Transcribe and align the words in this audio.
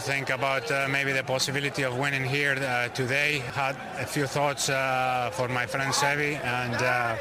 Think 0.00 0.30
about 0.30 0.68
uh, 0.72 0.88
maybe 0.90 1.12
the 1.12 1.22
possibility 1.22 1.84
of 1.84 1.96
winning 1.96 2.24
here 2.24 2.54
uh, 2.54 2.88
today. 2.88 3.38
Had 3.54 3.76
a 3.98 4.06
few 4.06 4.26
thoughts 4.26 4.68
uh, 4.68 5.30
for 5.32 5.46
my 5.48 5.66
friend 5.66 5.92
Sevi, 5.92 6.42
and 6.42 6.74
uh, 6.74 7.16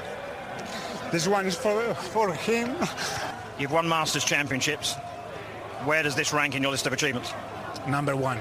this 1.11 1.27
one 1.27 1.45
is 1.45 1.55
for 1.55 1.93
for 1.93 2.33
him. 2.33 2.75
You've 3.59 3.71
won 3.71 3.88
Masters 3.88 4.25
Championships. 4.25 4.95
Where 5.85 6.02
does 6.02 6.16
this 6.16 6.33
rank 6.33 6.55
in 6.55 6.63
your 6.63 6.71
list 6.71 6.88
of 6.88 6.93
achievements? 6.93 7.31
Number 7.88 8.16
one. 8.16 8.39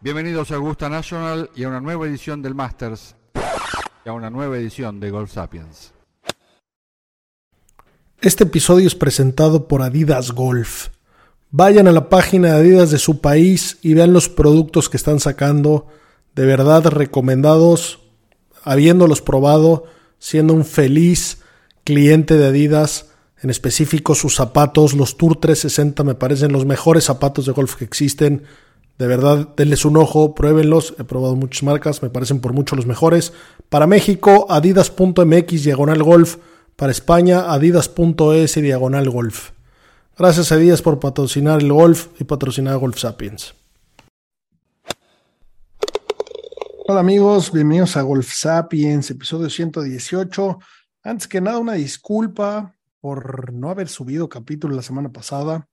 Bienvenidos 0.00 0.52
a 0.52 0.54
Augusta 0.54 0.88
National 0.88 1.50
y 1.56 1.64
a 1.64 1.68
una 1.68 1.80
nueva 1.80 2.06
edición 2.06 2.42
del 2.42 2.54
Masters 2.54 3.16
y 4.04 4.08
a 4.08 4.12
una 4.12 4.30
nueva 4.30 4.56
edición 4.56 5.00
de 5.00 5.10
Golf 5.10 5.32
Sapiens. 5.32 5.92
Este 8.20 8.44
episodio 8.44 8.86
es 8.86 8.94
presentado 8.94 9.68
por 9.68 9.82
Adidas 9.82 10.32
Golf. 10.32 10.88
Vayan 11.50 11.88
a 11.88 11.92
la 11.92 12.08
página 12.08 12.48
de 12.48 12.54
Adidas 12.54 12.90
de 12.90 12.98
su 12.98 13.20
país 13.20 13.78
y 13.82 13.94
vean 13.94 14.12
los 14.12 14.28
productos 14.28 14.88
que 14.88 14.96
están 14.96 15.20
sacando. 15.20 15.86
De 16.34 16.46
verdad 16.46 16.86
recomendados, 16.86 18.00
habiéndolos 18.62 19.20
probado, 19.20 19.84
siendo 20.18 20.54
un 20.54 20.64
feliz 20.64 21.42
cliente 21.84 22.36
de 22.36 22.46
Adidas. 22.46 23.10
En 23.42 23.50
específico 23.50 24.14
sus 24.14 24.36
zapatos, 24.36 24.94
los 24.94 25.16
Tour 25.16 25.36
360 25.36 26.04
me 26.04 26.14
parecen 26.14 26.52
los 26.52 26.64
mejores 26.64 27.04
zapatos 27.04 27.46
de 27.46 27.52
golf 27.52 27.74
que 27.74 27.84
existen. 27.84 28.44
De 29.02 29.08
verdad, 29.08 29.48
denles 29.56 29.84
un 29.84 29.96
ojo, 29.96 30.32
pruébenlos. 30.32 30.94
He 30.96 31.02
probado 31.02 31.34
muchas 31.34 31.64
marcas, 31.64 32.04
me 32.04 32.08
parecen 32.08 32.38
por 32.38 32.52
mucho 32.52 32.76
los 32.76 32.86
mejores. 32.86 33.32
Para 33.68 33.88
México, 33.88 34.46
adidas.mx 34.48 35.64
diagonal 35.64 36.04
golf 36.04 36.36
para 36.76 36.92
España, 36.92 37.52
adidas.es 37.52 38.54
diagonal 38.54 39.10
golf. 39.10 39.50
Gracias 40.16 40.52
a 40.52 40.54
Adidas 40.54 40.82
por 40.82 41.00
patrocinar 41.00 41.60
el 41.60 41.72
golf 41.72 42.10
y 42.20 42.22
patrocinar 42.22 42.78
Golf 42.78 42.96
Sapiens. 42.96 43.56
Hola 46.86 47.00
amigos, 47.00 47.50
bienvenidos 47.50 47.96
a 47.96 48.02
Golf 48.02 48.32
Sapiens, 48.32 49.10
episodio 49.10 49.50
118. 49.50 50.60
Antes 51.02 51.26
que 51.26 51.40
nada, 51.40 51.58
una 51.58 51.72
disculpa 51.72 52.76
por 53.00 53.52
no 53.52 53.68
haber 53.68 53.88
subido 53.88 54.28
capítulo 54.28 54.76
la 54.76 54.82
semana 54.82 55.10
pasada. 55.10 55.68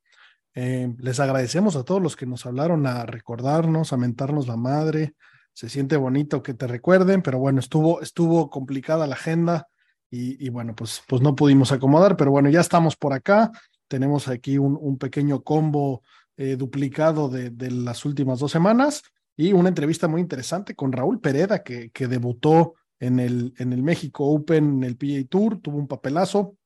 Eh, 0.62 0.94
les 0.98 1.22
agradecemos 1.22 1.78
a 1.78 1.86
todos 1.86 2.02
los 2.02 2.18
que 2.18 2.26
nos 2.26 2.46
hablaron 2.46 2.86
a 2.86 3.06
recordarnos, 3.06 3.94
a 3.94 3.98
mentarnos 3.98 4.46
la 4.46 4.58
madre. 4.58 5.14
Se 5.54 5.70
siente 5.70 5.96
bonito 5.96 6.44
que 6.44 6.54
te 6.54 6.68
recuerden, 6.68 7.22
pero 7.22 7.40
bueno, 7.40 7.62
estuvo, 7.62 8.02
estuvo 8.02 8.50
complicada 8.50 9.08
la 9.08 9.16
agenda 9.16 9.70
y, 10.12 10.50
bueno, 10.50 10.76
pues, 10.76 11.02
pues 11.08 11.22
no 11.22 11.34
pudimos 11.34 11.72
acomodar, 11.72 12.18
pero 12.18 12.32
bueno, 12.32 12.50
ya 12.50 12.60
estamos 12.60 12.98
por 12.98 13.14
acá. 13.14 13.52
Tenemos 13.88 14.28
aquí 14.28 14.58
un, 14.58 14.78
un 14.82 14.98
pequeño 14.98 15.44
combo 15.44 16.04
eh, 16.36 16.58
duplicado 16.58 17.30
de, 17.30 17.52
de, 17.52 17.72
las 17.72 18.04
últimas 18.04 18.40
dos 18.40 18.52
semanas 18.52 19.02
y 19.38 19.54
una 19.54 19.70
entrevista 19.70 20.10
muy 20.10 20.20
interesante 20.20 20.76
con 20.76 20.92
Raúl 20.92 21.22
Pereda, 21.22 21.64
que, 21.64 21.90
que 21.92 22.10
debutó 22.10 22.74
en 23.00 23.22
el, 23.22 23.54
en 23.60 23.72
el 23.72 23.82
México 23.82 24.26
Open, 24.26 24.66
en 24.66 24.84
el 24.84 24.98
PGA 24.98 25.26
Tour, 25.30 25.62
tuvo 25.62 25.78
un 25.78 25.88
papelazo. 25.88 26.58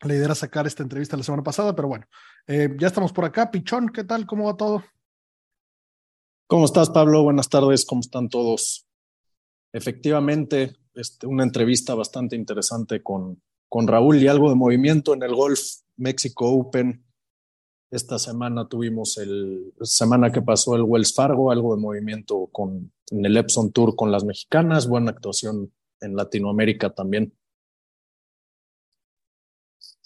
La 0.00 0.14
idea 0.14 0.34
sacar 0.34 0.66
esta 0.66 0.82
entrevista 0.82 1.18
la 1.18 1.22
semana 1.22 1.42
pasada, 1.42 1.74
pero 1.74 1.88
bueno, 1.88 2.06
eh, 2.46 2.68
ya 2.78 2.86
estamos 2.86 3.12
por 3.12 3.24
acá. 3.24 3.50
Pichón, 3.50 3.88
¿qué 3.88 4.04
tal? 4.04 4.26
¿Cómo 4.26 4.44
va 4.44 4.56
todo? 4.56 4.84
¿Cómo 6.46 6.64
estás, 6.64 6.90
Pablo? 6.90 7.24
Buenas 7.24 7.48
tardes, 7.48 7.84
¿cómo 7.84 8.00
están 8.00 8.28
todos? 8.28 8.86
Efectivamente, 9.72 10.76
este, 10.94 11.26
una 11.26 11.42
entrevista 11.42 11.94
bastante 11.94 12.36
interesante 12.36 13.02
con, 13.02 13.42
con 13.68 13.88
Raúl 13.88 14.22
y 14.22 14.28
algo 14.28 14.48
de 14.48 14.54
movimiento 14.54 15.12
en 15.12 15.22
el 15.22 15.34
Golf 15.34 15.60
México 15.96 16.48
Open. 16.50 17.04
Esta 17.90 18.18
semana 18.18 18.68
tuvimos 18.68 19.18
el 19.18 19.72
semana 19.80 20.30
que 20.30 20.42
pasó 20.42 20.76
el 20.76 20.82
Wells 20.82 21.14
Fargo, 21.14 21.50
algo 21.50 21.74
de 21.74 21.80
movimiento 21.80 22.48
con, 22.52 22.92
en 23.10 23.26
el 23.26 23.36
Epson 23.36 23.72
Tour 23.72 23.96
con 23.96 24.12
las 24.12 24.24
mexicanas, 24.24 24.88
buena 24.88 25.10
actuación 25.10 25.72
en 26.00 26.16
Latinoamérica 26.16 26.90
también. 26.90 27.32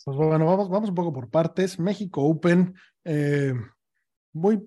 Pues 0.04 0.16
bueno, 0.16 0.46
vamos, 0.46 0.88
un 0.88 0.94
poco 0.94 1.12
por 1.12 1.28
partes. 1.28 1.78
México 1.78 2.22
Open, 2.22 2.74
eh, 3.04 3.54
muy 4.32 4.62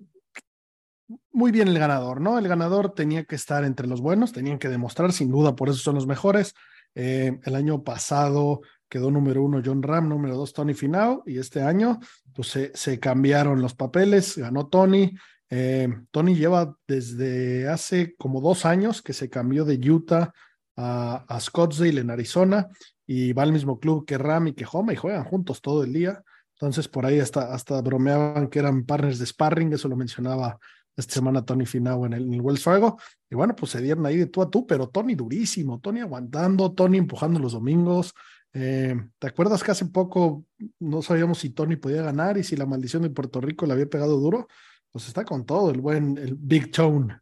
muy 1.32 1.50
bien 1.50 1.68
el 1.68 1.78
ganador, 1.78 2.20
¿no? 2.20 2.38
El 2.38 2.48
ganador 2.48 2.94
tenía 2.94 3.24
que 3.24 3.34
estar 3.34 3.64
entre 3.64 3.86
los 3.86 4.00
buenos, 4.00 4.32
tenían 4.32 4.58
que 4.58 4.68
demostrar, 4.68 5.12
sin 5.12 5.30
duda, 5.30 5.54
por 5.54 5.68
eso 5.68 5.78
son 5.78 5.96
los 5.96 6.06
mejores. 6.06 6.54
Eh, 6.94 7.38
el 7.42 7.54
año 7.56 7.82
pasado 7.82 8.60
quedó 8.88 9.10
número 9.10 9.42
uno 9.42 9.60
John 9.64 9.82
Ram, 9.82 10.08
número 10.08 10.36
dos 10.36 10.52
Tony 10.52 10.74
Finau, 10.74 11.22
y 11.26 11.38
este 11.38 11.62
año 11.62 11.98
pues 12.32 12.48
se, 12.48 12.72
se 12.74 12.98
cambiaron 13.00 13.60
los 13.60 13.74
papeles, 13.74 14.38
ganó 14.38 14.68
Tony. 14.68 15.12
Eh, 15.50 15.88
Tony 16.10 16.36
lleva 16.36 16.76
desde 16.86 17.68
hace 17.68 18.14
como 18.16 18.40
dos 18.40 18.64
años 18.64 19.02
que 19.02 19.12
se 19.12 19.28
cambió 19.28 19.64
de 19.64 19.90
Utah 19.90 20.32
a, 20.76 21.24
a 21.28 21.40
Scottsdale 21.40 22.00
en 22.00 22.10
Arizona 22.10 22.68
y 23.06 23.32
va 23.32 23.42
al 23.42 23.52
mismo 23.52 23.78
club 23.78 24.04
que 24.06 24.18
Ram 24.18 24.48
y 24.48 24.52
que 24.54 24.66
Homa 24.70 24.92
y 24.92 24.96
juegan 24.96 25.24
juntos 25.24 25.60
todo 25.60 25.84
el 25.84 25.92
día. 25.92 26.22
Entonces 26.54 26.88
por 26.88 27.06
ahí 27.06 27.20
hasta, 27.20 27.52
hasta 27.52 27.80
bromeaban 27.80 28.48
que 28.48 28.58
eran 28.58 28.84
partners 28.84 29.18
de 29.18 29.26
sparring, 29.26 29.72
eso 29.72 29.88
lo 29.88 29.96
mencionaba 29.96 30.58
esta 30.96 31.14
semana 31.14 31.44
Tony 31.44 31.66
Finau 31.66 32.06
en 32.06 32.12
el, 32.12 32.24
en 32.24 32.34
el, 32.34 32.40
Wells 32.40 32.62
Fargo. 32.62 32.98
Y 33.30 33.34
bueno, 33.34 33.54
pues 33.56 33.72
se 33.72 33.82
dieron 33.82 34.06
ahí 34.06 34.16
de 34.16 34.26
tú 34.26 34.42
a 34.42 34.50
tú, 34.50 34.66
pero 34.66 34.88
Tony 34.88 35.14
durísimo, 35.14 35.80
Tony 35.80 36.00
aguantando, 36.00 36.72
Tony 36.72 36.98
empujando 36.98 37.40
los 37.40 37.52
domingos. 37.52 38.14
Eh, 38.52 38.94
¿Te 39.18 39.26
acuerdas 39.26 39.64
que 39.64 39.72
hace 39.72 39.86
poco 39.86 40.44
no 40.78 41.02
sabíamos 41.02 41.38
si 41.38 41.50
Tony 41.50 41.74
podía 41.74 42.02
ganar 42.02 42.38
y 42.38 42.44
si 42.44 42.54
la 42.56 42.66
maldición 42.66 43.02
de 43.02 43.10
Puerto 43.10 43.40
Rico 43.40 43.66
le 43.66 43.72
había 43.72 43.90
pegado 43.90 44.18
duro? 44.18 44.46
Pues 44.92 45.08
está 45.08 45.24
con 45.24 45.44
todo 45.44 45.70
el 45.70 45.80
buen, 45.80 46.16
el 46.18 46.36
Big 46.36 46.70
Tone. 46.70 47.18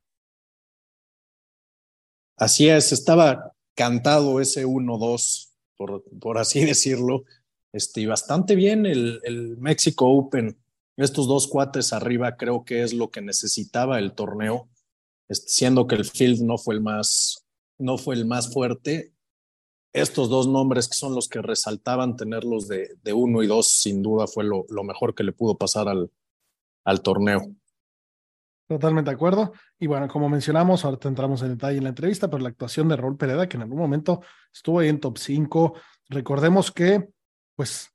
Así 2.37 2.69
es, 2.69 2.92
estaba 2.92 3.53
cantado 3.75 4.41
ese 4.41 4.66
1-2, 4.66 5.51
por, 6.20 6.38
así 6.38 6.65
decirlo. 6.65 7.25
Este, 7.72 8.03
y 8.03 8.06
bastante 8.06 8.54
bien 8.54 8.84
el, 8.84 9.56
México 9.59 10.06
Open 10.06 10.59
estos 10.97 11.26
dos 11.26 11.48
cuates 11.48 11.94
arriba 11.94 12.37
creo 12.37 12.65
que 12.65 12.82
es 12.82 12.93
lo 12.93 13.10
que 13.10 13.22
necesitaba 13.22 13.98
el 13.98 14.12
torneo, 14.12 14.69
siendo 15.31 15.87
que 15.87 15.94
el 15.94 16.04
field 16.04 16.42
no 16.42 16.59
fue 16.59 16.75
el 16.75 16.82
más, 16.82 17.47
no 17.78 17.97
fue 17.97 18.15
el 18.15 18.26
más 18.26 18.53
fuerte. 18.53 19.15
Estos 19.94 20.28
dos 20.28 20.47
nombres 20.47 20.88
que 20.88 20.94
son 20.94 21.15
los 21.15 21.28
que 21.28 21.41
resaltaban 21.41 22.16
tenerlos 22.16 22.69
de, 22.69 23.12
uno 23.15 23.42
y 23.42 23.47
dos, 23.47 23.69
sin 23.69 24.03
duda 24.03 24.26
fue 24.26 24.44
lo, 24.44 24.66
mejor 24.84 25.15
que 25.15 25.25
le 25.25 25.32
pudo 25.32 25.56
pasar 25.56 25.88
al 25.88 27.03
torneo. 27.03 27.54
Totalmente 28.72 29.10
de 29.10 29.15
acuerdo. 29.15 29.53
Y 29.78 29.87
bueno, 29.87 30.09
como 30.09 30.31
mencionamos, 30.31 30.83
ahorita 30.83 31.06
entramos 31.06 31.43
en 31.43 31.50
detalle 31.50 31.77
en 31.77 31.84
la 31.84 31.91
entrevista, 31.91 32.30
pero 32.30 32.42
la 32.42 32.48
actuación 32.48 32.89
de 32.89 32.97
Raúl 32.97 33.19
Pereda, 33.19 33.47
que 33.47 33.59
en 33.59 33.65
algún 33.65 33.78
momento 33.78 34.22
estuvo 34.51 34.78
ahí 34.78 34.89
en 34.89 34.98
top 34.98 35.19
5. 35.19 35.74
Recordemos 36.09 36.72
que, 36.72 37.10
pues, 37.54 37.91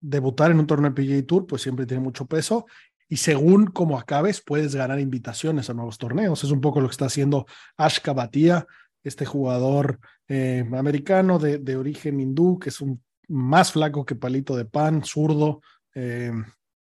debutar 0.00 0.50
en 0.50 0.58
un 0.58 0.66
torneo 0.66 0.94
PGA 0.94 1.24
Tour, 1.26 1.46
pues 1.46 1.62
siempre 1.62 1.86
tiene 1.86 2.02
mucho 2.02 2.26
peso. 2.26 2.66
Y 3.08 3.16
según 3.16 3.68
cómo 3.68 3.98
acabes, 3.98 4.42
puedes 4.44 4.74
ganar 4.74 5.00
invitaciones 5.00 5.70
a 5.70 5.74
nuevos 5.74 5.96
torneos. 5.96 6.44
Es 6.44 6.50
un 6.50 6.60
poco 6.60 6.82
lo 6.82 6.88
que 6.88 6.92
está 6.92 7.06
haciendo 7.06 7.46
Ash 7.78 8.00
Kabatia, 8.00 8.66
este 9.02 9.24
jugador 9.24 9.98
eh, 10.28 10.68
americano 10.76 11.38
de, 11.38 11.56
de, 11.56 11.76
origen 11.78 12.20
hindú, 12.20 12.58
que 12.58 12.68
es 12.68 12.82
un 12.82 13.02
más 13.28 13.72
flaco 13.72 14.04
que 14.04 14.14
palito 14.14 14.54
de 14.54 14.66
pan, 14.66 15.02
zurdo. 15.04 15.62
Eh, 15.94 16.32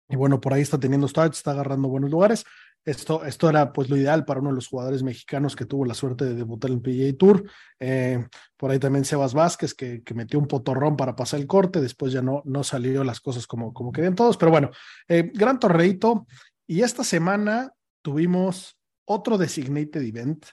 y 0.09 0.15
bueno, 0.15 0.41
por 0.41 0.53
ahí 0.53 0.63
está 0.63 0.79
teniendo 0.79 1.07
starts, 1.07 1.37
está 1.37 1.51
agarrando 1.51 1.89
buenos 1.89 2.09
lugares. 2.09 2.43
Esto, 2.85 3.23
esto 3.25 3.49
era 3.49 3.71
pues 3.73 3.89
lo 3.89 3.97
ideal 3.97 4.25
para 4.25 4.39
uno 4.39 4.49
de 4.49 4.55
los 4.55 4.67
jugadores 4.67 5.03
mexicanos 5.03 5.55
que 5.55 5.65
tuvo 5.65 5.85
la 5.85 5.93
suerte 5.93 6.25
de 6.25 6.33
debutar 6.33 6.71
en 6.71 6.81
PGA 6.81 7.17
Tour. 7.17 7.43
Eh, 7.79 8.25
por 8.57 8.71
ahí 8.71 8.79
también 8.79 9.05
Sebas 9.05 9.33
Vázquez, 9.33 9.73
que, 9.73 10.01
metió 10.15 10.39
un 10.39 10.47
potorrón 10.47 10.95
para 10.95 11.15
pasar 11.15 11.39
el 11.39 11.47
corte, 11.47 11.81
después 11.81 12.13
ya 12.13 12.21
no, 12.21 12.41
no 12.45 12.63
salió 12.63 13.03
las 13.03 13.19
cosas 13.19 13.45
como, 13.45 13.73
como 13.73 13.91
querían 13.91 14.15
todos, 14.15 14.37
pero 14.37 14.51
bueno, 14.51 14.71
eh, 15.07 15.29
gran 15.33 15.59
torreito. 15.59 16.25
Y 16.65 16.81
esta 16.81 17.03
semana 17.03 17.73
tuvimos 18.01 18.77
otro 19.05 19.37
designated 19.37 20.01
event. 20.01 20.45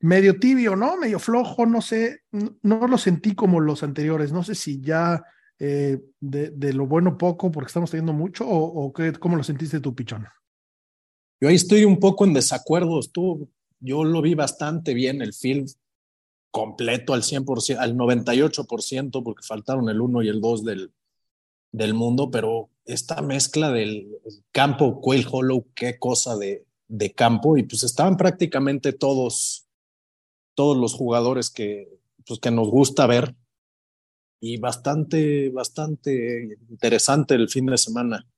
medio 0.00 0.38
tibio, 0.38 0.74
¿no? 0.74 0.96
Medio 0.96 1.18
flojo, 1.18 1.64
no 1.64 1.80
sé, 1.80 2.22
no, 2.62 2.86
lo 2.88 2.98
sentí 2.98 3.34
como 3.34 3.60
los 3.60 3.84
anteriores, 3.84 4.32
no 4.32 4.42
sé 4.42 4.56
si 4.56 4.80
ya 4.80 5.22
eh, 5.58 6.00
de, 6.18 6.72
lo 6.72 6.86
bueno 6.86 7.16
poco 7.16 7.52
porque 7.52 7.68
estamos 7.68 7.90
teniendo 7.92 8.12
mucho 8.12 8.44
o, 8.48 8.92
cómo 9.20 9.36
lo 9.36 9.44
sentiste 9.44 9.80
tu 9.80 9.94
pichón. 9.94 10.26
Yo 11.42 11.48
ahí 11.48 11.56
estoy 11.56 11.84
un 11.84 11.98
poco 11.98 12.24
en 12.24 12.34
desacuerdo, 12.34 13.00
estuvo, 13.00 13.48
yo 13.80 14.04
lo 14.04 14.22
vi 14.22 14.36
bastante 14.36 14.94
bien 14.94 15.22
el 15.22 15.34
film 15.34 15.66
completo 16.52 17.14
al 17.14 17.24
100%, 17.24 17.78
al 17.78 17.96
98% 17.96 19.24
porque 19.24 19.42
faltaron 19.44 19.88
el 19.88 20.00
1 20.00 20.22
y 20.22 20.28
el 20.28 20.40
2 20.40 20.64
del, 20.64 20.92
del 21.72 21.94
mundo, 21.94 22.30
pero 22.30 22.70
esta 22.84 23.22
mezcla 23.22 23.72
del 23.72 24.06
campo 24.52 25.00
Quail 25.00 25.26
Hollow, 25.28 25.66
qué 25.74 25.98
cosa 25.98 26.36
de, 26.36 26.64
de 26.86 27.12
campo, 27.12 27.56
y 27.56 27.64
pues 27.64 27.82
estaban 27.82 28.16
prácticamente 28.16 28.92
todos 28.92 29.66
todos 30.54 30.76
los 30.76 30.94
jugadores 30.94 31.50
que, 31.50 31.88
pues, 32.24 32.38
que 32.38 32.52
nos 32.52 32.68
gusta 32.68 33.08
ver. 33.08 33.34
Y 34.40 34.58
bastante, 34.58 35.50
bastante 35.50 36.56
interesante 36.70 37.34
el 37.34 37.48
fin 37.48 37.66
de 37.66 37.78
semana. 37.78 38.28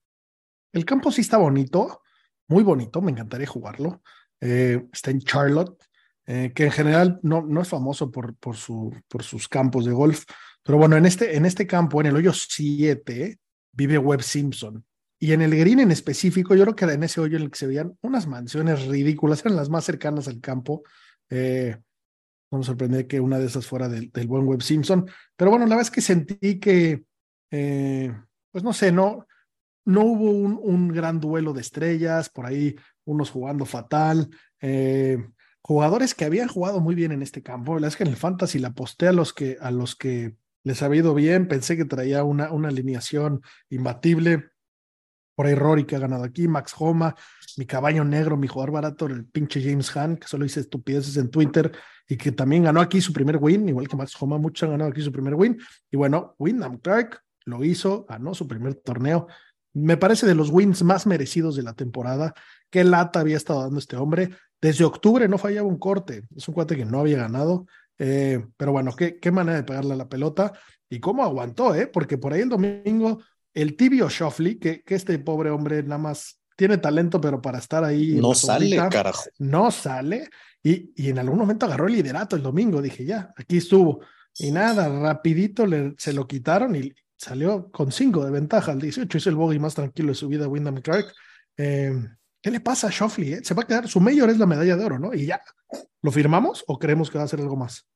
El 0.73 0.87
campo 0.87 1.13
sí 1.13 1.21
está 1.21 1.37
bonito, 1.37 2.01
muy 2.49 2.63
bonito, 2.63 3.01
me 3.01 3.11
encantaría 3.11 3.47
jugarlo. 3.47 4.03
Eh, 4.41 4.87
está 4.93 5.11
en 5.11 5.21
Charlotte, 5.21 5.83
eh, 6.27 6.53
que 6.55 6.65
en 6.65 6.71
general 6.71 7.19
no, 7.23 7.43
no 7.43 7.63
es 7.63 7.69
famoso 7.69 8.11
por, 8.11 8.35
por, 8.37 8.57
su, 8.57 8.95
por 9.09 9.23
sus 9.23 9.49
campos 9.49 9.85
de 9.85 9.93
golf, 9.93 10.25
pero 10.63 10.79
bueno, 10.79 10.97
en 10.97 11.07
este, 11.07 11.37
en 11.37 11.47
este 11.47 11.67
campo, 11.67 12.01
en 12.01 12.09
el 12.09 12.17
hoyo 12.17 12.33
7, 12.33 13.39
vive 13.73 13.99
Webb 13.99 14.23
Simpson. 14.23 14.85
Y 15.19 15.33
en 15.33 15.43
el 15.43 15.57
green 15.57 15.81
en 15.81 15.91
específico, 15.91 16.55
yo 16.55 16.65
creo 16.65 16.77
que 16.77 16.85
era 16.85 16.95
en 16.95 17.03
ese 17.03 17.21
hoyo 17.21 17.37
en 17.37 17.45
el 17.45 17.51
que 17.51 17.59
se 17.59 17.67
veían 17.67 17.97
unas 18.03 18.27
mansiones 18.27 18.87
ridículas, 18.87 19.41
eran 19.41 19.57
las 19.57 19.69
más 19.69 19.85
cercanas 19.85 20.29
al 20.29 20.41
campo. 20.41 20.83
Eh, 21.31 21.77
no 22.51 22.59
me 22.59 22.65
sorprende 22.65 23.07
que 23.07 23.21
una 23.21 23.39
de 23.39 23.47
esas 23.47 23.67
fuera 23.67 23.89
del, 23.89 24.11
buen 24.27 24.45
Web 24.45 24.63
Simpson. 24.63 25.07
Pero 25.37 25.51
bueno, 25.51 25.67
la 25.67 25.77
verdad 25.77 25.89
es 25.89 25.91
que 25.91 26.01
sentí 26.01 26.59
que, 26.59 27.05
pues 27.49 28.65
no 28.65 28.73
sé, 28.73 28.93
no, 28.93 29.27
no 29.85 30.03
hubo 30.03 30.31
un, 30.31 30.59
un, 30.63 30.89
gran 30.89 31.21
duelo 31.21 31.53
de 31.53 31.61
estrellas, 31.61 32.29
por 32.31 32.47
ahí 32.47 32.77
unos 33.05 33.31
jugando 33.31 33.67
fatal. 33.67 34.31
Eh, 34.61 35.19
jugadores 35.63 36.15
que 36.15 36.25
habían 36.25 36.49
jugado 36.49 36.81
muy 36.81 36.95
bien 36.95 37.13
en 37.13 37.23
este 37.23 37.43
campo. 37.43 37.79
La 37.79 37.89
es 37.89 37.97
que 37.97 38.05
en 38.05 38.11
el 38.11 38.17
Fantasy 38.17 38.59
la 38.59 38.69
aposté 38.69 39.09
a 39.09 39.13
los 39.13 39.33
que, 39.33 39.57
a 39.61 39.71
los 39.71 39.97
que 39.97 40.37
les 40.63 40.83
había 40.83 41.01
ido 41.01 41.15
bien. 41.15 41.49
Pensé 41.49 41.77
que 41.77 41.85
traía 41.85 42.25
una, 42.25 42.53
una 42.53 42.69
alineación 42.69 43.43
imbatible. 43.71 44.51
Por 45.35 45.47
ahí 45.47 45.55
Rory 45.55 45.85
que 45.85 45.97
ha 45.97 45.99
ganado 45.99 46.23
aquí, 46.23 46.47
Max 46.47 46.75
Homa, 46.79 47.17
mi 47.57 47.67
caballo 47.67 48.05
negro, 48.05 48.37
mi 48.37 48.47
jugador 48.47 48.71
barato, 48.71 49.07
el 49.07 49.27
pinche 49.27 49.61
James 49.61 49.95
Han, 49.97 50.17
que 50.17 50.29
solo 50.29 50.45
dice 50.45 50.61
estupideces 50.61 51.17
en 51.17 51.29
Twitter 51.29 51.73
y 52.09 52.17
que 52.17 52.31
también 52.31 52.63
ganó 52.63 52.81
aquí 52.81 53.01
su 53.01 53.13
primer 53.13 53.39
win, 53.39 53.69
igual 53.69 53.89
que 53.89 53.97
Max 53.97 54.15
Homa, 54.21 54.39
muchos 54.39 54.65
han 54.65 54.73
ganado 54.73 54.91
aquí 54.91 55.03
su 55.03 55.11
primer 55.11 55.35
win. 55.35 55.59
Y 55.91 55.97
bueno, 55.97 56.37
Wyndham 56.39 56.79
Clark 56.79 57.21
lo 57.47 57.65
hizo, 57.65 58.05
ganó 58.05 58.35
su 58.35 58.47
primer 58.47 58.75
torneo. 58.75 59.27
Me 59.75 59.97
parece 59.97 60.27
de 60.27 60.35
los 60.35 60.51
wins 60.51 60.83
más 60.83 61.07
merecidos 61.07 61.57
de 61.57 61.63
la 61.63 61.75
temporada. 61.75 62.33
Qué 62.71 62.85
lata 62.85 63.21
había 63.21 63.37
estado 63.37 63.63
dando 63.63 63.79
este 63.79 63.97
hombre. 63.97 64.31
Desde 64.61 64.85
octubre 64.85 65.29
no 65.29 65.37
fallaba 65.37 65.69
un 65.69 65.79
corte. 65.79 66.23
Es 66.35 66.49
un 66.49 66.55
cuate 66.55 66.77
que 66.77 66.85
no 66.85 67.01
había 67.01 67.19
ganado. 67.19 67.67
Eh, 67.99 68.45
pero 68.57 68.73
bueno, 68.73 68.95
qué, 68.97 69.19
qué 69.19 69.31
manera 69.31 69.57
de 69.57 69.65
pegarle 69.65 69.95
a 69.95 69.97
la 69.97 70.09
pelota 70.09 70.53
y 70.89 71.01
cómo 71.01 71.23
aguantó, 71.23 71.75
¿eh? 71.75 71.87
Porque 71.87 72.19
por 72.19 72.33
ahí 72.33 72.43
el 72.43 72.49
domingo, 72.49 73.21
el 73.53 73.77
tibio 73.77 74.09
Shoffley, 74.09 74.59
que, 74.59 74.83
que 74.83 74.95
este 74.95 75.19
pobre 75.19 75.51
hombre 75.51 75.83
nada 75.83 75.99
más 75.99 76.41
tiene 76.57 76.79
talento, 76.79 77.21
pero 77.21 77.43
para 77.43 77.59
estar 77.59 77.85
ahí. 77.85 78.15
No 78.21 78.35
sale, 78.35 78.77
carajo. 78.89 79.25
No 79.39 79.71
sale. 79.71 80.29
Y, 80.63 80.93
y, 80.97 81.11
en 81.11 81.19
algún 81.19 81.39
momento 81.39 81.67
agarró 81.67 81.87
el 81.87 81.95
liderato 81.95 82.37
el 82.37 82.43
domingo. 82.43 82.81
Dije, 82.81 83.05
ya, 83.05 83.33
aquí 83.37 83.59
estuvo. 83.59 84.01
Y 84.39 84.51
nada, 84.51 84.89
rapidito 84.89 85.67
le, 85.67 85.95
se 85.99 86.13
lo 86.13 86.27
quitaron 86.27 86.75
y 86.75 86.93
salió 87.17 87.71
con 87.71 87.93
cinco 87.93 88.25
de 88.25 88.31
ventaja 88.31 88.73
al 88.73 88.81
18. 88.81 89.19
Hizo 89.19 89.31
el 89.31 89.37
bogey 89.37 89.59
más 89.59 89.75
tranquilo 89.75 90.09
de 90.09 90.15
su 90.15 90.29
vida, 90.29 90.49
Wyndham 90.49 90.81
Clark. 90.81 91.07
Eh, 91.57 91.93
¿Qué 92.43 92.51
le 92.51 92.61
pasa 92.61 92.89
a 92.89 92.91
Shoffley? 92.91 93.35
Eh? 93.35 93.41
Se 93.43 93.55
va 93.55 93.63
a 93.63 93.67
quedar, 93.67 93.89
su 93.89 94.01
mayor 94.01 94.29
es 94.31 94.39
la 94.39 94.47
medalla 94.47 94.77
de 94.77 94.85
oro, 94.85 94.99
¿no? 94.99 95.15
Y 95.15 95.27
ya, 95.27 95.41
¿lo 96.03 96.11
firmamos 96.13 96.65
o 96.67 96.79
creemos 96.79 97.11
que 97.11 97.19
va 97.19 97.23
a 97.23 97.25
hacer 97.25 97.41
algo 97.41 97.57
más? 97.57 97.87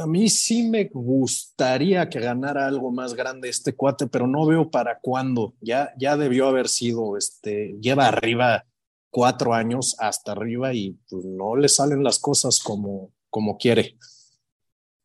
A 0.00 0.06
mí 0.06 0.28
sí 0.28 0.68
me 0.68 0.88
gustaría 0.92 2.08
que 2.08 2.20
ganara 2.20 2.66
algo 2.66 2.92
más 2.92 3.14
grande 3.14 3.48
este 3.48 3.74
cuate, 3.74 4.06
pero 4.06 4.26
no 4.26 4.46
veo 4.46 4.70
para 4.70 5.00
cuándo. 5.00 5.54
Ya, 5.60 5.92
ya 5.98 6.16
debió 6.16 6.46
haber 6.46 6.68
sido, 6.68 7.16
este, 7.16 7.76
lleva 7.80 8.06
arriba 8.06 8.64
cuatro 9.10 9.52
años 9.52 9.96
hasta 9.98 10.32
arriba 10.32 10.72
y 10.72 10.96
pues, 11.10 11.24
no 11.24 11.56
le 11.56 11.68
salen 11.68 12.04
las 12.04 12.18
cosas 12.20 12.60
como, 12.60 13.12
como 13.28 13.58
quiere. 13.58 13.98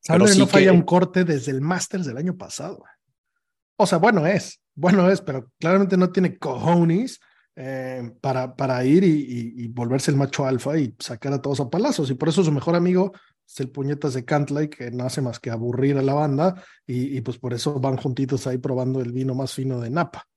Pero 0.08 0.26
no 0.26 0.48
falla 0.48 0.72
un 0.72 0.84
corte 0.84 1.24
desde 1.24 1.52
el 1.52 1.62
Masters 1.62 2.06
del 2.06 2.18
año 2.18 2.38
pasado. 2.38 2.84
O 3.78 3.86
sea, 3.86 3.98
bueno 3.98 4.26
es, 4.26 4.62
bueno 4.76 5.10
es, 5.10 5.22
pero 5.22 5.52
claramente 5.60 5.98
no 5.98 6.12
tiene 6.12 6.38
cojones 6.38 7.20
eh, 7.56 8.12
para, 8.22 8.56
para 8.56 8.84
ir 8.86 9.04
y, 9.04 9.68
volverse 9.70 10.12
el 10.12 10.18
macho 10.18 10.46
alfa 10.46 10.78
y 10.78 10.94
sacar 11.00 11.34
a 11.34 11.42
todos 11.42 11.60
a 11.60 11.70
palazos. 11.70 12.10
Y 12.10 12.14
por 12.14 12.30
eso 12.30 12.44
su 12.44 12.52
mejor 12.52 12.76
amigo 12.76 13.14
es 13.48 13.60
el 13.60 13.70
puñetas 13.70 14.14
de 14.14 14.26
Cantlay, 14.26 14.70
que 14.70 14.92
no 14.92 15.06
hace 15.06 15.22
más 15.22 15.40
que 15.40 15.50
aburrir 15.50 15.98
a 15.98 16.02
la 16.02 16.14
banda, 16.14 16.64
y, 16.86 17.18
y, 17.18 17.22
pues 17.22 17.38
por 17.38 17.54
eso 17.54 17.80
van 17.80 17.98
juntitos 17.98 18.48
ahí 18.48 18.58
probando 18.58 19.02
el 19.02 19.12
vino 19.12 19.34
más 19.34 19.54
fino 19.54 19.80
de 19.80 19.90
Napa. 19.90 20.28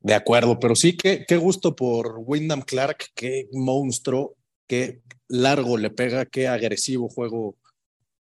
De 0.00 0.14
acuerdo, 0.14 0.58
pero 0.58 0.76
sí, 0.76 0.96
qué, 0.96 1.24
qué 1.26 1.36
gusto 1.36 1.74
por 1.74 2.18
Wyndham 2.18 2.62
Clark, 2.62 3.08
qué 3.14 3.48
monstruo, 3.52 4.36
qué 4.68 5.02
largo 5.26 5.76
le 5.76 5.90
pega, 5.90 6.26
qué 6.26 6.46
agresivo 6.46 7.08
juego, 7.08 7.56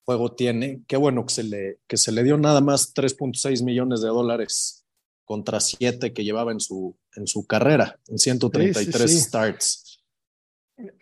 juego 0.04 0.32
tiene. 0.32 0.82
Qué 0.86 0.98
bueno 0.98 1.24
que 1.24 1.32
se 1.32 1.44
le, 1.44 1.78
que 1.86 1.96
se 1.96 2.12
le 2.12 2.22
dio 2.22 2.36
nada 2.36 2.60
más 2.60 2.94
3.6 2.94 3.64
millones 3.64 4.02
de 4.02 4.08
dólares 4.08 4.84
contra 5.24 5.60
7 5.60 6.12
que 6.12 6.24
llevaba 6.24 6.52
en 6.52 6.60
su, 6.60 6.94
en 7.16 7.26
su 7.26 7.46
carrera, 7.46 7.98
en 8.08 8.18
133 8.18 9.22
starts 9.22 9.92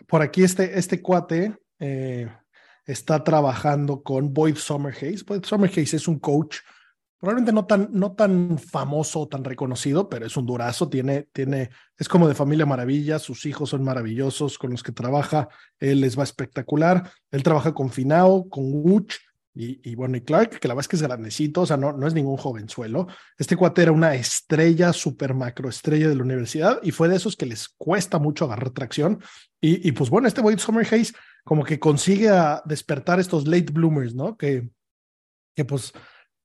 por 0.06 0.22
aquí 0.22 0.42
este, 0.42 0.78
este 0.78 1.00
cuate 1.00 1.56
eh, 1.78 2.28
está 2.86 3.22
trabajando 3.22 4.02
con 4.02 4.32
Boyd 4.32 4.56
Summerhays. 4.56 5.24
Boyd 5.24 5.44
Summerhays 5.44 5.94
es 5.94 6.08
un 6.08 6.18
coach, 6.18 6.58
probablemente 7.20 7.52
no 7.52 7.66
tan, 7.66 7.88
no 7.92 8.12
tan 8.12 8.58
famoso, 8.58 9.28
tan 9.28 9.44
reconocido, 9.44 10.08
pero 10.08 10.26
es 10.26 10.36
un 10.36 10.46
durazo, 10.46 10.88
tiene, 10.88 11.28
tiene, 11.32 11.70
es 11.98 12.08
como 12.08 12.26
de 12.26 12.34
familia 12.34 12.64
maravilla, 12.64 13.18
sus 13.18 13.44
hijos 13.44 13.70
son 13.70 13.84
maravillosos, 13.84 14.58
con 14.58 14.70
los 14.70 14.82
que 14.82 14.92
trabaja, 14.92 15.48
él 15.78 16.00
les 16.00 16.18
va 16.18 16.24
espectacular, 16.24 17.10
él 17.30 17.42
trabaja 17.42 17.74
con 17.74 17.90
Finao, 17.90 18.48
con 18.48 18.64
Wuch, 18.72 19.16
y, 19.52 19.94
bueno, 19.96 20.16
y 20.16 20.22
Clark, 20.22 20.58
que 20.58 20.68
la 20.68 20.74
verdad 20.74 20.84
es 20.84 20.88
que 20.88 20.96
es 20.96 21.02
grandecito, 21.02 21.62
o 21.62 21.66
sea, 21.66 21.76
no, 21.76 21.92
no 21.92 22.06
es 22.06 22.14
ningún 22.14 22.36
jovenzuelo. 22.36 23.08
Este 23.36 23.56
cuate 23.56 23.82
era 23.82 23.92
una 23.92 24.14
estrella, 24.14 24.92
super 24.92 25.34
macro 25.34 25.68
estrella 25.68 26.08
de 26.08 26.14
la 26.14 26.22
universidad 26.22 26.78
y 26.82 26.92
fue 26.92 27.08
de 27.08 27.16
esos 27.16 27.36
que 27.36 27.46
les 27.46 27.68
cuesta 27.68 28.18
mucho 28.18 28.44
agarrar 28.44 28.70
tracción. 28.70 29.20
Y, 29.60 29.86
y 29.86 29.92
pues 29.92 30.08
bueno, 30.08 30.28
este 30.28 30.40
Boyd 30.40 30.58
Summer 30.58 30.86
Hayes 30.90 31.12
como 31.44 31.64
que 31.64 31.80
consigue 31.80 32.30
despertar 32.64 33.18
estos 33.18 33.46
late 33.46 33.72
bloomers, 33.72 34.14
¿no? 34.14 34.36
Que, 34.36 34.70
que 35.54 35.64
pues 35.64 35.92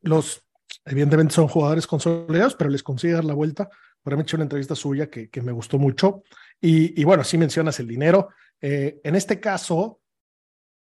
los, 0.02 0.44
evidentemente 0.86 1.34
son 1.34 1.48
jugadores 1.48 1.88
consolidados, 1.88 2.56
pero 2.56 2.70
les 2.70 2.84
consigue 2.84 3.14
dar 3.14 3.26
la 3.26 3.34
vuelta. 3.34 3.70
Por 4.02 4.16
me 4.16 4.22
hecho 4.22 4.38
una 4.38 4.44
entrevista 4.44 4.76
suya 4.76 5.10
que, 5.10 5.30
me 5.42 5.52
gustó 5.52 5.80
mucho. 5.80 6.24
Y, 6.62 7.00
y 7.00 7.04
bueno, 7.04 7.24
sí 7.24 7.38
mencionas 7.38 7.80
el 7.80 7.88
dinero. 7.88 8.30
Eh, 8.62 9.00
en 9.04 9.16
este 9.16 9.40
caso, 9.40 10.00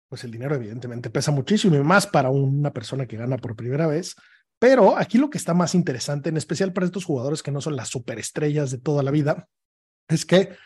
pues 0.08 0.24
el 0.24 0.30
dinero 0.30 0.54
evidentemente 0.54 1.10
pesa 1.10 1.30
muchísimo 1.30 1.76
y 1.76 1.82
más 1.82 2.06
para 2.06 2.30
una 2.30 2.72
persona 2.72 3.06
que 3.06 3.16
gana 3.16 3.36
por 3.36 3.56
primera 3.56 3.86
vez. 3.86 4.16
Pero 4.58 4.96
aquí 4.96 5.18
lo 5.18 5.30
que 5.30 5.38
está 5.38 5.54
más 5.54 5.74
interesante, 5.74 6.30
en 6.30 6.36
especial 6.36 6.72
para 6.72 6.86
estos 6.86 7.04
jugadores 7.04 7.42
que 7.42 7.50
no 7.50 7.60
son 7.60 7.76
las 7.76 7.88
superestrellas 7.88 8.70
de 8.70 8.78
toda 8.78 9.02
la 9.02 9.10
vida, 9.10 9.48
es 10.08 10.24
que 10.24 10.56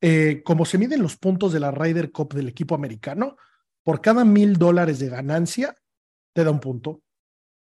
eh, 0.00 0.42
como 0.44 0.64
se 0.64 0.78
miden 0.78 1.02
los 1.02 1.16
puntos 1.16 1.52
de 1.52 1.60
la 1.60 1.70
Ryder 1.70 2.12
Cup 2.12 2.32
del 2.32 2.48
equipo 2.48 2.74
americano, 2.74 3.36
por 3.82 4.00
cada 4.00 4.24
mil 4.24 4.56
dólares 4.56 4.98
de 4.98 5.08
ganancia 5.08 5.74
te 6.32 6.44
da 6.44 6.50
un 6.50 6.60
punto. 6.60 7.02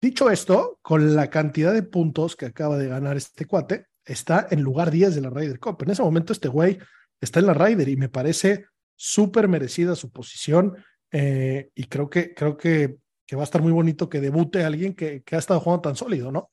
Dicho 0.00 0.30
esto, 0.30 0.78
con 0.80 1.16
la 1.16 1.28
cantidad 1.28 1.72
de 1.74 1.82
puntos 1.82 2.36
que 2.36 2.46
acaba 2.46 2.78
de 2.78 2.86
ganar 2.86 3.16
este 3.16 3.46
cuate, 3.46 3.86
está 4.04 4.46
en 4.50 4.62
lugar 4.62 4.90
10 4.92 5.16
de 5.16 5.20
la 5.20 5.30
Ryder 5.30 5.58
Cup. 5.58 5.82
En 5.82 5.90
ese 5.90 6.02
momento 6.02 6.32
este 6.32 6.48
güey 6.48 6.78
está 7.20 7.40
en 7.40 7.46
la 7.46 7.54
Ryder 7.54 7.88
y 7.88 7.96
me 7.96 8.08
parece 8.08 8.66
súper 8.96 9.48
merecida 9.48 9.96
su 9.96 10.10
posición. 10.10 10.76
Eh, 11.10 11.70
y 11.74 11.84
creo 11.84 12.08
que, 12.08 12.32
creo 12.32 12.56
que, 12.56 12.98
que, 13.26 13.34
va 13.36 13.42
a 13.42 13.44
estar 13.44 13.60
muy 13.60 13.72
bonito 13.72 14.08
que 14.08 14.20
debute 14.20 14.62
alguien 14.62 14.94
que, 14.94 15.22
que 15.22 15.34
ha 15.34 15.38
estado 15.40 15.58
jugando 15.60 15.82
tan 15.82 15.96
sólido, 15.96 16.30
¿no? 16.30 16.50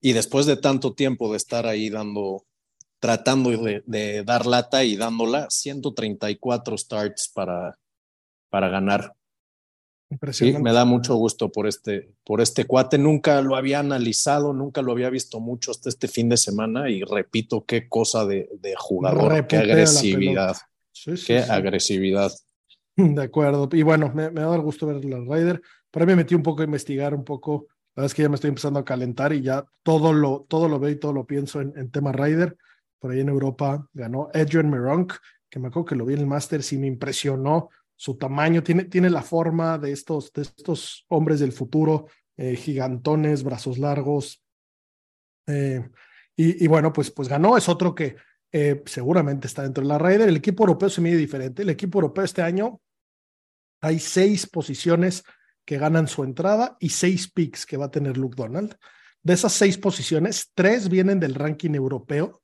Y 0.00 0.12
después 0.12 0.46
de 0.46 0.56
tanto 0.56 0.94
tiempo 0.94 1.30
de 1.32 1.38
estar 1.38 1.66
ahí 1.66 1.90
dando, 1.90 2.44
tratando 3.00 3.50
de, 3.50 3.82
de 3.86 4.22
dar 4.22 4.46
lata 4.46 4.84
y 4.84 4.96
dándola, 4.96 5.48
134 5.50 6.78
starts 6.78 7.28
para, 7.34 7.78
para 8.48 8.68
ganar. 8.68 9.16
Sí, 10.30 10.52
me 10.52 10.72
da 10.72 10.84
mucho 10.84 11.16
gusto 11.16 11.50
por 11.50 11.66
este, 11.66 12.14
por 12.24 12.40
este 12.40 12.64
cuate. 12.64 12.96
Nunca 12.96 13.42
lo 13.42 13.56
había 13.56 13.80
analizado, 13.80 14.52
nunca 14.52 14.80
lo 14.80 14.92
había 14.92 15.10
visto 15.10 15.40
mucho 15.40 15.72
hasta 15.72 15.88
este 15.88 16.06
fin 16.06 16.28
de 16.28 16.36
semana 16.36 16.88
y 16.88 17.02
repito, 17.02 17.64
qué 17.64 17.88
cosa 17.88 18.24
de, 18.24 18.48
de 18.60 18.74
jugador, 18.76 19.46
qué 19.48 19.56
agresividad. 19.56 20.56
qué 21.26 21.38
agresividad. 21.40 22.30
De 22.96 23.22
acuerdo. 23.22 23.68
Y 23.72 23.82
bueno, 23.82 24.12
me, 24.14 24.30
me, 24.30 24.42
da 24.42 24.54
el 24.54 24.62
gusto 24.62 24.86
ver 24.86 25.04
la 25.04 25.18
Ryder. 25.18 25.60
Por 25.90 26.02
ahí 26.02 26.06
me 26.06 26.16
metí 26.16 26.34
un 26.34 26.42
poco 26.42 26.62
a 26.62 26.66
investigar 26.66 27.12
un 27.12 27.24
poco. 27.24 27.66
La 27.94 28.02
verdad 28.02 28.06
es 28.06 28.14
que 28.14 28.22
ya 28.22 28.28
me 28.28 28.36
estoy 28.36 28.48
empezando 28.48 28.78
a 28.78 28.84
calentar 28.84 29.32
y 29.32 29.42
ya 29.42 29.64
todo 29.82 30.12
lo, 30.12 30.46
todo 30.48 30.68
lo 30.68 30.78
veo 30.78 30.90
y 30.90 31.00
todo 31.00 31.12
lo 31.12 31.26
pienso 31.26 31.60
en, 31.60 31.72
en 31.76 31.90
tema 31.90 32.12
Ryder. 32.12 32.56
Por 33.00 33.10
ahí 33.10 33.20
en 33.20 33.28
Europa 33.28 33.86
ganó 33.92 34.28
Adrian 34.32 34.70
Meronk, 34.70 35.14
que 35.50 35.58
me 35.58 35.68
acuerdo 35.68 35.86
que 35.86 35.96
lo 35.96 36.06
vi 36.06 36.14
en 36.14 36.20
el 36.20 36.26
Masters 36.26 36.72
y 36.72 36.78
me 36.78 36.86
impresionó 36.86 37.70
su 37.96 38.16
tamaño, 38.16 38.62
tiene, 38.62 38.84
tiene 38.84 39.10
la 39.10 39.22
forma 39.22 39.78
de 39.78 39.92
estos, 39.92 40.32
de 40.32 40.42
estos 40.42 41.06
hombres 41.08 41.40
del 41.40 41.52
futuro, 41.52 42.06
eh, 42.36 42.54
gigantones, 42.54 43.42
brazos 43.42 43.78
largos. 43.78 44.44
Eh, 45.46 45.88
y, 46.36 46.64
y, 46.64 46.66
bueno, 46.68 46.92
pues, 46.92 47.10
pues 47.10 47.28
ganó, 47.28 47.56
es 47.56 47.68
otro 47.68 47.94
que 47.94 48.16
eh, 48.52 48.82
seguramente 48.84 49.46
está 49.46 49.62
dentro 49.62 49.82
de 49.82 49.88
la 49.88 49.98
Raider. 49.98 50.28
El 50.28 50.36
equipo 50.36 50.64
europeo 50.64 50.90
se 50.90 51.00
mide 51.00 51.16
diferente. 51.16 51.62
El 51.62 51.70
equipo 51.70 51.98
europeo 51.98 52.24
este 52.24 52.42
año 52.42 52.80
hay 53.80 53.98
seis 53.98 54.46
posiciones 54.46 55.24
que 55.64 55.78
ganan 55.78 56.06
su 56.06 56.22
entrada 56.22 56.76
y 56.78 56.90
seis 56.90 57.30
picks 57.30 57.66
que 57.66 57.76
va 57.76 57.86
a 57.86 57.90
tener 57.90 58.16
Luke 58.16 58.36
Donald. 58.36 58.76
De 59.22 59.34
esas 59.34 59.52
seis 59.52 59.78
posiciones, 59.78 60.52
tres 60.54 60.88
vienen 60.88 61.18
del 61.18 61.34
ranking 61.34 61.72
europeo 61.72 62.42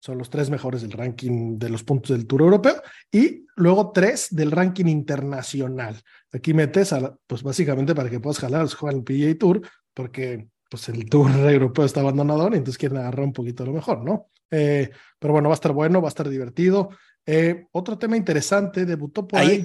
son 0.00 0.18
los 0.18 0.30
tres 0.30 0.50
mejores 0.50 0.82
del 0.82 0.92
ranking 0.92 1.58
de 1.58 1.68
los 1.68 1.82
puntos 1.82 2.16
del 2.16 2.26
Tour 2.26 2.42
Europeo 2.42 2.80
y 3.10 3.46
luego 3.56 3.92
tres 3.92 4.28
del 4.30 4.50
ranking 4.50 4.86
internacional. 4.86 6.00
Aquí 6.32 6.54
metes, 6.54 6.92
a, 6.92 7.16
pues 7.26 7.42
básicamente 7.42 7.94
para 7.94 8.10
que 8.10 8.20
puedas 8.20 8.38
jalar 8.38 8.62
los 8.62 8.74
jugar 8.74 8.94
el 8.94 9.04
PGA 9.04 9.38
Tour, 9.38 9.62
porque 9.94 10.48
pues 10.70 10.88
el 10.88 11.08
Tour 11.08 11.30
Europeo 11.50 11.84
está 11.84 12.00
abandonado 12.00 12.44
y 12.50 12.58
entonces 12.58 12.78
quieren 12.78 12.98
agarrar 12.98 13.24
un 13.24 13.32
poquito 13.32 13.64
lo 13.64 13.72
mejor, 13.72 14.04
¿no? 14.04 14.28
Eh, 14.50 14.90
pero 15.18 15.32
bueno, 15.32 15.48
va 15.48 15.54
a 15.54 15.56
estar 15.56 15.72
bueno, 15.72 16.00
va 16.00 16.08
a 16.08 16.10
estar 16.10 16.28
divertido. 16.28 16.90
Eh, 17.24 17.66
otro 17.72 17.98
tema 17.98 18.16
interesante, 18.16 18.84
debutó 18.84 19.26
por 19.26 19.40
ahí. 19.40 19.64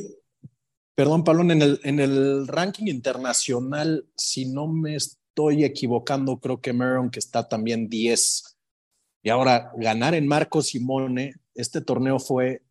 Perdón, 0.95 1.23
Pablo, 1.23 1.43
en 1.43 1.61
el, 1.61 1.79
en 1.83 1.99
el 1.99 2.47
ranking 2.47 2.87
internacional, 2.87 4.05
si 4.15 4.51
no 4.51 4.67
me 4.67 4.95
estoy 4.95 5.63
equivocando, 5.63 6.39
creo 6.39 6.59
que 6.59 6.73
Meron, 6.73 7.09
que 7.09 7.19
está 7.19 7.47
también 7.47 7.87
10 7.87 8.57
y 9.23 9.29
ahora, 9.29 9.71
ganar 9.75 10.15
en 10.15 10.27
Marco 10.27 10.61
Simone, 10.61 11.35
este 11.53 11.81
torneo 11.81 12.19
fue 12.19 12.63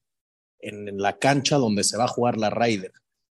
en, 0.58 0.98
la 0.98 1.18
cancha 1.18 1.56
donde 1.56 1.84
se 1.84 1.96
va 1.96 2.04
a 2.04 2.08
jugar 2.08 2.36
la 2.36 2.50
Ryder. 2.50 2.92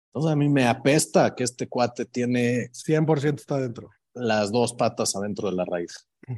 Entonces 0.09 0.33
a 0.33 0.37
mí 0.37 0.49
me 0.49 0.67
apesta 0.67 1.35
que 1.35 1.45
este 1.45 1.69
cuate 1.69 2.05
tiene... 2.05 2.71
100% 2.73 3.35
está 3.37 3.59
dentro. 3.59 3.91
Las 4.15 4.51
dos 4.51 4.75
patas 4.75 5.15
adentro 5.17 5.51
de 5.51 5.57
la 5.57 5.65
Ryder. 5.65 5.89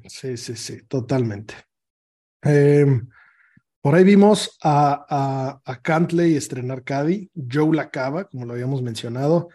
Sí, 0.06 0.36
sí, 0.36 0.56
sí, 0.56 0.82
totalmente. 0.86 1.54
Em, 2.42 3.08
por 3.80 3.94
ahí 3.94 4.04
vimos 4.04 4.58
a, 4.62 5.06
a, 5.08 5.62
a 5.64 5.82
Cantley 5.82 6.36
estrenar 6.36 6.84
Caddy, 6.84 7.30
Joe 7.50 7.74
Lacaba, 7.74 8.24
como 8.24 8.46
lo 8.46 8.52
habíamos 8.52 8.82
mencionado, 8.82 9.48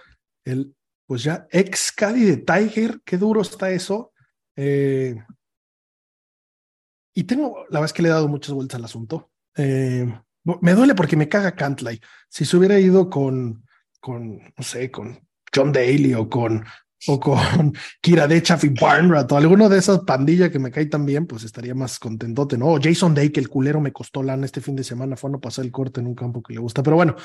el 0.45 0.75
pues 1.07 1.23
ya 1.23 1.47
ex 1.51 1.91
Caddy 1.91 2.25
de 2.25 2.37
Tiger, 2.37 3.01
qué 3.05 3.17
duro 3.17 3.41
está 3.41 3.71
eso. 3.71 4.11
Eh, 4.55 5.15
y 7.17 7.23
tengo, 7.23 7.65
la 7.71 7.79
verdad 7.79 7.85
es 7.85 7.93
que 7.93 8.03
le 8.03 8.09
he 8.09 8.11
dado 8.11 8.27
muchas 8.27 8.53
vueltas 8.53 8.77
al 8.77 8.85
asunto. 8.85 9.31
Eh, 9.55 10.05
me 10.61 10.73
duele 10.73 10.93
porque 10.93 11.17
me 11.17 11.27
caga 11.27 11.55
Cantlay. 11.55 11.99
Si 12.29 12.45
se 12.45 12.55
hubiera 12.55 12.79
ido 12.79 13.09
con, 13.09 13.65
con, 13.99 14.37
no 14.37 14.63
sé, 14.63 14.91
con 14.91 15.19
John 15.51 15.71
Daly 15.71 16.13
o 16.13 16.29
con, 16.29 16.63
o 17.07 17.19
con 17.19 17.73
Kira 18.01 18.27
Dechaf 18.27 18.65
y 18.65 18.69
Barnrat 18.69 19.31
o 19.31 19.37
alguno 19.37 19.67
de 19.67 19.79
esas 19.79 20.01
pandillas 20.01 20.51
que 20.51 20.59
me 20.59 20.69
cae 20.69 20.85
tan 20.85 21.07
bien, 21.07 21.25
pues 21.25 21.43
estaría 21.43 21.73
más 21.73 21.97
contentote, 21.97 22.55
¿no? 22.55 22.67
O 22.67 22.79
Jason 22.79 23.15
Day, 23.15 23.31
que 23.31 23.39
el 23.39 23.49
culero 23.49 23.81
me 23.81 23.91
costó 23.91 24.21
lana 24.21 24.45
este 24.45 24.61
fin 24.61 24.75
de 24.75 24.83
semana, 24.83 25.15
fue 25.15 25.31
a 25.31 25.33
no 25.33 25.41
pasar 25.41 25.65
el 25.65 25.71
corte 25.71 25.99
en 25.99 26.05
un 26.05 26.13
campo 26.13 26.43
que 26.43 26.53
le 26.53 26.59
gusta. 26.59 26.83
Pero 26.83 26.97
bueno, 26.97 27.15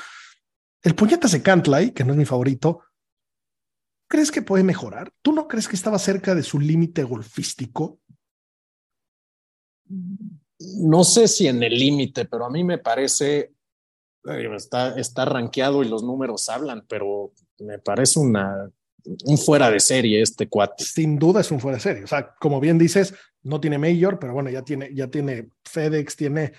el 0.81 0.95
puñetazo 0.95 1.37
de 1.37 1.43
Cantlay, 1.43 1.91
que 1.91 2.03
no 2.03 2.13
es 2.13 2.17
mi 2.17 2.25
favorito, 2.25 2.81
¿crees 4.07 4.31
que 4.31 4.41
puede 4.41 4.63
mejorar? 4.63 5.11
¿Tú 5.21 5.33
no 5.33 5.47
crees 5.47 5.67
que 5.67 5.75
estaba 5.75 5.99
cerca 5.99 6.33
de 6.33 6.41
su 6.41 6.59
límite 6.59 7.03
golfístico? 7.03 7.99
No 9.87 11.03
sé 11.03 11.27
si 11.27 11.47
en 11.47 11.61
el 11.63 11.77
límite, 11.77 12.25
pero 12.25 12.45
a 12.45 12.49
mí 12.49 12.63
me 12.63 12.77
parece, 12.77 13.53
está, 14.55 14.97
está 14.99 15.25
rankeado 15.25 15.83
y 15.83 15.89
los 15.89 16.03
números 16.03 16.49
hablan, 16.49 16.85
pero 16.87 17.33
me 17.59 17.79
parece 17.79 18.19
una, 18.19 18.69
un 19.25 19.37
fuera 19.37 19.69
de 19.69 19.79
serie 19.79 20.21
este 20.21 20.47
cuate. 20.47 20.83
Sin 20.83 21.19
duda 21.19 21.41
es 21.41 21.51
un 21.51 21.59
fuera 21.59 21.77
de 21.77 21.83
serie. 21.83 22.03
O 22.03 22.07
sea, 22.07 22.33
como 22.39 22.59
bien 22.59 22.77
dices, 22.77 23.13
no 23.41 23.59
tiene 23.59 23.77
mayor, 23.77 24.19
pero 24.19 24.33
bueno, 24.33 24.49
ya 24.49 24.63
tiene, 24.63 24.93
ya 24.93 25.07
tiene 25.07 25.49
FedEx, 25.65 26.15
tiene, 26.15 26.53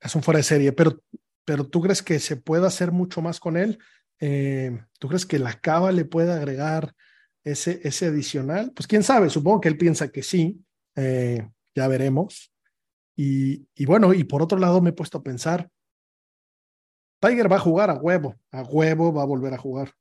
es 0.00 0.14
un 0.14 0.22
fuera 0.22 0.38
de 0.38 0.44
serie, 0.44 0.72
pero, 0.72 1.00
pero 1.44 1.66
tú 1.66 1.80
crees 1.80 2.02
que 2.02 2.18
se 2.18 2.36
puede 2.36 2.66
hacer 2.66 2.92
mucho 2.92 3.22
más 3.22 3.40
con 3.40 3.56
él? 3.56 3.78
Eh, 4.20 4.78
¿Tú 4.98 5.08
crees 5.08 5.26
que 5.26 5.38
la 5.38 5.58
cava 5.60 5.92
le 5.92 6.04
puede 6.04 6.32
agregar 6.32 6.94
ese, 7.42 7.80
ese 7.82 8.06
adicional? 8.06 8.72
Pues 8.74 8.86
quién 8.86 9.02
sabe, 9.02 9.30
supongo 9.30 9.60
que 9.60 9.68
él 9.68 9.78
piensa 9.78 10.08
que 10.08 10.22
sí. 10.22 10.60
Eh, 10.96 11.48
ya 11.74 11.88
veremos. 11.88 12.52
Y, 13.16 13.68
y, 13.74 13.86
bueno, 13.86 14.12
y 14.12 14.24
por 14.24 14.42
otro 14.42 14.58
lado 14.58 14.80
me 14.80 14.90
he 14.90 14.94
puesto 14.94 15.18
a 15.18 15.22
pensar, 15.22 15.70
Tiger 17.20 17.50
va 17.50 17.56
a 17.56 17.60
jugar 17.60 17.90
a 17.90 17.94
huevo, 17.94 18.34
a 18.50 18.62
huevo 18.62 19.12
va 19.12 19.22
a 19.22 19.26
volver 19.26 19.54
a 19.54 19.58
jugar. 19.58 19.94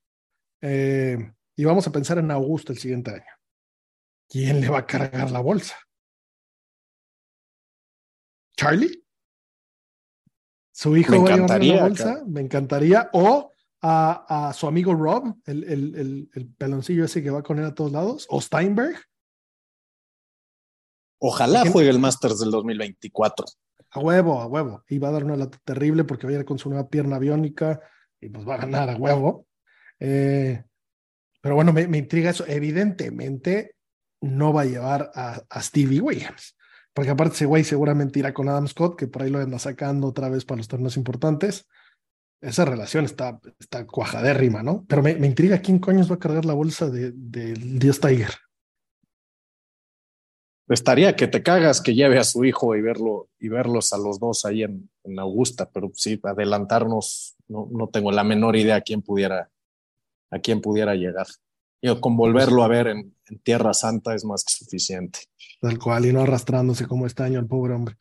Eh, 0.62 1.18
y 1.56 1.64
vamos 1.64 1.88
a 1.88 1.92
pensar 1.92 2.18
en 2.18 2.32
Augusto 2.32 2.74
el 2.74 2.80
siguiente 2.80 3.12
año. 3.12 3.32
¿Quién 4.28 4.62
le 4.62 4.70
va 4.70 4.80
a 4.80 4.88
cargar 4.88 5.30
la 5.32 5.40
bolsa? 5.40 5.76
¿Charlie? 8.58 9.04
¿Su 10.72 10.98
hijo 10.98 11.24
va 11.24 11.34
a 11.34 11.36
llevar 11.36 11.64
la 11.64 11.82
bolsa? 11.84 12.24
Me 12.26 12.42
encantaría. 12.42 13.10
O 13.14 13.52
a, 13.82 14.48
a, 14.48 14.54
su 14.54 14.68
amigo 14.68 14.96
Rob, 14.96 15.36
el, 15.46 15.64
el, 15.66 15.96
el, 15.96 16.30
el 16.34 16.48
peloncillo 16.56 17.06
ese 17.06 17.22
que 17.22 17.30
va 17.30 17.44
con 17.44 17.60
él 17.60 17.66
a 17.66 17.76
todos 17.76 17.92
lados. 17.92 18.26
O 18.30 18.42
Steinberg. 18.42 18.98
Ojalá 21.26 21.64
juegue 21.72 21.90
el 21.90 22.00
Masters 22.00 22.40
del 22.40 22.52
2024. 22.52 23.46
A 23.92 24.00
huevo, 24.02 24.42
a 24.42 24.46
huevo. 24.46 24.84
Y 24.90 24.98
va 24.98 25.08
a 25.08 25.12
dar 25.14 25.24
una 25.24 25.38
lata 25.38 25.58
terrible 25.64 26.04
porque 26.04 26.28
va 26.28 26.34
a 26.34 26.36
ir 26.36 26.44
con 26.44 26.60
su 26.60 26.68
nueva 26.68 26.90
pierna 26.90 27.18
biónica 27.18 27.80
y 28.20 28.28
pues 28.28 28.46
va 28.46 28.56
a 28.56 28.58
ganar 28.58 28.90
a 28.90 28.98
huevo. 28.98 29.48
Eh, 30.02 30.62
pero 31.40 31.56
bueno, 31.56 31.72
me, 31.72 31.98
intriga 31.98 32.30
eso. 32.30 32.44
Evidentemente 32.46 33.78
no 34.20 34.52
va 34.52 34.64
a 34.64 34.66
llevar 34.66 35.12
a, 35.16 35.62
Stevie 35.62 36.02
Williams. 36.02 36.58
Porque 36.92 37.12
aparte 37.12 37.36
ese 37.36 37.46
güey 37.46 37.64
seguramente 37.64 38.20
irá 38.20 38.34
con 38.34 38.50
Adam 38.50 38.68
Scott, 38.68 39.00
que 39.00 39.08
por 39.08 39.22
ahí 39.22 39.30
lo 39.30 39.40
anda 39.40 39.60
sacando 39.60 40.08
otra 40.08 40.28
vez 40.28 40.44
para 40.44 40.58
los 40.58 40.68
torneos 40.68 40.98
importantes. 40.98 41.70
Esa 42.42 42.66
relación 42.66 43.06
está, 43.06 43.40
está 43.58 43.88
cuajadérrima, 43.88 44.62
¿no? 44.62 44.84
Pero 44.90 45.02
me, 45.02 45.12
intriga 45.12 45.60
quién 45.60 45.80
coños 45.80 46.12
va 46.12 46.16
a 46.16 46.20
cargar 46.20 46.44
la 46.44 46.54
bolsa 46.54 46.90
de, 46.90 47.14
de 47.14 47.54
Dios 47.54 48.02
Tiger 48.02 48.34
estaría 50.70 51.16
que 51.16 51.28
te 51.28 51.44
cagas 51.44 51.82
que 51.82 51.94
lleve 51.94 52.18
a 52.18 52.24
su 52.24 52.46
hijo 52.46 52.76
y 52.76 52.82
verlo 52.82 53.30
y 53.40 53.50
verlos 53.50 53.94
a 53.94 53.98
los 53.98 54.20
dos 54.20 54.46
ahí 54.46 54.64
en, 54.64 54.90
Augusta, 55.20 55.70
pero 55.70 55.92
sí, 55.94 56.20
adelantarnos, 56.24 57.36
no, 57.50 57.68
no, 57.70 57.90
tengo 57.90 58.12
la 58.12 58.24
menor 58.24 58.56
idea 58.56 58.78
a 58.78 58.82
quién 58.82 59.02
pudiera, 59.02 59.52
a 60.32 60.40
quién 60.40 60.62
pudiera 60.62 60.96
llegar. 60.96 61.28
Yo 61.82 62.00
con 62.00 62.16
volverlo 62.16 62.64
a 62.64 62.70
ver 62.70 62.88
en, 62.88 63.14
Tierra 63.44 63.74
Santa 63.74 64.14
es 64.14 64.24
más 64.24 64.44
que 64.44 64.54
suficiente. 64.54 65.20
Tal 65.60 65.80
cual, 65.80 66.06
y 66.06 66.14
no 66.14 66.22
arrastrándose 66.22 66.86
como 66.86 67.06
este 67.06 67.24
año 67.24 67.40
el 67.40 67.48
pobre 67.48 67.74
hombre. 67.74 67.98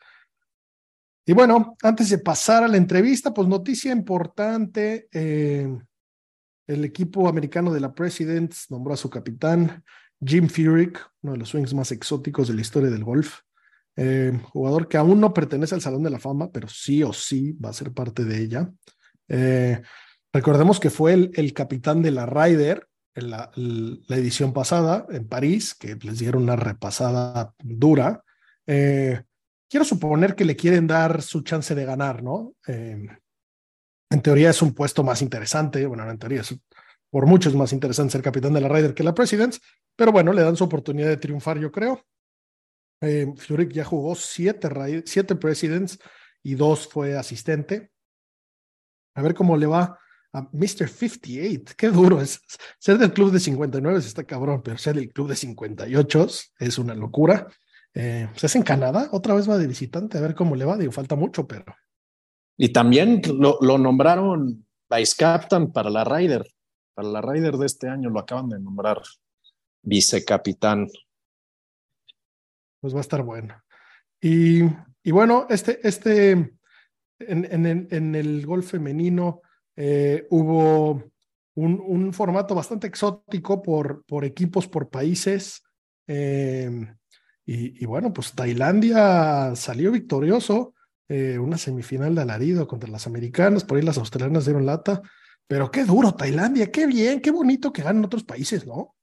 Y 1.25 1.33
bueno, 1.33 1.77
antes 1.83 2.11
de 2.11 2.19
pasar 2.19 2.65
a 2.65 2.69
la 2.69 2.77
entrevista, 2.77 3.33
pues 3.33 3.49
noticia 3.49 3.93
importante, 3.93 5.09
eh, 5.13 5.69
el 6.67 6.85
equipo 6.85 7.29
americano 7.29 7.73
de 7.73 7.81
la 7.81 7.95
Presidents 7.95 8.71
nombró 8.71 8.95
a 8.95 8.97
su 8.97 9.09
capitán, 9.09 9.85
Jim 10.25 10.49
Furyk, 10.49 11.01
uno 11.23 11.33
de 11.33 11.39
los 11.39 11.49
swings 11.49 11.75
más 11.75 11.93
exóticos 11.93 12.49
de 12.49 12.55
la 12.55 12.61
historia 12.61 12.91
del 12.91 13.05
golf. 13.05 13.41
Eh, 13.97 14.39
jugador 14.45 14.89
que 14.89 14.97
aún 14.97 15.21
no 15.21 15.35
pertenece 15.35 15.75
al 15.75 15.81
Salón 15.81 16.03
de 16.03 16.11
la 16.11 16.19
Fama, 16.19 16.51
pero 16.51 16.69
sí 16.69 17.03
o 17.03 17.13
sí 17.13 17.53
va 17.53 17.71
a 17.71 17.75
ser 17.75 17.93
parte 17.93 18.25
de 18.25 18.39
ella. 18.39 18.71
Eh, 19.29 19.83
recordemos 20.33 20.81
que 20.81 20.91
fue 20.91 21.13
el, 21.13 21.53
capitán 21.53 22.03
de 22.03 22.11
la 22.11 22.27
Ryder 22.27 22.87
en 23.15 23.31
la, 23.31 23.51
edición 24.09 24.53
pasada 24.53 25.07
en 25.11 25.29
París, 25.29 25.75
que 25.75 25.97
les 25.97 26.19
dieron 26.19 26.45
una 26.45 26.57
repasada 26.57 27.55
dura. 27.59 28.25
Eh, 28.67 29.23
quiero 29.69 29.85
suponer 29.85 30.35
que 30.35 30.45
le 30.45 30.57
quieren 30.57 30.87
dar 30.87 31.21
su 31.21 31.43
chance 31.43 31.75
de 31.75 31.85
ganar, 31.85 32.23
¿no? 32.23 32.55
en 32.67 34.21
teoría 34.21 34.51
es 34.51 34.61
un 34.61 34.75
puesto 34.75 35.03
más 35.03 35.23
interesante, 35.23 35.87
bueno, 35.87 36.09
en 36.09 36.19
teoría 36.19 36.43
es 36.43 36.55
por 37.13 37.27
mucho 37.27 37.51
es 37.51 37.55
más 37.55 37.75
interesante 37.75 38.13
ser 38.13 38.23
capitán 38.23 38.55
de 38.55 38.63
la 38.63 38.69
Ryder 38.69 38.95
que 38.95 39.03
la 39.03 39.15
Presidents, 39.15 39.61
pero 39.95 40.13
bueno, 40.13 40.33
le 40.33 40.41
dan 40.41 40.57
su 40.57 40.65
oportunidad 40.65 41.09
de 41.09 41.19
triunfar, 41.19 41.59
yo 41.59 41.71
creo. 41.71 42.03
Eh, 43.03 43.27
ya 43.69 43.85
jugó 43.85 44.15
siete, 44.15 44.71
siete 45.05 45.37
Presidents 45.37 45.99
y 46.43 46.55
dos 46.55 46.89
fue 46.89 47.15
asistente. 47.15 47.93
A 49.15 49.21
ver 49.21 49.35
cómo 49.35 49.59
le 49.59 49.67
va 49.67 49.99
a 50.33 50.49
Mr. 50.53 50.89
58. 50.89 51.75
Qué 51.77 51.89
duro 51.89 52.19
es. 52.19 52.41
Ser 52.79 52.97
del 52.97 53.13
club 53.13 53.31
de 53.31 53.41
59 53.41 53.99
está 53.99 54.25
cabrón, 54.25 54.63
pero 54.65 54.79
ser 54.79 54.95
del 54.95 55.13
club 55.13 55.29
de 55.29 55.37
58 55.37 56.27
es 56.61 56.79
una 56.79 56.95
locura. 56.95 57.47
Eh, 57.93 58.27
pues 58.31 58.45
es 58.45 58.57
en 58.57 58.63
Canadá, 58.63 59.11
otra 59.13 59.35
vez 59.35 59.47
va 59.51 59.59
de 59.59 59.67
visitante, 59.67 60.17
a 60.17 60.23
ver 60.23 60.35
cómo 60.35 60.57
le 60.57 60.65
va. 60.65 60.79
Digo, 60.79 60.93
falta 60.93 61.15
mucho, 61.15 61.47
pero. 61.47 61.67
Y 62.57 62.71
también 62.71 63.21
lo, 63.39 63.59
lo 63.61 63.77
nombraron 63.77 64.67
Vice 64.89 65.15
Captain 65.19 65.71
para 65.73 65.91
la 65.91 66.05
Ryder. 66.05 66.47
Para 66.95 67.09
la 67.09 67.21
Ryder 67.21 67.57
de 67.57 67.67
este 67.67 67.89
año 67.89 68.11
lo 68.11 68.21
acaban 68.21 68.49
de 68.49 68.59
nombrar 68.59 69.03
vicecapitán. 69.83 70.89
Pues 72.81 72.95
va 72.95 72.99
a 72.99 73.03
estar 73.03 73.23
bueno. 73.23 73.63
Y, 74.21 74.63
y 75.03 75.11
bueno, 75.11 75.47
este, 75.51 75.87
este, 75.87 76.31
en, 76.31 76.57
en, 77.67 77.89
en 77.91 78.15
el 78.15 78.47
golf 78.47 78.71
femenino 78.71 79.43
eh, 79.77 80.27
hubo 80.31 81.03
un, 81.55 81.83
un, 81.85 82.13
formato 82.13 82.55
bastante 82.55 82.87
exótico 82.87 83.63
por, 83.63 84.05
por 84.05 84.25
equipos, 84.25 84.69
por 84.69 84.91
países. 84.91 85.63
Eh, 86.07 86.87
y, 87.45 87.83
y, 87.83 87.87
bueno, 87.87 88.13
pues 88.13 88.33
Tailandia 88.33 89.55
salió 89.57 89.91
victorioso, 89.91 90.75
eh, 91.09 91.39
una 91.39 91.59
semifinal 91.59 92.15
de 92.15 92.23
alarido 92.23 92.67
contra 92.67 92.91
las 92.91 93.07
americanas, 93.07 93.65
por 93.65 93.77
ahí 93.77 93.83
las 93.83 93.99
australianas 93.99 94.45
dieron 94.45 94.67
lata, 94.67 95.03
pero 95.53 95.71
qué 95.71 95.85
duro 95.85 96.15
Tailandia, 96.15 96.73
qué 96.73 96.87
bien, 96.87 97.21
qué 97.21 97.31
bonito 97.31 97.75
que 97.75 97.83
ganen 97.83 98.07
otros 98.07 98.25
países, 98.25 98.67
¿no? 98.67 98.97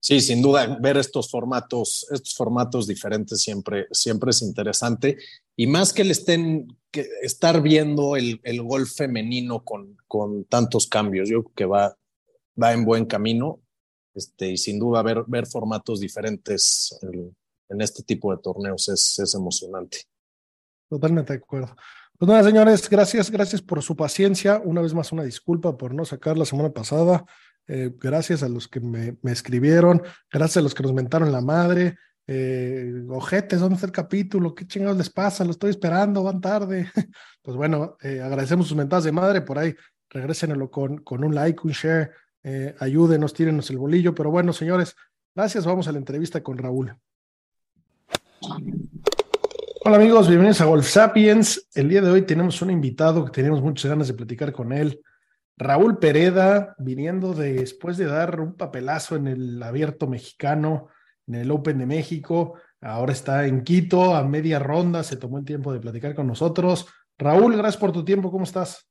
Sí, 0.00 0.20
sin 0.20 0.42
duda, 0.42 0.76
ver 0.82 0.98
estos 0.98 1.30
formatos, 1.30 2.06
estos 2.10 2.34
formatos 2.34 2.86
diferentes 2.86 3.40
siempre, 3.40 3.86
siempre 3.90 4.32
es 4.32 4.42
interesante. 4.42 5.16
Y 5.56 5.66
más 5.66 5.94
que 5.94 6.04
le 6.04 6.12
estén, 6.12 6.68
que 6.90 7.06
estar 7.22 7.62
viendo 7.62 8.16
el, 8.16 8.38
el 8.44 8.60
golf 8.60 8.96
femenino 8.96 9.64
con, 9.64 9.96
con 10.06 10.44
tantos 10.44 10.88
cambios, 10.88 11.30
yo 11.30 11.44
creo 11.44 11.54
que 11.54 11.64
va, 11.64 11.96
va 12.62 12.74
en 12.74 12.84
buen 12.84 13.06
camino. 13.06 13.62
Este, 14.12 14.50
y 14.50 14.58
sin 14.58 14.78
duda 14.78 15.02
ver, 15.02 15.24
ver 15.26 15.46
formatos 15.46 16.00
diferentes 16.00 16.98
en, 17.00 17.34
en 17.70 17.80
este 17.80 18.02
tipo 18.02 18.34
de 18.34 18.42
torneos 18.42 18.88
es, 18.88 19.18
es 19.18 19.34
emocionante. 19.34 19.98
Totalmente 20.88 21.32
de 21.32 21.38
acuerdo. 21.38 21.74
Pues 22.18 22.28
nada, 22.28 22.44
señores, 22.44 22.90
gracias, 22.90 23.30
gracias 23.30 23.62
por 23.62 23.82
su 23.82 23.96
paciencia. 23.96 24.60
Una 24.62 24.82
vez 24.82 24.92
más, 24.92 25.10
una 25.12 25.22
disculpa 25.22 25.78
por 25.78 25.94
no 25.94 26.04
sacar 26.04 26.36
la 26.36 26.44
semana 26.44 26.70
pasada. 26.70 27.24
Eh, 27.66 27.92
gracias 27.98 28.42
a 28.42 28.48
los 28.48 28.68
que 28.68 28.80
me, 28.80 29.16
me, 29.22 29.32
escribieron, 29.32 30.02
gracias 30.30 30.58
a 30.58 30.62
los 30.62 30.74
que 30.74 30.82
nos 30.82 30.92
mentaron 30.92 31.32
la 31.32 31.40
madre. 31.40 31.96
Eh, 32.32 33.04
ojetes, 33.08 33.58
¿dónde 33.58 33.74
está 33.74 33.86
el 33.86 33.92
capítulo? 33.92 34.54
¿Qué 34.54 34.64
chingados 34.64 34.96
les 34.96 35.10
pasa? 35.10 35.44
Lo 35.44 35.50
estoy 35.50 35.70
esperando, 35.70 36.22
van 36.22 36.40
tarde. 36.40 36.90
Pues 37.42 37.56
bueno, 37.56 37.96
eh, 38.02 38.20
agradecemos 38.20 38.68
sus 38.68 38.76
mentadas 38.76 39.04
de 39.04 39.12
madre. 39.12 39.40
Por 39.40 39.58
ahí, 39.58 39.74
regrésenlo 40.10 40.70
con, 40.70 40.98
con 40.98 41.24
un 41.24 41.34
like, 41.34 41.60
un 41.64 41.72
share. 41.72 42.12
Eh, 42.42 42.76
ayúdenos, 42.78 43.32
tírenos 43.32 43.70
el 43.70 43.78
bolillo. 43.78 44.14
Pero 44.14 44.30
bueno, 44.30 44.52
señores, 44.52 44.94
gracias. 45.34 45.64
Vamos 45.64 45.88
a 45.88 45.92
la 45.92 45.98
entrevista 45.98 46.42
con 46.42 46.58
Raúl. 46.58 46.94
Hola 48.42 49.96
amigos, 49.96 50.26
bienvenidos 50.26 50.62
a 50.62 50.64
Golf 50.64 50.86
Sapiens. 50.86 51.68
El 51.74 51.90
día 51.90 52.00
de 52.00 52.10
hoy 52.10 52.22
tenemos 52.22 52.62
un 52.62 52.70
invitado 52.70 53.24
que 53.24 53.32
tenemos 53.32 53.60
muchas 53.60 53.90
ganas 53.90 54.08
de 54.08 54.14
platicar 54.14 54.52
con 54.52 54.72
él. 54.72 55.02
Raúl 55.58 55.98
Pereda, 55.98 56.74
viniendo 56.78 57.34
de, 57.34 57.52
después 57.52 57.98
de 57.98 58.06
dar 58.06 58.40
un 58.40 58.56
papelazo 58.56 59.16
en 59.16 59.26
el 59.26 59.62
abierto 59.62 60.06
mexicano, 60.06 60.88
en 61.26 61.34
el 61.34 61.50
Open 61.50 61.78
de 61.78 61.86
México, 61.86 62.54
ahora 62.80 63.12
está 63.12 63.46
en 63.46 63.62
Quito 63.62 64.14
a 64.14 64.24
media 64.24 64.58
ronda, 64.58 65.02
se 65.02 65.18
tomó 65.18 65.38
el 65.38 65.44
tiempo 65.44 65.72
de 65.72 65.80
platicar 65.80 66.14
con 66.14 66.26
nosotros. 66.26 66.86
Raúl, 67.18 67.56
gracias 67.56 67.76
por 67.76 67.92
tu 67.92 68.04
tiempo, 68.06 68.30
¿cómo 68.30 68.44
estás? 68.44 68.90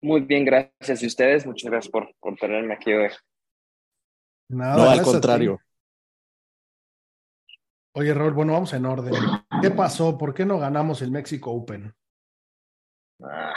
Muy 0.00 0.20
bien, 0.20 0.44
gracias. 0.44 1.02
¿Y 1.02 1.06
ustedes? 1.06 1.44
Muchas 1.44 1.70
gracias 1.70 1.90
por, 1.90 2.14
por 2.20 2.36
tenerme 2.36 2.74
aquí 2.74 2.92
hoy. 2.92 3.08
Nada, 4.48 4.76
no, 4.76 4.90
al 4.90 5.02
contrario. 5.02 5.60
Oye, 7.92 8.14
Raúl, 8.14 8.32
bueno, 8.32 8.52
vamos 8.52 8.72
en 8.72 8.86
orden. 8.86 9.14
¿Qué 9.60 9.70
pasó? 9.70 10.16
¿Por 10.16 10.32
qué 10.32 10.44
no 10.44 10.58
ganamos 10.58 11.02
el 11.02 11.10
México 11.10 11.50
Open? 11.50 11.92
Ah, 13.22 13.54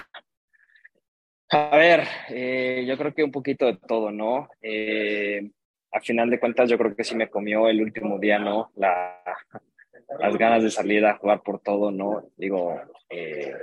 a 1.53 1.77
ver, 1.77 2.03
eh, 2.29 2.84
yo 2.88 2.97
creo 2.97 3.13
que 3.13 3.23
un 3.23 3.31
poquito 3.31 3.67
de 3.67 3.77
todo, 3.77 4.12
¿no? 4.12 4.49
Eh, 4.60 5.51
a 5.91 5.99
final 6.01 6.31
de 6.31 6.39
cuentas, 6.39 6.67
yo 6.67 6.79
creo 6.79 6.95
que 6.95 7.03
sí 7.03 7.15
me 7.15 7.29
comió 7.29 7.67
el 7.67 7.79
último 7.79 8.17
día, 8.17 8.39
¿no? 8.39 8.71
La, 8.75 9.21
las 10.19 10.36
ganas 10.36 10.63
de 10.63 10.71
salir 10.71 11.05
a 11.05 11.17
jugar 11.17 11.43
por 11.43 11.60
todo, 11.60 11.91
¿no? 11.91 12.29
Digo, 12.38 12.81
eh, 13.07 13.53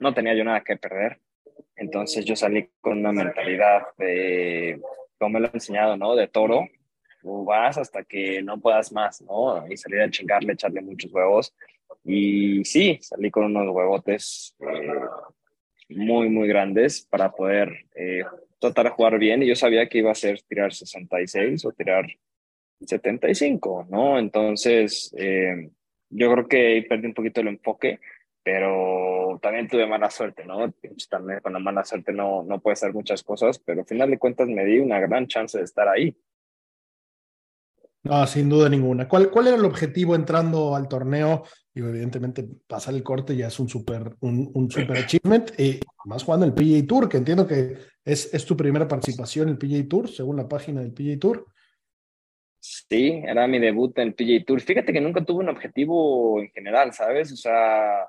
no 0.00 0.12
tenía 0.12 0.34
yo 0.34 0.42
nada 0.42 0.62
que 0.62 0.76
perder. 0.76 1.20
Entonces 1.76 2.24
yo 2.24 2.34
salí 2.34 2.68
con 2.80 2.98
una 2.98 3.12
mentalidad 3.12 3.82
de, 3.96 4.80
como 5.16 5.34
me 5.34 5.40
lo 5.40 5.46
he 5.46 5.50
enseñado, 5.54 5.96
¿no? 5.96 6.16
De 6.16 6.26
toro. 6.26 6.66
Vas 7.22 7.78
hasta 7.78 8.04
que 8.04 8.42
no 8.42 8.60
puedas 8.60 8.92
más, 8.92 9.20
¿no? 9.22 9.66
Y 9.70 9.76
salir 9.76 10.00
a 10.00 10.10
chingarle, 10.10 10.52
echarle 10.52 10.80
muchos 10.80 11.12
huevos. 11.12 11.54
Y 12.04 12.64
sí, 12.64 12.98
salí 13.00 13.30
con 13.30 13.44
unos 13.44 13.74
huevotes 13.74 14.54
eh, 14.60 15.00
muy, 15.90 16.28
muy 16.28 16.48
grandes 16.48 17.02
para 17.02 17.30
poder 17.32 17.86
eh, 17.94 18.24
tratar 18.58 18.86
de 18.86 18.90
jugar 18.92 19.18
bien. 19.18 19.42
Y 19.42 19.46
yo 19.46 19.54
sabía 19.54 19.88
que 19.88 19.98
iba 19.98 20.10
a 20.10 20.14
ser 20.14 20.40
tirar 20.42 20.72
66 20.72 21.64
o 21.64 21.72
tirar 21.72 22.06
75, 22.80 23.86
¿no? 23.90 24.18
Entonces, 24.18 25.14
eh, 25.16 25.70
yo 26.10 26.32
creo 26.32 26.48
que 26.48 26.86
perdí 26.88 27.06
un 27.08 27.14
poquito 27.14 27.40
el 27.40 27.48
enfoque, 27.48 28.00
pero 28.42 29.38
también 29.42 29.68
tuve 29.68 29.86
mala 29.86 30.10
suerte, 30.10 30.44
¿no? 30.44 30.72
También 31.10 31.40
con 31.40 31.52
la 31.52 31.58
mala 31.58 31.84
suerte 31.84 32.12
no, 32.12 32.42
no 32.44 32.60
puede 32.60 32.76
ser 32.76 32.94
muchas 32.94 33.22
cosas, 33.22 33.58
pero 33.58 33.80
al 33.80 33.86
final 33.86 34.10
de 34.10 34.18
cuentas 34.18 34.48
me 34.48 34.64
di 34.64 34.78
una 34.78 35.00
gran 35.00 35.26
chance 35.26 35.58
de 35.58 35.64
estar 35.64 35.88
ahí. 35.88 36.16
No, 38.08 38.26
sin 38.26 38.48
duda 38.48 38.70
ninguna. 38.70 39.06
¿Cuál, 39.06 39.30
¿Cuál 39.30 39.48
era 39.48 39.56
el 39.56 39.64
objetivo 39.66 40.14
entrando 40.14 40.74
al 40.74 40.88
torneo? 40.88 41.44
Y 41.74 41.80
evidentemente 41.80 42.48
pasar 42.66 42.94
el 42.94 43.02
corte 43.02 43.36
ya 43.36 43.48
es 43.48 43.60
un 43.60 43.68
super, 43.68 44.16
un, 44.20 44.50
un 44.54 44.70
super 44.70 44.96
achievement. 45.04 45.50
Y 45.60 45.78
más 46.06 46.24
jugando 46.24 46.46
el 46.46 46.54
PGA 46.54 46.86
Tour, 46.86 47.06
que 47.06 47.18
entiendo 47.18 47.46
que 47.46 47.76
es, 48.02 48.32
es 48.32 48.46
tu 48.46 48.56
primera 48.56 48.88
participación 48.88 49.48
en 49.48 49.54
el 49.54 49.58
PGA 49.58 49.86
Tour, 49.86 50.08
según 50.08 50.36
la 50.36 50.48
página 50.48 50.80
del 50.80 50.94
PGA 50.94 51.18
Tour. 51.18 51.46
Sí, 52.60 53.20
era 53.22 53.46
mi 53.46 53.58
debut 53.58 53.96
en 53.98 54.08
el 54.08 54.14
PGA 54.14 54.42
Tour. 54.46 54.60
Fíjate 54.62 54.90
que 54.90 55.02
nunca 55.02 55.22
tuve 55.22 55.40
un 55.40 55.50
objetivo 55.50 56.40
en 56.40 56.48
general, 56.48 56.94
¿sabes? 56.94 57.30
O 57.30 57.36
sea, 57.36 58.08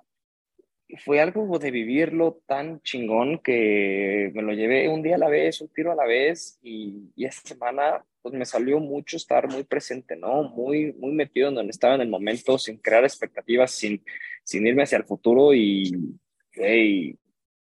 fue 0.97 1.21
algo 1.21 1.59
de 1.59 1.71
vivirlo 1.71 2.41
tan 2.45 2.81
chingón 2.81 3.39
que 3.39 4.31
me 4.33 4.41
lo 4.41 4.53
llevé 4.53 4.89
un 4.89 5.03
día 5.03 5.15
a 5.15 5.19
la 5.19 5.29
vez, 5.29 5.61
un 5.61 5.69
tiro 5.69 5.91
a 5.91 5.95
la 5.95 6.05
vez 6.05 6.59
y, 6.63 7.11
y 7.15 7.25
esta 7.25 7.49
semana 7.49 8.03
pues 8.21 8.33
me 8.33 8.45
salió 8.45 8.79
mucho 8.79 9.17
estar 9.17 9.47
muy 9.47 9.63
presente, 9.63 10.15
¿no? 10.15 10.43
Muy, 10.43 10.93
muy 10.93 11.11
metido 11.13 11.49
en 11.49 11.55
donde 11.55 11.71
estaba 11.71 11.95
en 11.95 12.01
el 12.01 12.09
momento, 12.09 12.57
sin 12.57 12.77
crear 12.77 13.03
expectativas, 13.03 13.71
sin, 13.71 14.03
sin 14.43 14.67
irme 14.67 14.83
hacia 14.83 14.97
el 14.97 15.05
futuro 15.05 15.53
y, 15.53 16.19
hey, 16.53 17.17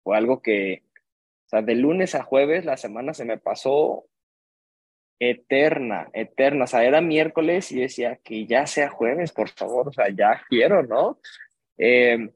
fue 0.04 0.18
algo 0.18 0.42
que, 0.42 0.84
o 1.46 1.50
sea, 1.50 1.62
de 1.62 1.76
lunes 1.76 2.16
a 2.16 2.24
jueves 2.24 2.66
la 2.66 2.78
semana 2.78 3.14
se 3.14 3.26
me 3.26 3.38
pasó 3.38 4.06
eterna, 5.20 6.10
eterna, 6.14 6.64
o 6.64 6.68
sea, 6.68 6.86
era 6.86 7.02
miércoles 7.02 7.72
y 7.72 7.82
decía 7.82 8.20
que 8.24 8.46
ya 8.46 8.66
sea 8.66 8.90
jueves, 8.90 9.34
por 9.34 9.50
favor, 9.50 9.90
o 9.90 9.92
sea, 9.92 10.10
ya 10.10 10.42
quiero, 10.50 10.84
¿no? 10.84 11.20
Eh, 11.78 12.30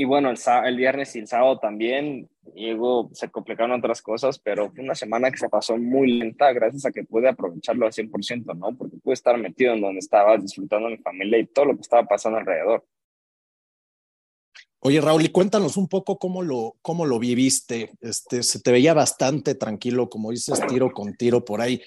y 0.00 0.04
bueno, 0.04 0.30
el, 0.30 0.38
el, 0.64 0.76
viernes 0.78 1.14
y 1.14 1.18
el 1.18 1.26
sábado 1.26 1.58
también, 1.58 2.26
luego 2.56 3.10
se 3.12 3.30
complicaron 3.30 3.78
otras 3.78 4.00
cosas, 4.00 4.38
pero 4.38 4.70
fue 4.70 4.82
una 4.82 4.94
semana 4.94 5.30
que 5.30 5.36
se 5.36 5.50
pasó 5.50 5.76
muy 5.76 6.12
lenta 6.12 6.50
gracias 6.54 6.86
a 6.86 6.90
que 6.90 7.04
pude 7.04 7.28
aprovecharlo 7.28 7.84
al 7.84 7.92
100%, 7.92 8.56
¿no? 8.56 8.74
Porque 8.78 8.96
pude 8.96 9.12
estar 9.12 9.36
metido 9.36 9.74
en 9.74 9.82
donde 9.82 9.98
estaba, 9.98 10.38
disfrutando 10.38 10.88
de 10.88 10.96
mi 10.96 11.02
familia 11.02 11.38
y 11.38 11.46
todo 11.48 11.66
lo 11.66 11.74
que 11.74 11.82
estaba 11.82 12.04
pasando 12.06 12.38
alrededor. 12.38 12.82
Oye, 14.78 15.02
Raúl, 15.02 15.22
y 15.22 15.28
cuéntanos 15.28 15.76
un 15.76 15.86
poco 15.86 16.18
cómo 16.18 16.40
lo, 16.40 16.76
cómo 16.80 17.04
lo 17.04 17.18
viviste. 17.18 17.90
Este, 18.00 18.42
se 18.42 18.58
te 18.62 18.72
veía 18.72 18.94
bastante 18.94 19.54
tranquilo, 19.54 20.08
como 20.08 20.30
dices, 20.30 20.66
tiro 20.66 20.92
con 20.92 21.12
tiro 21.12 21.44
por 21.44 21.60
ahí, 21.60 21.82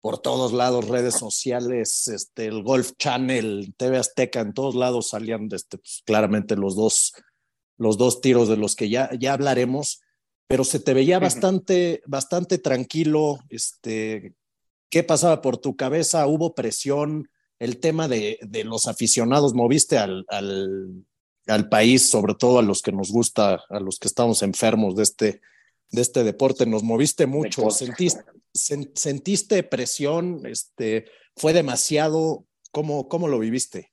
por 0.00 0.16
todos 0.16 0.54
lados, 0.54 0.88
redes 0.88 1.12
sociales, 1.12 2.08
este, 2.08 2.46
el 2.46 2.62
Golf 2.62 2.92
Channel, 2.96 3.74
TV 3.76 3.98
Azteca, 3.98 4.40
en 4.40 4.54
todos 4.54 4.74
lados 4.74 5.10
salían 5.10 5.50
este, 5.52 5.76
pues, 5.76 6.02
claramente 6.06 6.56
los 6.56 6.74
dos 6.74 7.12
los 7.80 7.96
dos 7.96 8.20
tiros 8.20 8.46
de 8.48 8.58
los 8.58 8.76
que 8.76 8.90
ya, 8.90 9.10
ya 9.18 9.32
hablaremos, 9.32 10.02
pero 10.46 10.64
se 10.64 10.80
te 10.80 10.92
veía 10.92 11.18
bastante, 11.18 12.02
bastante 12.06 12.58
tranquilo. 12.58 13.38
Este, 13.48 14.34
¿Qué 14.90 15.02
pasaba 15.02 15.40
por 15.40 15.56
tu 15.56 15.76
cabeza? 15.76 16.26
¿Hubo 16.26 16.54
presión? 16.54 17.30
El 17.58 17.78
tema 17.78 18.06
de, 18.06 18.38
de 18.42 18.64
los 18.64 18.86
aficionados, 18.86 19.54
moviste 19.54 19.96
al, 19.96 20.26
al, 20.28 21.06
al, 21.46 21.68
país, 21.70 22.10
sobre 22.10 22.34
todo 22.34 22.58
a 22.58 22.62
los 22.62 22.82
que 22.82 22.92
nos 22.92 23.10
gusta, 23.10 23.62
a 23.70 23.80
los 23.80 23.98
que 23.98 24.08
estamos 24.08 24.42
enfermos 24.42 24.94
de 24.94 25.02
este, 25.02 25.40
de 25.90 26.02
este 26.02 26.22
deporte, 26.22 26.66
nos 26.66 26.82
moviste 26.82 27.24
mucho. 27.24 27.70
¿Sentiste, 27.70 28.22
sentiste 28.52 29.62
presión? 29.62 30.44
Este, 30.44 31.06
¿Fue 31.34 31.54
demasiado? 31.54 32.44
¿Cómo, 32.72 33.08
cómo 33.08 33.26
lo 33.26 33.38
viviste? 33.38 33.89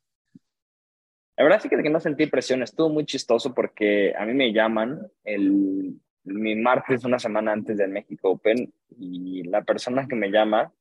La 1.38 1.44
verdad 1.44 1.60
sí 1.62 1.70
que 1.70 1.78
no 1.90 2.00
sentí 2.00 2.26
presión, 2.26 2.64
estuvo 2.64 2.90
muy 2.90 3.06
chistoso 3.06 3.54
porque 3.54 4.14
a 4.18 4.26
mí 4.26 4.34
me 4.34 4.52
llaman 4.52 5.08
el, 5.24 5.94
mi 6.24 6.56
martes, 6.56 7.06
una 7.06 7.20
semana 7.20 7.52
antes 7.52 7.78
del 7.78 7.92
México 7.92 8.32
Open, 8.32 8.74
y 8.98 9.44
la 9.44 9.62
persona 9.62 10.08
que 10.08 10.16
me 10.16 10.32
llama, 10.32 10.74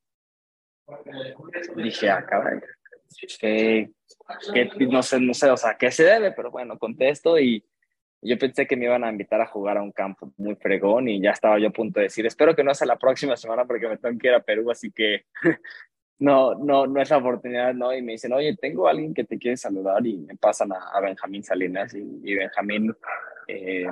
dije, 1.76 2.08
ah, 2.08 2.24
cabrón, 2.24 2.62
que, 3.38 3.90
no 4.88 5.02
sé, 5.02 5.20
no 5.20 5.34
sé, 5.34 5.50
o 5.50 5.56
sea, 5.56 5.76
¿qué 5.76 5.90
se 5.90 6.04
debe? 6.04 6.32
Pero 6.32 6.50
bueno, 6.50 6.78
contesto 6.78 7.38
y 7.38 7.64
yo 8.22 8.38
pensé 8.38 8.66
que 8.66 8.76
me 8.76 8.86
iban 8.86 9.04
a 9.04 9.10
invitar 9.10 9.40
a 9.40 9.46
jugar 9.46 9.76
a 9.76 9.82
un 9.82 9.92
campo 9.92 10.32
muy 10.38 10.56
fregón 10.56 11.08
y 11.08 11.20
ya 11.20 11.30
estaba 11.30 11.58
yo 11.58 11.68
a 11.68 11.72
punto 11.72 12.00
de 12.00 12.04
decir, 12.04 12.26
espero 12.26 12.56
que 12.56 12.64
no 12.64 12.74
sea 12.74 12.86
la 12.86 12.98
próxima 12.98 13.36
semana 13.36 13.64
porque 13.66 13.88
me 13.88 13.98
tengo 13.98 14.18
que 14.18 14.28
ir 14.28 14.34
a 14.34 14.42
Perú, 14.42 14.70
así 14.70 14.90
que 14.90 15.26
no, 16.18 16.54
no, 16.54 16.86
no 16.86 17.00
es 17.00 17.10
la 17.10 17.18
oportunidad, 17.18 17.74
¿no? 17.74 17.94
Y 17.94 18.02
me 18.02 18.12
dicen, 18.12 18.32
oye, 18.32 18.56
tengo 18.56 18.86
a 18.86 18.90
alguien 18.90 19.12
que 19.12 19.24
te 19.24 19.38
quiere 19.38 19.56
saludar 19.56 20.06
y 20.06 20.16
me 20.18 20.36
pasan 20.36 20.72
a, 20.72 21.00
Benjamín 21.00 21.42
Salinas 21.42 21.94
y, 21.94 22.34
Benjamín, 22.34 22.94
eh, 23.48 23.86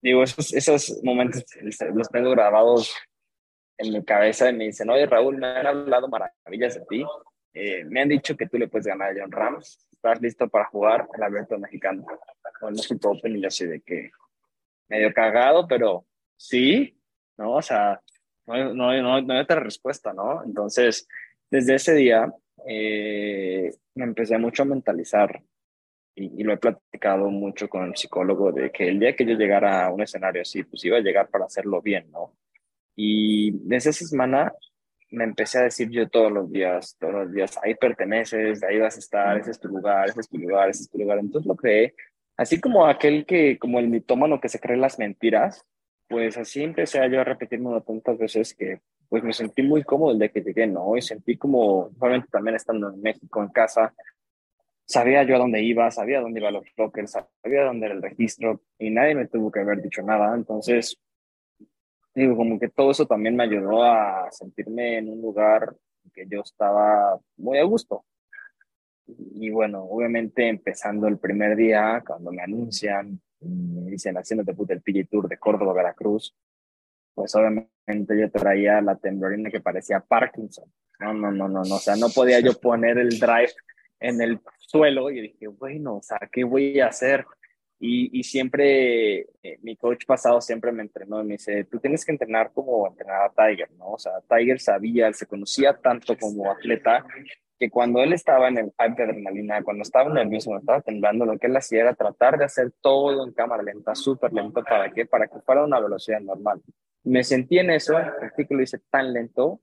digo, 0.00 0.22
esos, 0.22 0.52
esos 0.54 1.00
momentos 1.02 1.44
los 1.92 2.08
tengo 2.08 2.30
grabados 2.30 2.94
en 3.78 3.92
mi 3.92 4.04
cabeza 4.04 4.50
y 4.50 4.56
me 4.56 4.64
dicen, 4.64 4.90
oye, 4.90 5.06
Raúl, 5.06 5.38
me 5.38 5.46
han 5.46 5.66
hablado 5.66 6.08
maravillas 6.08 6.74
de 6.74 6.86
ti, 6.88 7.04
eh, 7.54 7.84
me 7.84 8.02
han 8.02 8.08
dicho 8.08 8.36
que 8.36 8.46
tú 8.46 8.58
le 8.58 8.68
puedes 8.68 8.86
ganar 8.86 9.10
a 9.10 9.20
John 9.20 9.32
Rams, 9.32 9.86
estás 9.90 10.20
listo 10.20 10.48
para 10.48 10.66
jugar 10.66 11.08
el 11.14 11.22
abierto 11.22 11.58
mexicano 11.58 12.04
con 12.60 12.74
México 12.74 13.10
Open 13.10 13.36
y 13.36 13.40
yo 13.40 13.48
así 13.48 13.66
de 13.66 13.80
que 13.80 14.10
medio 14.88 15.12
cagado, 15.12 15.66
pero 15.66 16.06
sí, 16.36 16.96
¿no? 17.36 17.54
O 17.54 17.62
sea, 17.62 18.00
no, 18.48 18.74
no, 18.74 19.22
no, 19.22 19.32
hay 19.34 19.40
otra 19.40 19.60
respuesta, 19.60 20.12
¿no? 20.12 20.42
Entonces, 20.44 21.06
desde 21.50 21.74
ese 21.74 21.94
día 21.94 22.32
eh, 22.66 23.70
me 23.94 24.04
empecé 24.04 24.38
mucho 24.38 24.62
a 24.62 24.66
mentalizar 24.66 25.42
y, 26.14 26.42
lo 26.42 26.52
he 26.52 26.56
platicado 26.56 27.30
mucho 27.30 27.68
con 27.68 27.84
el 27.84 27.96
psicólogo 27.96 28.52
de 28.52 28.70
que 28.70 28.88
el 28.88 28.98
día 28.98 29.14
que 29.14 29.24
yo 29.24 29.34
llegara 29.34 29.86
a 29.86 29.92
un 29.92 30.02
escenario 30.02 30.42
así, 30.42 30.64
pues 30.64 30.84
iba 30.84 30.96
a 30.96 31.02
llegar 31.02 31.28
para 31.28 31.44
hacerlo 31.44 31.80
bien, 31.80 32.10
¿no? 32.10 32.34
Y 32.96 33.52
desde 33.68 33.90
esa 33.90 34.04
semana 34.06 34.52
me 35.10 35.24
empecé 35.24 35.58
a 35.58 35.62
decir 35.62 35.88
yo 35.90 36.08
todos 36.08 36.32
los 36.32 36.50
días, 36.50 36.96
todos 36.98 37.14
los 37.14 37.32
días, 37.32 37.58
ahí 37.62 37.74
perteneces, 37.74 38.62
ahí 38.64 38.78
vas 38.78 38.96
a 38.96 38.98
estar, 38.98 39.38
ese 39.38 39.52
es 39.52 39.60
tu 39.60 39.68
lugar, 39.68 40.08
ese 40.08 40.20
es 40.20 40.28
tu 40.28 40.38
lugar, 40.38 40.68
ese 40.68 40.82
es 40.82 40.90
tu 40.90 40.98
lugar. 40.98 41.18
Entonces 41.18 41.46
lo 41.46 41.54
creé, 41.54 41.94
así 42.36 42.60
como 42.60 42.86
aquel 42.86 43.24
que, 43.24 43.58
como 43.58 43.78
el 43.78 43.88
mitómano 43.88 44.40
que 44.40 44.48
se 44.48 44.58
cree 44.58 44.76
las 44.76 44.98
mentiras, 44.98 45.64
pues 46.08 46.36
así 46.38 46.62
empecé 46.62 47.00
a 47.00 47.08
yo 47.08 47.20
a 47.20 47.24
repetirme 47.24 47.80
tantas 47.82 48.18
veces 48.18 48.54
que 48.54 48.80
pues 49.08 49.22
me 49.22 49.32
sentí 49.32 49.62
muy 49.62 49.84
cómodo 49.84 50.12
el 50.12 50.30
que 50.30 50.42
llegué, 50.42 50.66
¿no? 50.66 50.96
Y 50.96 51.02
sentí 51.02 51.36
como, 51.36 51.90
obviamente 51.98 52.28
también 52.30 52.56
estando 52.56 52.90
en 52.90 53.00
México, 53.00 53.42
en 53.42 53.48
casa, 53.48 53.94
sabía 54.84 55.22
yo 55.22 55.36
a 55.36 55.38
dónde 55.38 55.62
iba, 55.62 55.90
sabía 55.90 56.20
dónde 56.20 56.40
iba 56.40 56.50
los 56.50 56.64
lockers, 56.76 57.12
sabía 57.42 57.64
dónde 57.64 57.86
era 57.86 57.94
el 57.94 58.02
registro 58.02 58.62
y 58.78 58.90
nadie 58.90 59.14
me 59.14 59.28
tuvo 59.28 59.50
que 59.50 59.60
haber 59.60 59.82
dicho 59.82 60.02
nada. 60.02 60.34
Entonces, 60.34 60.98
digo, 62.14 62.36
como 62.36 62.58
que 62.58 62.68
todo 62.68 62.90
eso 62.90 63.06
también 63.06 63.36
me 63.36 63.44
ayudó 63.44 63.82
a 63.84 64.30
sentirme 64.30 64.98
en 64.98 65.10
un 65.10 65.22
lugar 65.22 65.74
que 66.12 66.26
yo 66.26 66.40
estaba 66.40 67.18
muy 67.36 67.58
a 67.58 67.64
gusto. 67.64 68.04
Y 69.06 69.50
bueno, 69.50 69.84
obviamente 69.84 70.48
empezando 70.48 71.06
el 71.08 71.18
primer 71.18 71.56
día, 71.56 72.02
cuando 72.06 72.30
me 72.30 72.42
anuncian, 72.42 73.20
me 73.40 73.90
dicen 73.90 74.16
haciéndote 74.16 74.54
puta 74.54 74.74
el 74.74 74.82
PG 74.82 75.08
Tour 75.08 75.28
de 75.28 75.38
Córdoba, 75.38 75.72
Veracruz, 75.72 76.34
pues 77.14 77.34
obviamente 77.34 78.18
yo 78.18 78.30
traía 78.30 78.80
la 78.80 78.96
temblorina 78.96 79.50
que 79.50 79.60
parecía 79.60 80.00
Parkinson. 80.00 80.72
No, 81.00 81.14
no, 81.14 81.30
no, 81.30 81.48
no, 81.48 81.62
no, 81.62 81.76
o 81.76 81.78
sea, 81.78 81.96
no 81.96 82.08
podía 82.08 82.40
yo 82.40 82.54
poner 82.54 82.98
el 82.98 83.18
drive 83.18 83.52
en 84.00 84.20
el 84.20 84.40
suelo 84.58 85.10
y 85.10 85.20
dije, 85.20 85.46
bueno, 85.48 85.96
o 85.96 86.02
sea, 86.02 86.18
¿qué 86.30 86.44
voy 86.44 86.80
a 86.80 86.88
hacer? 86.88 87.24
Y, 87.80 88.18
y 88.18 88.24
siempre, 88.24 89.20
eh, 89.42 89.58
mi 89.62 89.76
coach 89.76 90.04
pasado 90.04 90.40
siempre 90.40 90.72
me 90.72 90.82
entrenó 90.82 91.20
y 91.20 91.26
me 91.26 91.34
dice, 91.34 91.64
tú 91.64 91.78
tienes 91.78 92.04
que 92.04 92.10
entrenar 92.10 92.52
como 92.52 92.88
entrenar 92.88 93.22
a 93.22 93.30
Tiger, 93.30 93.70
¿no? 93.72 93.92
O 93.92 93.98
sea, 93.98 94.12
Tiger 94.28 94.58
sabía, 94.58 95.12
se 95.12 95.26
conocía 95.26 95.74
tanto 95.74 96.16
como 96.16 96.50
atleta 96.50 97.04
que 97.58 97.70
cuando 97.70 98.02
él 98.02 98.12
estaba 98.12 98.48
en 98.48 98.58
el 98.58 98.72
hype 98.78 98.94
de 98.96 99.02
adrenalina, 99.02 99.62
cuando 99.62 99.82
estaba 99.82 100.12
nervioso, 100.12 100.50
cuando 100.50 100.60
estaba 100.60 100.80
temblando, 100.80 101.26
lo 101.26 101.38
que 101.38 101.48
él 101.48 101.56
hacía 101.56 101.80
era 101.80 101.94
tratar 101.94 102.38
de 102.38 102.44
hacer 102.44 102.72
todo 102.80 103.26
en 103.26 103.32
cámara 103.32 103.62
lenta, 103.62 103.94
súper 103.94 104.32
lento, 104.32 104.62
¿para 104.62 104.90
qué? 104.92 105.06
Para 105.06 105.26
que 105.26 105.40
fuera 105.40 105.64
una 105.64 105.80
velocidad 105.80 106.20
normal. 106.20 106.62
Me 107.02 107.24
sentí 107.24 107.58
en 107.58 107.70
eso, 107.70 107.98
el 107.98 108.06
artículo 108.22 108.60
dice 108.60 108.80
tan 108.90 109.12
lento 109.12 109.60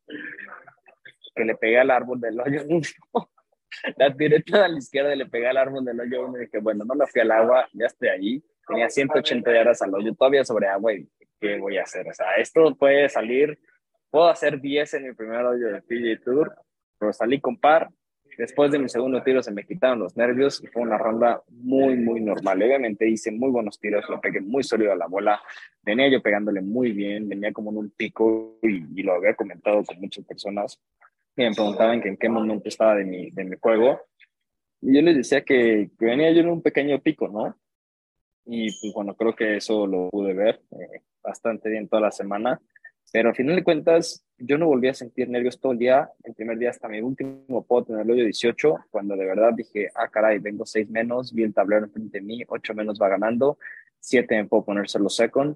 que 1.36 1.46
le 1.46 1.56
pegué 1.56 1.80
al 1.80 1.92
árbol 1.92 2.20
del 2.20 2.40
hoyo 2.40 2.62
la 3.98 4.16
tiré 4.16 4.42
toda 4.42 4.66
a 4.66 4.70
la 4.70 4.78
izquierda 4.78 5.14
y 5.14 5.18
le 5.18 5.26
pegué 5.26 5.48
al 5.48 5.58
árbol 5.58 5.84
del 5.84 6.00
hoyo 6.00 6.28
y 6.28 6.32
me 6.32 6.40
dije, 6.40 6.60
bueno, 6.60 6.86
no 6.86 6.96
me 6.96 7.08
fui 7.08 7.22
al 7.22 7.32
agua, 7.32 7.68
ya 7.74 7.88
estoy 7.88 8.08
ahí, 8.10 8.44
tenía 8.68 8.90
180 8.90 9.54
yardas 9.54 9.82
al 9.82 9.94
hoyo, 9.94 10.14
todavía 10.16 10.44
sobre 10.46 10.68
agua 10.68 10.94
y 10.94 11.08
¿qué 11.40 11.60
voy 11.60 11.78
a 11.78 11.84
hacer? 11.84 12.08
O 12.08 12.14
sea, 12.14 12.36
esto 12.38 12.76
puede 12.76 13.10
salir, 13.10 13.60
puedo 14.10 14.28
hacer 14.28 14.60
10 14.60 14.94
en 14.96 15.08
mi 15.08 15.14
primer 15.14 15.44
hoyo 15.46 15.68
de 15.68 15.82
PG 15.82 16.24
Tour, 16.24 16.56
pero 16.98 17.14
salí 17.14 17.40
con 17.40 17.58
par. 17.58 17.90
Después 18.38 18.70
de 18.72 18.80
mi 18.80 18.90
segundo 18.90 19.24
tiro 19.24 19.42
se 19.42 19.52
me 19.52 19.66
quitaron 19.66 20.00
los 20.00 20.18
nervios 20.18 20.62
y 20.62 20.68
fue 20.68 20.82
una 20.82 20.98
ronda 20.98 21.42
muy, 21.48 21.96
muy 21.96 22.20
normal. 22.20 22.62
Obviamente 22.62 23.08
hice 23.08 23.32
muy 23.32 23.50
buenos 23.50 23.80
tiros, 23.80 24.04
lo 24.10 24.20
pegué 24.20 24.42
muy 24.42 24.64
sólido 24.64 24.92
a 24.92 24.96
la 24.96 25.08
bola. 25.08 25.42
Venía 25.82 26.10
yo 26.10 26.22
pegándole 26.22 26.62
muy 26.62 26.92
bien, 26.92 27.30
venía 27.30 27.54
como 27.54 27.72
en 27.72 27.78
un 27.78 27.90
pico 27.92 28.58
y, 28.62 29.04
lo 29.04 29.14
había 29.14 29.36
comentado 29.36 29.84
con 29.86 30.02
muchas 30.02 30.26
personas. 30.26 30.80
Y 31.38 31.44
me 31.44 31.54
preguntaban 31.54 32.02
que 32.02 32.10
en 32.10 32.18
qué 32.18 32.28
momento 32.28 32.68
estaba 32.68 32.96
de 32.96 33.06
mi, 33.06 33.32
de 33.32 33.44
mi 33.46 33.56
juego. 33.58 34.02
Y 34.82 34.96
yo 34.96 35.02
les 35.02 35.16
decía 35.16 35.42
que, 35.42 35.90
que 35.98 36.06
venía 36.06 36.32
yo 36.32 36.42
en 36.42 36.50
un 36.50 36.62
pequeño 36.62 37.00
pico, 37.00 37.30
¿no? 37.30 37.56
Y 38.46 38.68
pues 38.80 38.94
bueno, 38.94 39.16
creo 39.16 39.36
que 39.36 39.58
eso 39.58 39.88
lo 39.88 40.10
pude 40.10 40.34
ver 40.34 40.62
eh, 40.72 41.02
bastante 41.24 41.70
bien 41.70 41.88
toda 41.88 42.04
la 42.04 42.12
semana. 42.12 42.62
Pero 43.12 43.30
al 43.30 43.36
final 43.36 43.56
de 43.56 43.64
cuentas, 43.64 44.26
yo 44.38 44.58
no 44.58 44.68
volví 44.68 44.88
a 44.88 44.94
sentir 44.94 45.30
nervios 45.30 45.60
todo 45.60 45.72
el 45.72 45.78
día. 45.78 46.10
El 46.24 46.34
primer 46.34 46.58
día 46.58 46.70
hasta 46.70 46.88
mi 46.88 47.02
último 47.02 47.66
pot 47.66 47.90
en 47.90 48.00
el 48.00 48.10
hoyo 48.12 48.24
18, 48.24 48.86
cuando 48.92 49.16
de 49.16 49.26
verdad 49.26 49.54
dije, 49.54 49.90
ah, 49.96 50.10
caray, 50.10 50.40
vengo 50.40 50.66
6 50.66 50.90
menos, 50.90 51.34
vi 51.34 51.44
el 51.44 51.54
tablero 51.54 51.86
enfrente 51.86 52.20
de 52.20 52.26
mí, 52.26 52.44
8 52.48 52.74
menos 52.74 53.00
va 53.02 53.10
ganando, 53.10 53.58
7 54.00 54.36
me 54.36 54.46
puedo 54.46 54.66
ponérselo 54.66 55.10
second, 55.10 55.56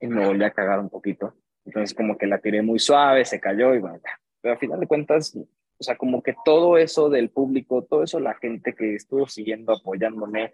y 0.00 0.06
me 0.06 0.26
volví 0.26 0.44
a 0.44 0.50
cagar 0.50 0.80
un 0.80 0.90
poquito. 0.90 1.34
Entonces 1.64 1.94
como 1.94 2.18
que 2.18 2.26
la 2.26 2.38
tiré 2.38 2.60
muy 2.62 2.78
suave, 2.78 3.24
se 3.24 3.40
cayó 3.40 3.74
y 3.74 3.78
bueno, 3.78 4.00
pero 4.40 4.54
al 4.54 4.58
final 4.58 4.80
de 4.80 4.88
cuentas, 4.88 5.36
o 5.36 5.84
sea, 5.84 5.96
como 5.96 6.22
que 6.22 6.34
todo 6.44 6.76
eso 6.76 7.08
del 7.08 7.30
público, 7.30 7.84
todo 7.84 8.02
eso 8.02 8.20
la 8.20 8.34
gente 8.34 8.74
que 8.74 8.96
estuvo 8.96 9.26
siguiendo, 9.28 9.72
apoyándome, 9.72 10.52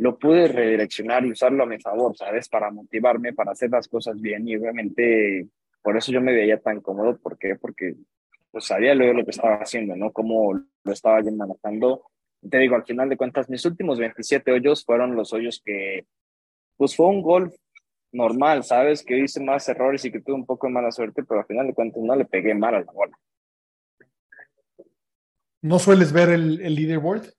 lo 0.00 0.18
pude 0.18 0.48
redireccionar 0.48 1.26
y 1.26 1.32
usarlo 1.32 1.62
a 1.62 1.66
mi 1.66 1.78
favor, 1.78 2.16
¿sabes? 2.16 2.48
Para 2.48 2.70
motivarme, 2.70 3.34
para 3.34 3.52
hacer 3.52 3.68
las 3.68 3.86
cosas 3.86 4.18
bien 4.18 4.48
y 4.48 4.56
obviamente 4.56 5.46
por 5.82 5.94
eso 5.94 6.10
yo 6.10 6.22
me 6.22 6.32
veía 6.32 6.58
tan 6.58 6.80
cómodo, 6.80 7.18
¿por 7.18 7.36
qué? 7.36 7.56
Porque 7.56 7.96
pues 8.50 8.64
sabía 8.64 8.94
luego 8.94 9.12
lo 9.12 9.24
que 9.26 9.32
estaba 9.32 9.56
haciendo, 9.56 9.94
¿no? 9.96 10.10
Cómo 10.10 10.54
lo 10.54 10.92
estaba 10.92 11.22
yo 11.22 11.30
manejando. 11.32 12.02
Te 12.48 12.58
digo, 12.58 12.76
al 12.76 12.86
final 12.86 13.10
de 13.10 13.18
cuentas, 13.18 13.50
mis 13.50 13.62
últimos 13.66 13.98
27 13.98 14.50
hoyos 14.50 14.86
fueron 14.86 15.14
los 15.14 15.34
hoyos 15.34 15.60
que, 15.62 16.06
pues 16.78 16.96
fue 16.96 17.06
un 17.06 17.20
golf 17.20 17.54
normal, 18.10 18.64
¿sabes? 18.64 19.04
Que 19.04 19.18
hice 19.18 19.44
más 19.44 19.68
errores 19.68 20.02
y 20.06 20.10
que 20.10 20.22
tuve 20.22 20.34
un 20.34 20.46
poco 20.46 20.66
de 20.66 20.72
mala 20.72 20.92
suerte, 20.92 21.24
pero 21.24 21.40
al 21.40 21.46
final 21.46 21.66
de 21.66 21.74
cuentas 21.74 22.02
no 22.02 22.16
le 22.16 22.24
pegué 22.24 22.54
mal 22.54 22.74
a 22.74 22.80
la 22.80 22.90
bola. 22.90 23.18
¿No 25.60 25.78
sueles 25.78 26.10
ver 26.10 26.30
el, 26.30 26.58
el 26.62 26.74
leaderboard? 26.74 27.34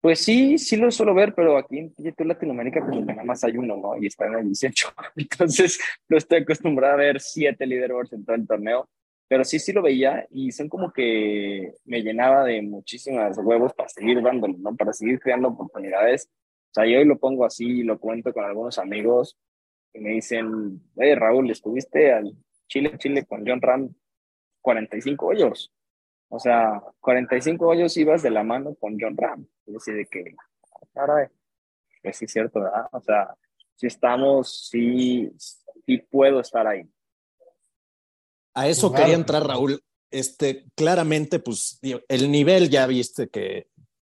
Pues 0.00 0.20
sí, 0.20 0.58
sí 0.58 0.76
lo 0.76 0.90
suelo 0.92 1.12
ver, 1.12 1.34
pero 1.34 1.58
aquí 1.58 1.78
en 1.78 1.92
Latinoamérica 2.18 2.88
que 2.88 3.00
nada 3.00 3.24
más 3.24 3.42
hay 3.42 3.56
uno, 3.56 3.76
¿no? 3.76 3.96
Y 4.00 4.06
está 4.06 4.26
en 4.26 4.34
el 4.34 4.44
18. 4.46 4.88
Entonces 5.16 5.80
no 6.08 6.16
estoy 6.16 6.42
acostumbrado 6.42 6.94
a 6.94 6.98
ver 6.98 7.20
siete 7.20 7.66
leaderboards 7.66 8.12
en 8.12 8.24
todo 8.24 8.36
el 8.36 8.46
torneo. 8.46 8.88
Pero 9.26 9.44
sí, 9.44 9.58
sí 9.58 9.72
lo 9.72 9.82
veía 9.82 10.26
y 10.30 10.52
son 10.52 10.68
como 10.68 10.92
que 10.92 11.74
me 11.84 12.02
llenaba 12.02 12.44
de 12.44 12.62
muchísimas 12.62 13.36
huevos 13.38 13.74
para 13.74 13.88
seguir 13.88 14.22
dándolo, 14.22 14.54
¿no? 14.58 14.74
Para 14.76 14.92
seguir 14.92 15.18
creando 15.20 15.48
oportunidades. 15.48 16.30
O 16.70 16.74
sea, 16.74 16.86
yo 16.86 16.98
hoy 16.98 17.04
lo 17.04 17.18
pongo 17.18 17.44
así, 17.44 17.82
lo 17.82 17.98
cuento 17.98 18.32
con 18.32 18.44
algunos 18.44 18.78
amigos 18.78 19.36
y 19.92 20.00
me 20.00 20.10
dicen, 20.10 20.80
oye 20.94 21.14
Raúl, 21.14 21.50
estuviste 21.50 22.12
al 22.12 22.32
Chile, 22.68 22.96
Chile 22.98 23.24
con 23.26 23.44
John 23.46 23.60
Ram 23.60 23.92
45 24.62 25.26
hoyos. 25.26 25.72
O 26.28 26.38
sea, 26.38 26.82
45 27.00 27.66
hoyos 27.66 27.96
ibas 27.96 28.22
de 28.22 28.30
la 28.30 28.42
mano 28.42 28.74
con 28.74 28.98
John 29.00 29.16
Ram. 29.16 29.46
Es 29.66 29.74
decir, 29.74 29.94
de 29.94 30.06
que, 30.06 30.34
caray, 30.92 31.28
pues 32.02 32.16
sí 32.16 32.26
es 32.26 32.32
cierto, 32.32 32.60
¿verdad? 32.60 32.86
O 32.92 33.00
sea, 33.00 33.34
si 33.74 33.86
estamos, 33.86 34.68
sí, 34.70 35.30
sí 35.86 35.98
puedo 36.10 36.40
estar 36.40 36.66
ahí. 36.66 36.82
A 38.54 38.68
eso 38.68 38.92
quería 38.92 39.14
entrar, 39.14 39.46
Raúl. 39.46 39.82
Este, 40.10 40.66
claramente, 40.74 41.38
pues, 41.38 41.78
el 41.82 42.30
nivel 42.30 42.70
ya 42.70 42.86
viste 42.86 43.28
que, 43.28 43.68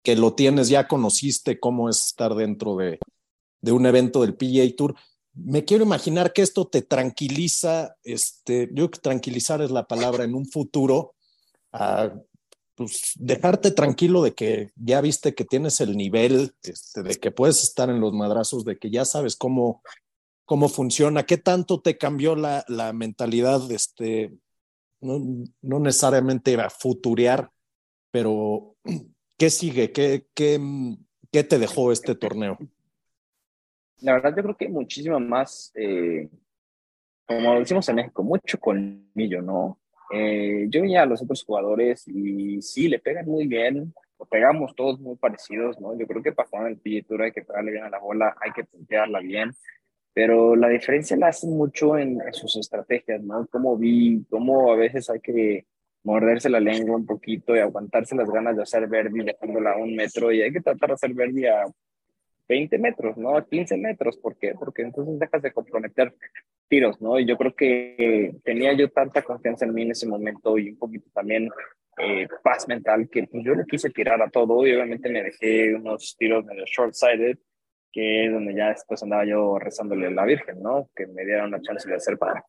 que 0.04 0.16
lo 0.16 0.34
tienes, 0.34 0.70
ya 0.70 0.88
conociste 0.88 1.60
cómo 1.60 1.90
es 1.90 2.08
estar 2.08 2.36
dentro 2.36 2.76
de, 2.76 3.00
de 3.62 3.72
un 3.72 3.86
evento 3.86 4.22
del 4.22 4.36
PGA 4.36 4.76
Tour. 4.76 4.96
Me 5.34 5.64
quiero 5.66 5.84
imaginar 5.84 6.34
que 6.34 6.42
esto 6.42 6.68
te 6.68 6.82
tranquiliza, 6.82 7.96
este, 8.04 8.68
yo 8.68 8.76
creo 8.76 8.92
que 8.92 9.00
tranquilizar 9.00 9.62
es 9.62 9.72
la 9.72 9.88
palabra 9.88 10.26
en 10.26 10.36
un 10.36 10.46
futuro, 10.46 11.16
pues 12.76 13.14
dejarte 13.20 13.72
tranquilo 13.72 14.24
de 14.24 14.34
que 14.34 14.72
ya 14.76 15.02
viste 15.02 15.36
que 15.36 15.46
tienes 15.46 15.80
el 15.82 15.96
nivel, 15.96 16.54
este, 16.64 17.04
de 17.04 17.16
que 17.16 17.32
puedes 17.32 17.64
estar 17.64 17.90
en 17.90 18.00
los 18.00 18.14
madrazos, 18.14 18.66
de 18.66 18.78
que 18.78 18.90
ya 18.90 19.06
sabes 19.06 19.36
cómo, 19.36 19.84
cómo 20.46 20.70
funciona, 20.70 21.24
qué 21.24 21.38
tanto 21.38 21.82
te 21.82 21.98
cambió 21.98 22.36
la, 22.36 22.66
la 22.68 22.94
mentalidad, 22.94 23.72
este, 23.72 24.34
no, 25.02 25.20
no 25.62 25.80
necesariamente 25.80 26.60
a 26.60 26.70
futurear, 26.70 27.52
pero 28.12 28.76
¿qué 29.38 29.50
sigue? 29.50 29.92
¿Qué, 29.92 30.28
qué, 30.34 30.60
qué 31.32 31.44
te 31.44 31.60
dejó 31.60 31.92
este 31.92 32.16
torneo? 32.16 32.58
La 34.02 34.14
verdad, 34.14 34.36
yo 34.36 34.44
creo 34.44 34.58
que 34.58 34.70
muchísimo 34.70 35.20
más, 35.20 35.72
eh, 35.76 36.30
como 37.26 37.60
decimos 37.60 37.88
en 37.88 37.96
México, 37.96 38.24
mucho 38.24 38.60
colmillo, 38.60 39.42
¿no? 39.42 39.80
Eh, 40.14 40.68
yo 40.70 40.82
veía 40.84 41.02
a 41.02 41.06
los 41.06 41.22
otros 41.22 41.44
jugadores 41.44 42.08
y 42.08 42.62
sí, 42.62 42.88
le 42.88 43.00
pegan 43.00 43.26
muy 43.26 43.48
bien, 43.48 43.94
pegamos 44.30 44.76
todos 44.76 45.00
muy 45.00 45.16
parecidos, 45.16 45.80
¿no? 45.80 45.98
Yo 45.98 46.08
creo 46.08 46.22
que 46.22 46.32
para 46.32 46.48
jugar 46.48 46.68
en 46.68 46.82
el 46.86 47.22
hay 47.22 47.32
que 47.32 47.44
pegarle 47.44 47.72
bien 47.72 47.84
a 47.84 47.90
la 47.90 48.00
bola, 48.00 48.36
hay 48.42 48.52
que 48.52 48.64
puntearla 48.64 49.20
bien, 49.20 49.52
pero 50.14 50.56
la 50.56 50.70
diferencia 50.70 51.18
la 51.18 51.28
hace 51.28 51.48
mucho 51.48 51.98
en, 51.98 52.20
sus 52.32 52.56
estrategias, 52.58 53.22
¿no? 53.24 53.48
Como 53.48 53.78
vi, 53.78 54.26
cómo 54.30 54.72
a 54.72 54.76
veces 54.76 55.10
hay 55.10 55.20
que 55.20 55.66
morderse 56.04 56.50
la 56.50 56.60
lengua 56.60 56.98
un 56.98 57.06
poquito 57.06 57.56
y 57.56 57.60
aguantarse 57.60 58.16
las 58.16 58.30
ganas 58.30 58.56
de 58.56 58.64
hacer 58.64 58.88
verde 58.88 59.24
dejándola 59.24 59.74
a 59.74 59.78
un 59.78 59.96
metro 59.96 60.32
y 60.32 60.42
hay 60.42 60.52
que 60.52 60.62
tratar 60.62 60.90
de 60.90 60.94
hacer 60.96 61.14
verde 61.14 61.50
a 61.50 61.66
20 62.48 62.78
metros, 62.78 63.18
¿no? 63.18 63.36
A 63.38 63.46
15 63.46 63.78
metros, 63.78 64.18
¿por 64.18 64.38
qué? 64.38 64.54
Porque 64.58 64.82
entonces 64.82 65.18
dejas 65.20 65.42
de 65.42 65.52
comprometer 65.52 66.14
tiros, 66.68 67.02
¿no? 67.02 67.20
Y 67.20 67.26
yo 67.26 67.38
creo 67.38 67.56
que 67.56 68.36
tenía 68.44 68.74
yo 68.74 68.90
tanta 68.90 69.22
confianza 69.22 69.66
en 69.66 69.74
mí 69.74 69.84
en 69.84 69.92
ese 69.92 70.08
momento 70.08 70.58
y 70.58 70.70
un 70.70 70.78
poquito 70.78 71.10
también 71.14 71.50
eh, 71.98 72.28
paz 72.44 72.68
mental 72.68 73.08
que 73.10 73.28
pues, 73.28 73.44
yo 73.46 73.54
le 73.54 73.66
quise 73.66 73.90
tirar 73.90 74.22
a 74.22 74.30
todo 74.30 74.66
y 74.66 74.74
obviamente 74.74 75.10
me 75.10 75.24
dejé 75.24 75.76
unos 75.76 76.16
tiros 76.18 76.44
medio 76.46 76.66
short-sighted 76.66 77.38
que 77.94 78.26
es 78.26 78.32
donde 78.34 78.56
ya 78.56 78.70
después 78.70 79.02
andaba 79.04 79.24
yo 79.24 79.60
rezándole 79.60 80.08
a 80.08 80.10
la 80.10 80.26
Virgen, 80.26 80.62
¿no? 80.62 80.90
Que 80.96 81.06
me 81.06 81.24
diera 81.24 81.46
una 81.46 81.62
chance 81.62 81.88
de 81.88 81.96
hacer 81.96 82.18
padre. 82.18 82.42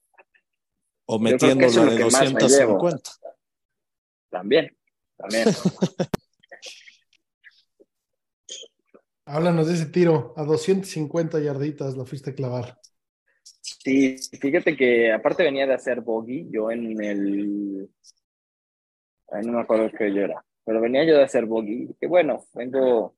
O 1.05 1.19
metiendo 1.19 1.67
la 1.67 1.93
de 1.93 1.99
250. 1.99 3.11
También, 4.31 4.75
también. 5.19 5.45
Háblanos 9.27 9.67
de 9.67 9.75
ese 9.75 9.87
tiro, 9.87 10.35
a 10.37 10.45
250 10.45 11.41
yarditas 11.41 11.97
lo 11.97 12.05
fuiste 12.05 12.31
a 12.31 12.35
clavar. 12.35 12.79
Sí, 13.43 14.17
fíjate 14.41 14.77
que 14.77 15.13
aparte 15.13 15.43
venía 15.43 15.67
de 15.67 15.75
hacer 15.75 16.03
bogey, 16.03 16.47
yo 16.51 16.71
en 16.71 17.03
el... 17.03 17.91
Ay, 19.29 19.47
no 19.47 19.53
me 19.53 19.61
acuerdo 19.63 19.91
qué 19.97 20.13
yo 20.13 20.23
era, 20.23 20.45
pero 20.65 20.81
venía 20.81 21.05
yo 21.05 21.17
de 21.17 21.25
hacer 21.25 21.47
bogey, 21.47 21.95
que 21.99 22.07
bueno, 22.07 22.45
vengo 22.55 23.17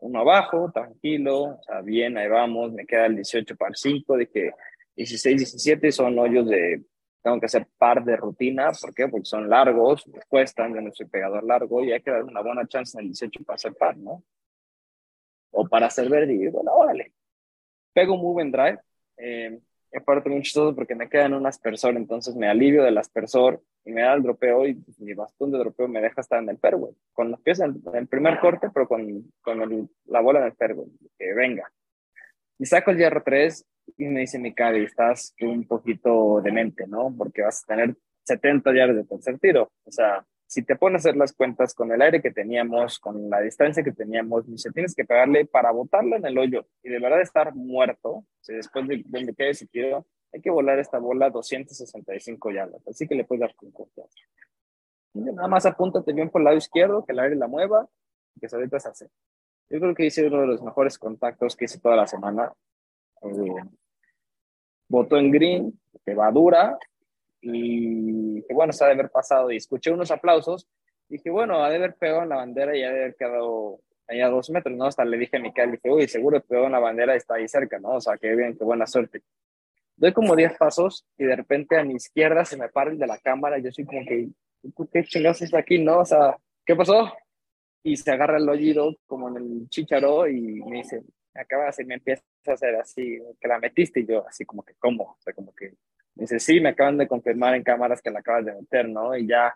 uno 0.00 0.20
abajo, 0.20 0.70
tranquilo, 0.72 1.42
o 1.42 1.62
sea, 1.62 1.80
bien, 1.82 2.18
ahí 2.18 2.28
vamos, 2.28 2.72
me 2.72 2.86
queda 2.86 3.06
el 3.06 3.16
18 3.16 3.56
para 3.56 3.74
5, 3.74 4.16
de 4.16 4.28
que 4.28 4.50
16, 4.96 5.38
17 5.38 5.92
son 5.92 6.18
hoyos 6.18 6.48
de, 6.48 6.84
tengo 7.22 7.38
que 7.38 7.46
hacer 7.46 7.66
par 7.78 8.04
de 8.04 8.16
rutina, 8.16 8.72
¿por 8.80 8.94
qué? 8.94 9.06
Porque 9.08 9.26
son 9.26 9.48
largos, 9.48 10.04
cuestan, 10.28 10.74
yo 10.74 10.80
no 10.80 10.92
soy 10.92 11.06
pegador 11.06 11.44
largo 11.44 11.84
y 11.84 11.92
hay 11.92 12.00
que 12.00 12.10
dar 12.10 12.24
una 12.24 12.42
buena 12.42 12.66
chance 12.66 12.98
en 12.98 13.02
el 13.02 13.08
18 13.10 13.44
para 13.44 13.54
hacer 13.54 13.74
par, 13.74 13.96
¿no? 13.96 14.24
O 15.50 15.66
para 15.66 15.86
hacer 15.86 16.08
verde, 16.08 16.34
y 16.34 16.48
bueno, 16.48 16.72
órale. 16.72 17.12
Pego 17.92 18.16
muy 18.16 18.32
buen 18.32 18.52
drive, 18.52 18.78
eh, 19.16 19.58
es 19.90 20.02
parte 20.02 20.28
muy 20.28 20.42
chistoso 20.42 20.74
porque 20.74 20.94
me 20.94 21.08
quedan 21.08 21.34
un 21.34 21.46
aspersor, 21.46 21.96
entonces 21.96 22.36
me 22.36 22.48
alivio 22.48 22.82
del 22.84 22.98
aspersor 22.98 23.62
y 23.84 23.92
me 23.92 24.02
da 24.02 24.14
el 24.14 24.22
dropeo 24.22 24.66
y 24.66 24.78
mi 24.98 25.14
bastón 25.14 25.50
de 25.50 25.58
dropeo 25.58 25.88
me 25.88 26.00
deja 26.00 26.20
estar 26.20 26.42
en 26.42 26.50
el 26.50 26.58
fairway, 26.58 26.92
con 27.12 27.30
los 27.30 27.40
pies 27.40 27.60
en, 27.60 27.82
el 27.94 28.06
primer 28.06 28.38
corte, 28.38 28.68
pero 28.72 28.86
con, 28.86 29.32
con 29.40 29.88
la 30.06 30.20
bola 30.20 30.40
en 30.40 30.46
el 30.46 30.52
fairway, 30.52 30.88
que 31.18 31.32
venga. 31.32 31.70
Y 32.58 32.66
saco 32.66 32.90
el 32.90 32.98
hierro 32.98 33.22
3 33.22 33.64
y 33.96 34.04
me 34.06 34.20
dice 34.20 34.38
mi 34.38 34.52
caddy, 34.54 34.84
estás 34.84 35.34
un 35.40 35.66
poquito 35.66 36.40
demente, 36.42 36.86
¿no? 36.86 37.14
Porque 37.16 37.42
vas 37.42 37.62
a 37.62 37.66
tener 37.66 37.96
70 38.24 38.74
yardas 38.74 38.96
de 38.96 39.04
tercer 39.04 39.38
tiro. 39.38 39.70
O 39.84 39.90
sea, 39.90 40.24
si 40.48 40.62
te 40.62 40.76
pones 40.76 41.04
a 41.04 41.10
hacer 41.10 41.16
las 41.16 41.34
cuentas 41.34 41.74
con 41.74 41.92
el 41.92 42.00
aire 42.00 42.22
que 42.22 42.30
teníamos, 42.30 42.98
con 42.98 43.28
la 43.28 43.40
distancia 43.40 43.84
que 43.84 43.92
teníamos, 43.92 44.46
dice, 44.46 44.72
tienes 44.72 44.94
que 44.94 45.04
pegarle 45.04 45.44
para 45.44 45.70
botarla 45.72 46.16
en 46.16 46.24
el 46.24 46.38
hoyo 46.38 46.66
y 46.82 46.88
de 46.88 46.98
verdad 46.98 47.20
estar 47.20 47.54
muerto, 47.54 48.24
si 48.40 48.54
después 48.54 48.88
de 48.88 49.04
donde 49.06 49.34
quede 49.34 49.50
ese 49.50 49.66
tiro, 49.66 50.06
hay 50.32 50.40
que 50.40 50.50
volar 50.50 50.78
esta 50.78 50.98
bola 50.98 51.28
265 51.28 52.50
yardas, 52.50 52.80
así 52.88 53.06
que 53.06 53.14
le 53.14 53.24
puedes 53.24 53.42
dar 53.42 53.54
con 53.54 53.70
confianza. 53.72 54.16
Nada 55.12 55.48
más 55.48 55.66
apúntate 55.66 56.14
bien 56.14 56.30
por 56.30 56.40
el 56.40 56.46
lado 56.46 56.56
izquierdo, 56.56 57.04
que 57.04 57.12
el 57.12 57.18
aire 57.18 57.36
la 57.36 57.46
mueva, 57.46 57.86
y 58.34 58.40
que 58.40 58.48
ahorita 58.50 58.80
se 58.80 58.88
hace. 58.88 59.10
Yo 59.68 59.80
creo 59.80 59.94
que 59.94 60.06
hice 60.06 60.26
uno 60.26 60.40
de 60.40 60.46
los 60.46 60.62
mejores 60.62 60.98
contactos 60.98 61.56
que 61.56 61.66
hice 61.66 61.78
toda 61.78 61.94
la 61.94 62.06
semana. 62.06 62.50
Eh, 63.20 63.64
botó 64.88 65.18
en 65.18 65.30
green, 65.30 65.80
que 66.06 66.14
va 66.14 66.30
dura, 66.30 66.78
y 67.40 68.42
bueno, 68.52 68.72
se 68.72 68.84
ha 68.84 68.88
de 68.88 68.94
haber 68.94 69.10
pasado 69.10 69.50
y 69.50 69.56
escuché 69.56 69.90
unos 69.90 70.10
aplausos. 70.10 70.68
Dije, 71.08 71.30
bueno, 71.30 71.64
ha 71.64 71.70
de 71.70 71.76
haber 71.76 71.94
pegado 71.94 72.22
en 72.22 72.28
la 72.28 72.36
bandera 72.36 72.76
y 72.76 72.82
ha 72.82 72.90
de 72.90 73.00
haber 73.00 73.16
quedado 73.16 73.80
ahí 74.06 74.20
a 74.20 74.28
dos 74.28 74.50
metros, 74.50 74.76
¿no? 74.76 74.86
Hasta 74.86 75.04
le 75.04 75.18
dije 75.18 75.36
a 75.36 75.40
Miquel, 75.40 75.72
dije, 75.72 75.90
uy, 75.90 76.08
seguro 76.08 76.40
pegó 76.40 76.66
en 76.66 76.72
la 76.72 76.78
bandera 76.78 77.14
y 77.14 77.18
está 77.18 77.34
ahí 77.34 77.48
cerca, 77.48 77.78
¿no? 77.78 77.90
O 77.90 78.00
sea, 78.00 78.16
qué 78.16 78.34
bien, 78.34 78.56
qué 78.56 78.64
buena 78.64 78.86
suerte. 78.86 79.22
Doy 79.96 80.12
como 80.12 80.36
10 80.36 80.56
pasos 80.58 81.06
y 81.16 81.24
de 81.24 81.36
repente 81.36 81.76
a 81.76 81.84
mi 81.84 81.94
izquierda 81.94 82.44
se 82.44 82.56
me 82.56 82.68
para 82.68 82.90
el 82.90 82.98
de 82.98 83.06
la 83.06 83.18
cámara 83.18 83.58
y 83.58 83.62
yo 83.62 83.72
soy 83.72 83.84
como 83.84 84.04
que, 84.04 84.28
¿qué 84.92 85.04
chingados 85.04 85.42
está 85.42 85.58
aquí, 85.58 85.78
no? 85.78 86.00
O 86.00 86.04
sea, 86.04 86.36
¿qué 86.64 86.74
pasó? 86.76 87.12
Y 87.82 87.96
se 87.96 88.10
agarra 88.10 88.38
el 88.38 88.48
oído 88.48 88.96
como 89.06 89.28
en 89.28 89.36
el 89.36 89.68
chicharo 89.68 90.28
y 90.28 90.62
me 90.64 90.78
dice, 90.78 91.02
acaba 91.34 91.70
y 91.76 91.84
me 91.84 91.94
empieza 91.94 92.22
a 92.46 92.52
hacer 92.52 92.76
así, 92.76 93.18
que 93.40 93.48
la 93.48 93.58
metiste 93.58 94.00
y 94.00 94.06
yo 94.06 94.26
así 94.26 94.44
como 94.44 94.62
que, 94.62 94.74
¿cómo? 94.78 95.04
O 95.04 95.16
sea, 95.20 95.32
como 95.32 95.54
que 95.54 95.74
dice, 96.22 96.38
sí, 96.38 96.60
me 96.60 96.70
acaban 96.70 96.98
de 96.98 97.08
confirmar 97.08 97.54
en 97.54 97.62
cámaras 97.62 98.02
que 98.02 98.10
la 98.10 98.20
acabas 98.20 98.44
de 98.46 98.54
meter, 98.54 98.88
¿no? 98.88 99.16
Y 99.16 99.26
ya, 99.26 99.54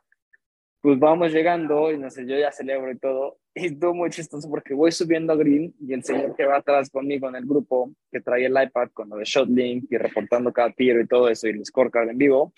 pues 0.80 0.98
vamos 0.98 1.32
llegando 1.32 1.92
y 1.92 1.98
no 1.98 2.10
sé, 2.10 2.26
yo 2.26 2.36
ya 2.36 2.52
celebro 2.52 2.90
y 2.90 2.98
todo. 2.98 3.38
Y 3.54 3.74
todo 3.78 3.92
muy 3.92 4.08
chistoso 4.08 4.48
porque 4.48 4.72
voy 4.72 4.92
subiendo 4.92 5.34
a 5.34 5.36
Green 5.36 5.74
y 5.78 5.92
el 5.92 6.02
señor 6.02 6.34
que 6.34 6.46
va 6.46 6.56
atrás 6.56 6.88
conmigo 6.88 7.28
en 7.28 7.36
el 7.36 7.44
grupo, 7.44 7.92
que 8.10 8.22
trae 8.22 8.46
el 8.46 8.52
iPad 8.52 8.88
con 8.94 9.10
lo 9.10 9.16
de 9.16 9.24
Shotlink 9.24 9.92
y 9.92 9.98
reportando 9.98 10.50
cada 10.54 10.72
tiro 10.72 11.02
y 11.02 11.06
todo 11.06 11.28
eso 11.28 11.46
y 11.46 11.50
el 11.50 11.66
scorecard 11.66 12.08
en 12.08 12.16
vivo, 12.16 12.54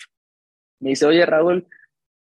me 0.78 0.90
dice, 0.90 1.04
oye 1.06 1.26
Raúl, 1.26 1.66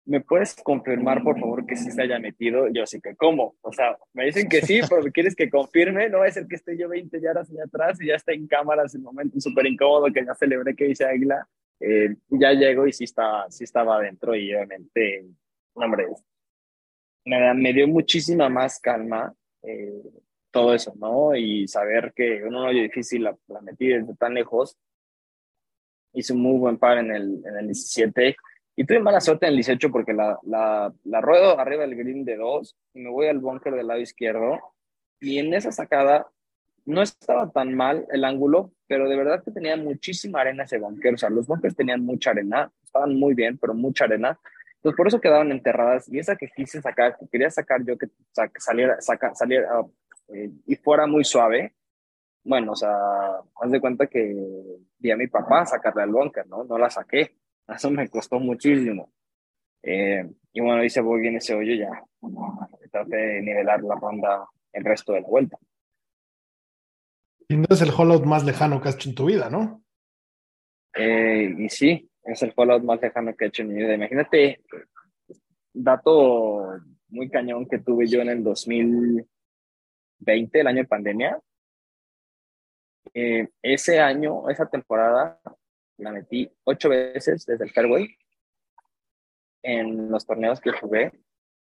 ¿me 0.07 0.21
puedes 0.21 0.55
confirmar, 0.63 1.23
por 1.23 1.39
favor, 1.39 1.67
que 1.67 1.77
sí 1.77 1.91
se 1.91 2.03
haya 2.03 2.19
metido? 2.19 2.69
Yo 2.69 2.87
sí 2.87 3.01
que, 3.01 3.15
¿cómo? 3.17 3.57
O 3.61 3.73
sea, 3.73 3.97
me 4.15 4.25
dicen 4.25 4.49
que 4.49 4.63
sí, 4.63 4.81
pero 4.89 5.03
¿quieres 5.13 5.35
que 5.35 5.51
confirme? 5.51 6.09
No 6.09 6.19
va 6.19 6.27
a 6.27 6.31
ser 6.31 6.47
que 6.47 6.57
esté 6.57 6.79
yo 6.79 6.89
20 6.89 7.21
yardas 7.21 7.51
atrás 7.65 8.01
y 8.01 8.07
ya 8.07 8.15
está 8.15 8.33
en 8.33 8.47
cámaras 8.47 8.95
en 8.95 9.03
momento 9.03 9.39
súper 9.41 9.67
incómodo 9.67 10.13
que 10.13 10.25
ya 10.25 10.35
celebré 10.35 10.75
que 10.75 10.87
dice 10.87 11.05
Águila. 11.05 11.47
Eh, 11.81 12.17
ya 12.29 12.53
llego 12.53 12.87
y 12.87 12.93
sí 12.93 13.05
estaba, 13.05 13.51
sí 13.51 13.65
estaba 13.65 13.97
adentro 13.97 14.35
y 14.35 14.55
obviamente, 14.55 15.27
hombre, 15.75 16.07
me, 17.25 17.55
me 17.55 17.73
dio 17.73 17.87
muchísima 17.87 18.49
más 18.49 18.81
calma 18.81 19.35
eh, 19.63 20.03
todo 20.51 20.75
eso, 20.75 20.95
¿no? 20.97 21.37
Y 21.37 21.69
saber 21.69 22.13
que 22.15 22.43
un 22.45 22.55
hoyo 22.57 22.83
difícil 22.83 23.25
la, 23.25 23.37
la 23.49 23.61
metí 23.61 23.89
desde 23.89 24.15
tan 24.17 24.35
lejos. 24.35 24.79
Hice 26.15 26.33
un 26.33 26.41
muy 26.41 26.59
buen 26.59 26.79
par 26.79 26.97
en 26.99 27.11
el, 27.11 27.43
en 27.45 27.59
el 27.59 27.67
17 27.67 28.37
y 28.77 28.85
tuve 28.85 29.01
mala 29.01 29.21
suerte 29.21 29.47
en 29.47 29.51
el 29.51 29.57
18 29.57 29.91
porque 29.91 30.15
la, 30.15 30.39
la, 30.45 30.93
la 31.05 31.21
ruedo 31.21 31.59
arriba 31.59 31.83
del 31.83 31.97
green 31.97 32.25
de 32.25 32.37
2 32.37 32.77
y 32.95 33.01
me 33.01 33.11
voy 33.11 33.27
al 33.27 33.39
bunker 33.39 33.75
del 33.75 33.87
lado 33.87 34.01
izquierdo. 34.01 34.59
Y 35.21 35.39
en 35.39 35.53
esa 35.53 35.73
sacada 35.73 36.31
no 36.85 37.03
estaba 37.03 37.51
tan 37.51 37.75
mal 37.75 38.07
el 38.11 38.25
ángulo, 38.25 38.73
pero 38.87 39.09
de 39.09 39.17
verdad 39.17 39.43
que 39.43 39.51
tenía 39.51 39.77
muchísima 39.77 40.41
arena 40.41 40.65
ese 40.65 40.79
bunker. 40.79 41.15
O 41.15 41.19
sea, 41.19 41.31
los 41.31 41.47
bunkers 41.47 41.77
tenían 41.77 42.05
mucha 42.05 42.31
arena, 42.31 42.71
estaban 42.83 43.15
muy 43.15 43.35
bien, 43.35 43.59
pero 43.59 43.75
mucha 43.75 44.05
arena. 44.05 44.39
Entonces, 44.77 44.97
por 44.97 45.09
eso 45.09 45.21
quedaban 45.21 45.51
enterradas. 45.51 46.09
Y 46.09 46.19
esa 46.19 46.37
que 46.37 46.49
quise 46.49 46.81
sacar, 46.81 47.17
que 47.19 47.27
quería 47.29 47.51
sacar 47.51 47.85
yo 47.85 47.97
que 47.99 48.09
saliera, 48.59 49.01
saca, 49.01 49.35
saliera 49.35 49.69
eh, 50.29 50.51
y 50.67 50.77
fuera 50.77 51.07
muy 51.07 51.25
suave. 51.25 51.75
Bueno, 52.45 52.73
o 52.73 52.77
sea, 52.77 52.97
haz 53.61 53.71
de 53.71 53.81
cuenta 53.81 54.07
que 54.07 54.35
vi 54.99 55.11
a 55.11 55.17
mi 55.17 55.27
papá 55.27 55.67
sacarle 55.67 56.03
al 56.03 56.11
bunker, 56.11 56.47
¿no? 56.47 56.65
No 56.65 56.79
la 56.79 56.89
saqué. 56.91 57.37
Eso 57.69 57.91
me 57.91 58.09
costó 58.09 58.39
muchísimo. 58.39 59.13
Eh, 59.83 60.25
y 60.53 60.61
bueno, 60.61 60.85
hice 60.85 61.01
voy 61.01 61.27
en 61.27 61.37
ese 61.37 61.55
hoyo 61.55 61.75
ya. 61.75 61.91
Traté 62.91 63.17
de 63.17 63.43
nivelar 63.43 63.83
la 63.83 63.97
ronda 63.97 64.47
el 64.73 64.85
resto 64.85 65.13
de 65.13 65.21
la 65.21 65.29
vuelta. 65.29 65.59
Y 67.49 67.57
no 67.57 67.67
es 67.71 67.81
el 67.81 67.91
hollout 67.97 68.25
más 68.25 68.45
lejano 68.45 68.81
que 68.81 68.89
has 68.89 68.97
hecho 68.97 69.09
en 69.11 69.15
tu 69.15 69.27
vida, 69.27 69.49
¿no? 69.51 69.85
Eh, 70.95 71.55
y 71.59 71.69
sí, 71.69 72.11
es 72.25 72.43
el 72.43 72.53
hollout 72.57 72.83
más 72.83 73.01
lejano 73.01 73.37
que 73.37 73.45
he 73.45 73.49
hecho 73.49 73.63
en 73.63 73.69
mi 73.69 73.75
vida. 73.77 73.95
Imagínate, 73.95 74.63
dato 75.73 76.81
muy 77.09 77.31
cañón 77.31 77.67
que 77.67 77.79
tuve 77.79 78.07
yo 78.07 78.21
en 78.21 78.31
el 78.31 78.43
2020, 78.43 79.29
el 80.61 80.67
año 80.67 80.83
de 80.83 80.89
pandemia. 80.89 81.41
Eh, 83.15 83.49
ese 83.63 84.01
año, 84.01 84.49
esa 84.51 84.67
temporada, 84.67 85.41
la 85.99 86.13
metí 86.13 86.51
ocho 86.65 86.89
veces 86.89 87.47
desde 87.47 87.65
el 87.65 87.71
fairway 87.71 88.09
en 89.63 90.11
los 90.11 90.27
torneos 90.27 90.61
que 90.61 90.73
jugué 90.73 91.13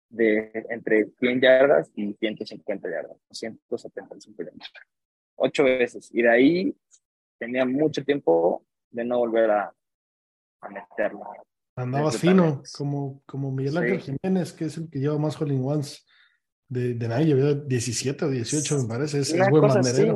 de 0.08 0.50
entre 0.70 1.06
100 1.18 1.40
yardas 1.40 1.90
y 1.94 2.12
150 2.14 2.90
yardas, 2.90 3.16
175 3.30 4.42
yardas. 4.42 4.72
Ocho 5.44 5.64
veces. 5.64 6.09
Y 6.12 6.22
de 6.22 6.31
ahí 6.31 6.76
tenía 7.38 7.64
mucho 7.64 8.05
tiempo 8.05 8.64
de 8.90 9.05
no 9.05 9.18
volver 9.18 9.50
a, 9.50 9.74
a 10.61 10.68
meterlo. 10.68 11.24
Andabas 11.74 12.18
fino, 12.18 12.62
como, 12.76 13.22
como 13.26 13.50
Miguel 13.50 13.76
Ángel 13.76 14.00
Jiménez, 14.00 14.52
que 14.52 14.66
es 14.66 14.76
el 14.76 14.88
que 14.88 15.00
lleva 15.00 15.18
más 15.18 15.40
Holling 15.40 15.64
Ones 15.64 16.07
de, 16.68 16.94
de 16.94 17.09
nadie, 17.09 17.35
lleva 17.35 17.55
17 17.55 18.24
o 18.24 18.31
18, 18.31 18.83
me 18.83 18.88
parece. 18.88 19.20
Es, 19.20 19.33
es 19.33 19.50
buen 19.50 19.62
banderero. 19.62 20.14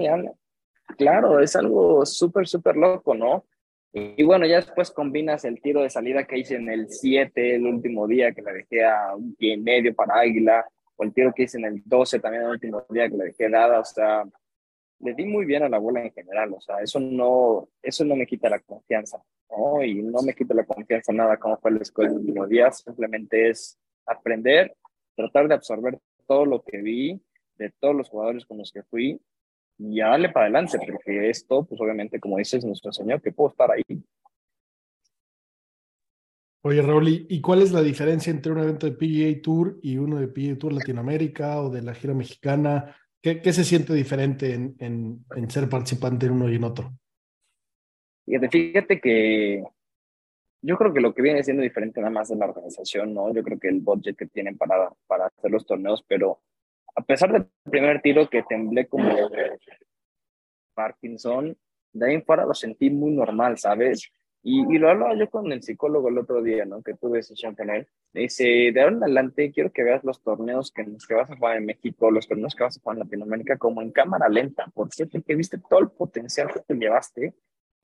claro, 0.97 1.41
es 1.41 1.57
algo 1.57 2.07
súper, 2.07 2.47
súper 2.47 2.77
loco, 2.77 3.15
¿no? 3.15 3.45
Y, 3.93 4.23
bueno, 4.25 4.47
ya 4.47 4.57
después 4.57 4.91
combinas 4.91 5.47
el 5.47 5.61
tiro 5.62 5.81
de 5.81 5.89
salida 5.89 6.27
que 6.27 6.39
hice 6.39 6.57
en 6.57 6.69
el 6.69 6.91
7, 6.91 7.57
el 7.57 7.67
último 7.67 8.07
día, 8.07 8.33
que 8.33 8.43
le 8.43 8.53
dejé 8.53 8.85
a 8.85 9.17
un 9.17 9.35
pie 9.35 9.55
y 9.55 9.57
medio 9.57 9.95
para 9.95 10.21
Águila, 10.21 10.67
o 10.97 11.03
el 11.03 11.15
tiro 11.15 11.33
que 11.35 11.45
hice 11.45 11.57
en 11.57 11.65
el 11.65 11.83
12 11.83 12.21
también 12.21 12.43
el 12.45 12.51
último 12.51 12.85
día, 12.91 13.09
que 13.09 13.17
le 13.17 13.25
dejé 13.25 13.49
dada, 13.49 13.81
o 13.81 13.85
sea, 13.85 14.25
le 15.01 15.15
di 15.15 15.25
muy 15.25 15.45
bien 15.45 15.63
a 15.63 15.69
la 15.69 15.79
bola 15.79 16.03
en 16.03 16.13
general, 16.13 16.53
o 16.55 16.61
sea, 16.61 16.81
eso 16.81 16.99
no, 17.01 17.69
eso 17.83 18.05
no 18.05 18.17
me 18.17 18.27
quita 18.27 18.49
la 18.49 18.61
confianza, 18.61 19.23
¿no? 19.51 19.83
Y 19.83 20.03
no 20.03 20.23
me 20.23 20.35
quita 20.35 20.55
la 20.55 20.65
confianza 20.65 21.13
nada 21.13 21.37
como 21.37 21.59
fue 21.59 21.73
la 21.73 21.83
escuela 21.83 22.11
el 22.11 22.19
último 22.19 22.47
día, 22.47 22.71
simplemente 22.73 23.51
es 23.51 23.79
aprender, 24.07 24.75
tratar 25.15 25.49
de 25.49 25.55
absorber 25.55 25.99
todo 26.27 26.47
lo 26.47 26.63
que 26.63 26.81
vi, 26.81 27.21
de 27.57 27.73
todos 27.79 27.95
los 27.95 28.09
jugadores 28.09 28.47
con 28.47 28.59
los 28.59 28.73
que 28.73 28.83
fui, 28.85 29.21
y 29.79 30.01
a 30.01 30.09
darle 30.09 30.31
para 30.31 30.47
adelante, 30.47 30.79
porque 30.91 31.29
esto, 31.29 31.65
pues 31.65 31.81
obviamente, 31.81 32.19
como 32.19 32.39
dices, 32.39 32.65
nos 32.65 32.85
enseñó 32.85 33.21
que 33.21 33.33
puedo 33.33 33.51
estar 33.51 33.71
ahí. 33.71 33.83
Oye, 36.63 36.83
Raúl, 36.83 37.27
¿y 37.29 37.41
cuál 37.41 37.63
es 37.63 37.71
la 37.71 37.83
diferencia 37.83 38.31
entre 38.31 38.51
un 38.51 38.59
evento 38.59 38.87
de 38.87 38.93
PGA 38.93 39.41
Tour 39.41 39.79
y 39.83 39.99
uno 39.99 40.19
de 40.19 40.27
PGA 40.27 40.59
Tour 40.59 40.73
Latinoamérica 40.73 41.61
o 41.61 41.71
de 41.71 41.83
la 41.83 41.95
gira 41.95 42.13
mexicana? 42.13 42.97
¿Qué, 43.22 43.40
qué 43.40 43.52
se 43.52 43.64
siente 43.64 43.92
diferente 43.94 44.55
en, 44.55 44.76
en, 44.79 45.24
en, 45.35 45.50
ser 45.50 45.68
participante 45.68 46.26
en 46.26 46.33
uno 46.33 46.48
y 46.48 46.57
en 46.57 46.64
otro? 46.64 46.92
Fíjate, 48.24 48.48
fíjate 48.48 49.00
que 49.00 49.64
yo 50.62 50.76
creo 50.76 50.92
que 50.92 51.00
lo 51.00 51.14
que 51.14 51.22
viene 51.22 51.44
siendo 51.44 51.62
diferente 51.62 52.00
nada 52.00 52.11
más 52.12 52.31
es 52.31 52.38
la 52.38 52.46
organización, 52.46 53.14
¿no? 53.14 53.33
Yo 53.33 53.42
creo 53.42 53.59
que 53.59 53.68
el 53.68 53.81
budget 53.81 54.16
que 54.16 54.26
tienen 54.26 54.57
para, 54.57 54.92
para 55.07 55.26
hacer 55.26 55.50
los 55.50 55.66
torneos, 55.66 56.05
pero 56.07 56.40
a 56.94 57.02
pesar 57.02 57.33
del 57.33 57.46
primer 57.64 58.00
tiro 58.00 58.29
que 58.29 58.42
temblé 58.42 58.87
como 58.88 59.31
Parkinson, 60.74 61.57
de 61.92 62.07
ahí 62.07 62.14
en 62.14 62.24
fuera 62.24 62.44
lo 62.44 62.55
sentí 62.55 62.90
muy 62.90 63.12
normal, 63.12 63.59
¿sabes? 63.59 64.11
Y, 64.49 64.61
y, 64.73 64.79
lo 64.79 64.89
hablaba 64.89 65.17
yo 65.17 65.29
con 65.29 65.51
el 65.51 65.61
psicólogo 65.61 66.09
el 66.09 66.19
otro 66.19 66.41
día, 66.41 66.65
¿no? 66.65 66.81
Que 66.81 66.95
tuve 66.95 67.21
sesión 67.25 67.57
con 67.57 67.69
él. 67.69 67.89
Dice, 68.13 68.45
de 68.45 68.81
ahora 68.81 68.95
en 68.95 69.03
adelante 69.03 69.51
quiero 69.51 69.73
que 69.73 69.83
veas 69.83 70.05
los 70.05 70.23
torneos 70.23 70.71
que, 70.71 70.85
que 70.85 71.15
vas 71.15 71.29
a 71.29 71.37
jugar 71.37 71.57
en 71.57 71.67
México, 71.67 72.13
los 72.13 72.29
torneos 72.29 72.55
que 72.55 72.63
vas 72.63 72.79
a 72.79 72.81
jugar 72.81 72.97
en 72.97 73.03
Latinoamérica 73.03 73.59
como 73.59 73.83
en 73.83 73.91
cámara 73.91 74.29
lenta. 74.29 74.71
Porque 74.73 75.09
viste 75.35 75.59
todo 75.69 75.81
el 75.81 75.89
potencial 75.89 76.53
que 76.53 76.61
te 76.61 76.75
llevaste 76.75 77.35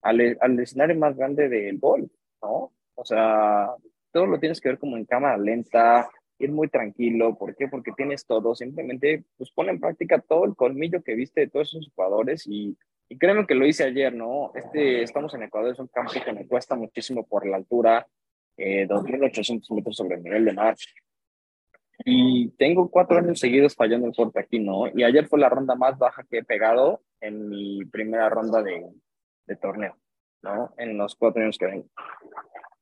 al, 0.03 0.38
al 0.40 0.61
escenario 0.61 0.96
más 0.96 1.16
grande 1.16 1.48
del 1.48 1.81
gol, 1.81 2.09
¿no? 2.40 2.72
O 2.94 3.05
sea, 3.05 3.70
todo 4.12 4.27
lo 4.27 4.38
tienes 4.38 4.61
que 4.61 4.68
ver 4.68 4.79
como 4.79 4.96
en 4.96 5.05
cámara 5.05 5.37
lenta, 5.38 6.09
ir 6.38 6.53
muy 6.53 6.68
tranquilo. 6.68 7.37
¿Por 7.37 7.57
qué? 7.57 7.66
Porque 7.66 7.90
tienes 7.96 8.25
todo. 8.25 8.55
Simplemente, 8.55 9.25
pues 9.37 9.51
pon 9.51 9.68
en 9.68 9.81
práctica 9.81 10.20
todo 10.20 10.44
el 10.44 10.55
colmillo 10.55 11.03
que 11.03 11.16
viste 11.16 11.40
de 11.40 11.48
todos 11.48 11.75
esos 11.75 11.90
jugadores 11.92 12.46
y, 12.46 12.79
y 13.12 13.18
créeme 13.18 13.46
que 13.46 13.55
lo 13.55 13.66
hice 13.66 13.85
ayer, 13.85 14.14
¿no? 14.14 14.53
Este, 14.55 15.03
estamos 15.03 15.35
en 15.35 15.42
Ecuador, 15.42 15.72
es 15.72 15.79
un 15.79 15.88
campo 15.88 16.12
que 16.12 16.33
me 16.33 16.46
cuesta 16.46 16.75
muchísimo 16.77 17.27
por 17.27 17.46
la 17.46 17.59
altura, 17.59 18.07
eh, 18.57 18.87
2.800 18.88 19.75
metros 19.75 19.96
sobre 19.96 20.16
el 20.16 20.22
nivel 20.22 20.46
de 20.46 20.55
mar. 20.55 20.75
Y 22.07 22.48
tengo 22.53 22.90
cuatro 22.90 23.18
años 23.18 23.38
seguidos 23.38 23.75
fallando 23.75 24.07
el 24.07 24.16
corte 24.16 24.40
aquí, 24.40 24.59
¿no? 24.59 24.87
Y 24.88 25.05
ayer 25.05 25.27
fue 25.27 25.38
la 25.38 25.51
ronda 25.51 25.75
más 25.75 25.98
baja 25.98 26.25
que 26.25 26.38
he 26.38 26.44
pegado 26.44 27.03
en 27.20 27.51
mi 27.51 27.85
primera 27.85 28.31
ronda 28.31 28.62
de, 28.62 28.83
de 29.46 29.57
torneo, 29.57 29.94
¿no? 30.40 30.72
En 30.79 30.96
los 30.96 31.14
cuatro 31.14 31.42
años 31.42 31.59
que 31.59 31.66
vengo. 31.66 31.88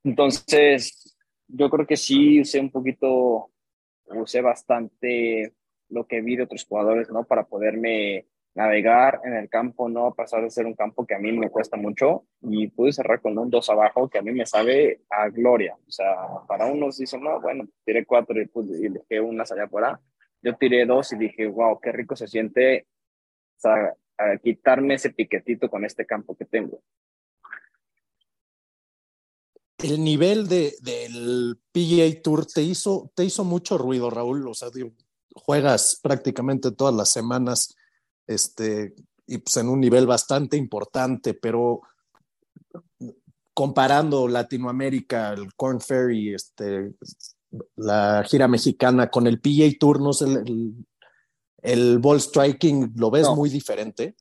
Entonces, 0.05 1.19
yo 1.49 1.69
creo 1.71 1.88
que 1.88 1.97
sí 1.97 2.40
usé 2.40 2.61
un 2.61 2.71
poquito, 2.71 3.51
usé 4.05 4.43
bastante 4.43 5.55
lo 5.88 6.07
que 6.07 6.21
vi 6.21 6.37
de 6.37 6.45
otros 6.45 6.64
jugadores, 6.64 7.11
¿no? 7.11 7.25
Para 7.25 7.47
poderme 7.49 8.27
navegar 8.54 9.20
en 9.24 9.34
el 9.34 9.48
campo, 9.48 9.88
no 9.88 10.12
pasar 10.14 10.42
de 10.42 10.50
ser 10.50 10.66
un 10.66 10.74
campo 10.74 11.06
que 11.06 11.14
a 11.14 11.18
mí 11.18 11.32
me 11.32 11.50
cuesta 11.50 11.76
mucho 11.76 12.24
y 12.42 12.68
pude 12.68 12.92
cerrar 12.92 13.20
con 13.20 13.38
un 13.38 13.50
2 13.50 13.70
abajo 13.70 14.08
que 14.08 14.18
a 14.18 14.22
mí 14.22 14.32
me 14.32 14.46
sabe 14.46 15.02
a 15.08 15.28
gloria. 15.28 15.76
O 15.86 15.90
sea, 15.90 16.14
para 16.48 16.66
unos 16.66 16.98
dicen, 16.98 17.22
no, 17.22 17.40
bueno, 17.40 17.68
tiré 17.84 18.04
cuatro 18.04 18.40
y, 18.40 18.50
y 18.84 18.88
dejé 18.88 19.20
unas 19.20 19.52
allá 19.52 19.64
afuera. 19.64 20.00
Yo 20.42 20.56
tiré 20.56 20.84
dos 20.86 21.12
y 21.12 21.18
dije, 21.18 21.46
wow, 21.46 21.78
qué 21.80 21.92
rico 21.92 22.16
se 22.16 22.26
siente 22.26 22.86
o 23.56 23.60
sea, 23.60 23.94
a 24.18 24.36
quitarme 24.38 24.94
ese 24.94 25.10
piquetito 25.10 25.68
con 25.68 25.84
este 25.84 26.06
campo 26.06 26.34
que 26.34 26.44
tengo 26.44 26.80
el 29.84 30.02
nivel 30.02 30.48
de, 30.48 30.74
del 30.82 31.58
PGA 31.72 32.22
Tour 32.22 32.46
te 32.46 32.62
hizo, 32.62 33.10
te 33.14 33.24
hizo 33.24 33.44
mucho 33.44 33.78
ruido, 33.78 34.10
Raúl. 34.10 34.46
O 34.48 34.54
sea, 34.54 34.68
juegas 35.34 35.98
prácticamente 36.02 36.72
todas 36.72 36.94
las 36.94 37.10
semanas 37.10 37.76
este, 38.31 38.95
y 39.27 39.38
pues 39.38 39.57
en 39.57 39.69
un 39.69 39.81
nivel 39.81 40.07
bastante 40.07 40.57
importante, 40.57 41.35
pero 41.35 41.81
comparando 43.53 44.29
Latinoamérica, 44.29 45.33
el 45.33 45.53
Corn 45.55 45.81
Ferry, 45.81 46.35
este, 46.35 46.95
la 47.77 48.25
gira 48.25 48.47
mexicana 48.47 49.11
con 49.11 49.27
el 49.27 49.40
PGA 49.40 49.71
Tour, 49.79 50.01
no 50.01 50.12
sé, 50.12 50.27
el, 50.27 50.75
el 51.62 51.99
ball 51.99 52.21
striking, 52.21 52.93
¿lo 52.97 53.11
ves 53.11 53.29
muy 53.31 53.51
diferente? 53.51 54.14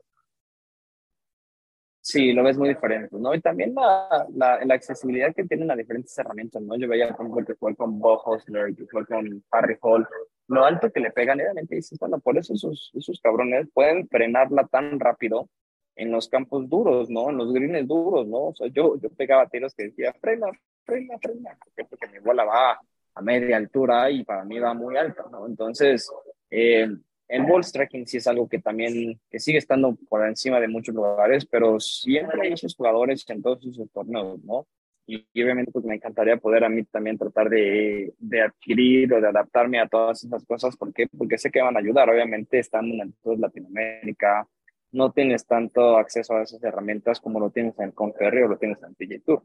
Sí, 2.12 2.34
lo 2.34 2.42
ves 2.42 2.58
muy 2.58 2.70
diferente, 2.70 3.16
¿no? 3.20 3.36
Y 3.36 3.40
también 3.40 3.76
la, 3.76 4.26
la, 4.34 4.66
la, 4.66 4.74
accesibilidad 4.74 5.32
que 5.36 5.44
tienen 5.44 5.70
a 5.70 5.76
diferentes 5.76 6.18
herramientas, 6.18 6.60
¿no? 6.60 6.76
Yo 6.76 6.88
veía, 6.88 7.08
por 7.10 7.24
ejemplo, 7.28 7.46
que 7.46 7.54
fue 7.54 7.76
con 7.76 8.00
Bob 8.00 8.22
Hosler, 8.26 8.76
que 8.76 8.88
fue 8.88 9.06
con 9.06 9.44
Harry 9.52 9.78
Hall, 9.82 10.08
lo 10.48 10.66
alto 10.66 10.92
que 10.92 11.02
le 11.02 11.12
pegan, 11.12 11.38
realmente 11.38 11.76
dices, 11.76 12.00
bueno, 12.00 12.20
por 12.20 12.36
eso 12.36 12.56
esos, 12.56 12.92
esos 12.96 13.20
cabrones 13.22 13.68
pueden 13.72 14.08
frenarla 14.08 14.66
tan 14.66 15.00
rápido 15.00 15.50
en 15.96 16.12
los 16.12 16.28
campos 16.30 16.68
duros, 16.68 17.12
¿no? 17.12 17.30
En 17.30 17.38
los 17.38 17.54
greens 17.54 17.88
duros, 17.88 18.26
¿no? 18.28 18.46
O 18.46 18.56
sea, 18.56 18.66
yo, 18.74 19.00
yo 19.00 19.10
pegaba 19.12 19.48
tiros 19.48 19.76
que 19.76 19.84
decía, 19.84 20.12
frena, 20.20 20.48
frena, 20.86 21.16
frena, 21.20 21.56
porque, 21.64 21.86
porque 21.88 22.08
mi 22.08 22.18
bola 22.26 22.44
va 22.44 22.80
a 23.14 23.22
media 23.22 23.58
altura 23.58 24.10
y 24.10 24.24
para 24.24 24.44
mí 24.46 24.58
va 24.58 24.74
muy 24.74 24.98
alta, 24.98 25.26
¿no? 25.32 25.46
Entonces, 25.46 26.12
eh, 26.50 26.90
el 27.30 27.46
ball 27.46 27.64
striking 27.64 28.08
sí 28.08 28.18
es 28.18 28.28
algo 28.28 28.50
que 28.50 28.60
también 28.60 29.20
que 29.30 29.40
sigue 29.40 29.60
estando 29.60 29.96
por 30.10 30.28
encima 30.28 30.60
de 30.60 30.68
muchos 30.68 30.96
lugares, 30.96 31.46
pero 31.46 31.80
siempre 31.80 32.42
hay 32.42 32.54
esos 32.54 32.76
jugadores 32.76 33.24
en 33.30 33.44
todos 33.44 33.64
esos 33.66 33.90
torneos, 33.92 34.44
¿no? 34.44 34.68
Y, 35.06 35.26
obviamente 35.42 35.72
pues 35.72 35.86
me 35.86 35.96
encantaría 35.96 36.38
poder 36.38 36.64
a 36.64 36.70
mí 36.70 36.84
también 36.86 37.18
tratar 37.18 37.50
de, 37.50 38.14
de, 38.18 38.42
adquirir 38.42 39.14
o 39.14 39.22
de 39.22 39.28
adaptarme 39.28 39.80
a 39.80 39.88
todas 39.88 40.24
esas 40.24 40.44
cosas. 40.46 40.76
¿Por 40.76 40.94
qué? 40.94 41.08
Porque 41.08 41.38
sé 41.38 41.50
que 41.50 41.62
van 41.62 41.76
a 41.76 41.80
ayudar. 41.80 42.10
Obviamente 42.10 42.60
estando 42.60 43.02
en 43.02 43.14
toda 43.24 43.38
Latinoamérica, 43.38 44.48
no 44.92 45.12
tienes 45.12 45.46
tanto 45.46 45.98
acceso 45.98 46.36
a 46.36 46.44
esas 46.44 46.64
herramientas 46.64 47.20
como 47.20 47.40
lo 47.40 47.50
tienes 47.50 47.78
en 47.80 47.92
Conferry 47.92 48.44
o 48.44 48.50
lo 48.50 48.58
tienes 48.58 48.78
en 48.84 48.96
PG 48.96 49.24
Tour. 49.24 49.44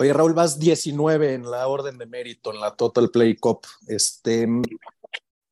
Oye, 0.00 0.12
Raúl, 0.12 0.32
vas 0.32 0.58
19 0.58 1.34
en 1.34 1.50
la 1.50 1.66
orden 1.66 1.98
de 1.98 2.06
mérito 2.06 2.52
en 2.52 2.60
la 2.60 2.76
Total 2.76 3.10
Play 3.10 3.34
Cup. 3.36 3.62
Este, 3.88 4.46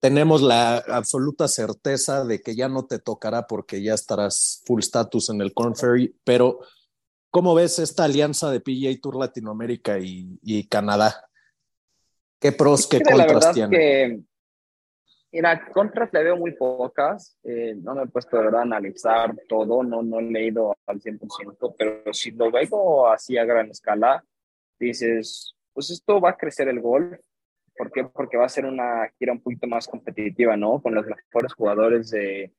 tenemos 0.00 0.42
la 0.42 0.76
absoluta 0.76 1.48
certeza 1.48 2.24
de 2.24 2.40
que 2.40 2.54
ya 2.54 2.68
no 2.68 2.86
te 2.86 2.98
tocará 2.98 3.46
porque 3.46 3.82
ya 3.82 3.94
estarás 3.94 4.62
full 4.66 4.80
status 4.80 5.30
en 5.30 5.40
el 5.40 5.54
Corn 5.54 5.74
Ferry, 5.74 6.14
pero 6.24 6.60
¿cómo 7.30 7.54
ves 7.54 7.78
esta 7.78 8.04
alianza 8.04 8.50
de 8.50 8.60
PGA 8.60 9.00
Tour 9.00 9.16
Latinoamérica 9.16 9.98
y, 9.98 10.38
y 10.42 10.66
Canadá? 10.68 11.28
¿Qué 12.38 12.52
pros, 12.52 12.86
qué 12.86 13.00
contras 13.00 13.52
tiene? 13.52 13.76
Que, 13.76 14.20
mira, 15.32 15.68
contras 15.72 16.10
le 16.12 16.22
veo 16.22 16.36
muy 16.36 16.52
pocas, 16.52 17.38
eh, 17.42 17.74
no 17.76 17.94
me 17.94 18.02
he 18.04 18.06
puesto 18.06 18.36
de 18.36 18.44
verdad 18.44 18.60
a 18.60 18.64
analizar 18.64 19.34
todo, 19.48 19.82
no, 19.82 20.02
no 20.02 20.20
he 20.20 20.22
leído 20.22 20.76
al 20.86 21.00
100%, 21.00 21.74
pero 21.76 22.12
si 22.12 22.30
lo 22.32 22.50
veo 22.50 23.08
así 23.08 23.38
a 23.38 23.44
gran 23.44 23.70
escala, 23.70 24.22
dices, 24.78 25.54
pues 25.72 25.90
esto 25.90 26.20
va 26.20 26.30
a 26.30 26.36
crecer 26.36 26.68
el 26.68 26.80
golf, 26.80 27.18
¿Por 27.76 27.92
qué? 27.92 28.04
Porque 28.04 28.36
va 28.36 28.46
a 28.46 28.48
ser 28.48 28.64
una 28.64 29.08
gira 29.18 29.32
un 29.32 29.40
poquito 29.40 29.66
más 29.66 29.86
competitiva, 29.86 30.56
¿no? 30.56 30.80
Con 30.80 30.94
los 30.94 31.06
mejores 31.06 31.52
jugadores 31.54 32.10
de, 32.10 32.52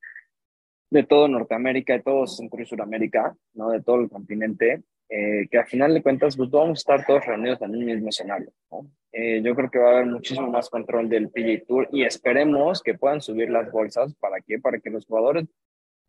de 0.90 1.04
todo 1.04 1.28
Norteamérica, 1.28 1.94
de 1.94 2.02
todo 2.02 2.26
Centro 2.26 2.62
y 2.62 2.66
Suramérica, 2.66 3.36
¿no? 3.54 3.70
De 3.70 3.82
todo 3.82 4.00
el 4.00 4.08
continente, 4.08 4.82
eh, 5.08 5.48
que 5.50 5.58
al 5.58 5.66
final 5.66 5.94
de 5.94 6.02
cuentas 6.02 6.36
pues 6.36 6.50
vamos 6.50 6.70
a 6.70 6.80
estar 6.80 7.06
todos 7.06 7.24
reunidos 7.24 7.60
en 7.62 7.70
un 7.70 7.84
mismo 7.84 8.08
escenario, 8.08 8.52
¿no? 8.70 8.90
Eh, 9.12 9.40
yo 9.42 9.54
creo 9.54 9.70
que 9.70 9.78
va 9.78 9.88
a 9.88 9.92
haber 9.94 10.06
muchísimo 10.06 10.50
más 10.50 10.68
control 10.68 11.08
del 11.08 11.30
PGA 11.30 11.64
Tour 11.66 11.88
y 11.90 12.04
esperemos 12.04 12.82
que 12.82 12.94
puedan 12.94 13.22
subir 13.22 13.50
las 13.50 13.70
bolsas, 13.72 14.14
¿para 14.16 14.40
qué? 14.40 14.58
Para 14.58 14.78
que 14.78 14.90
los 14.90 15.06
jugadores, 15.06 15.46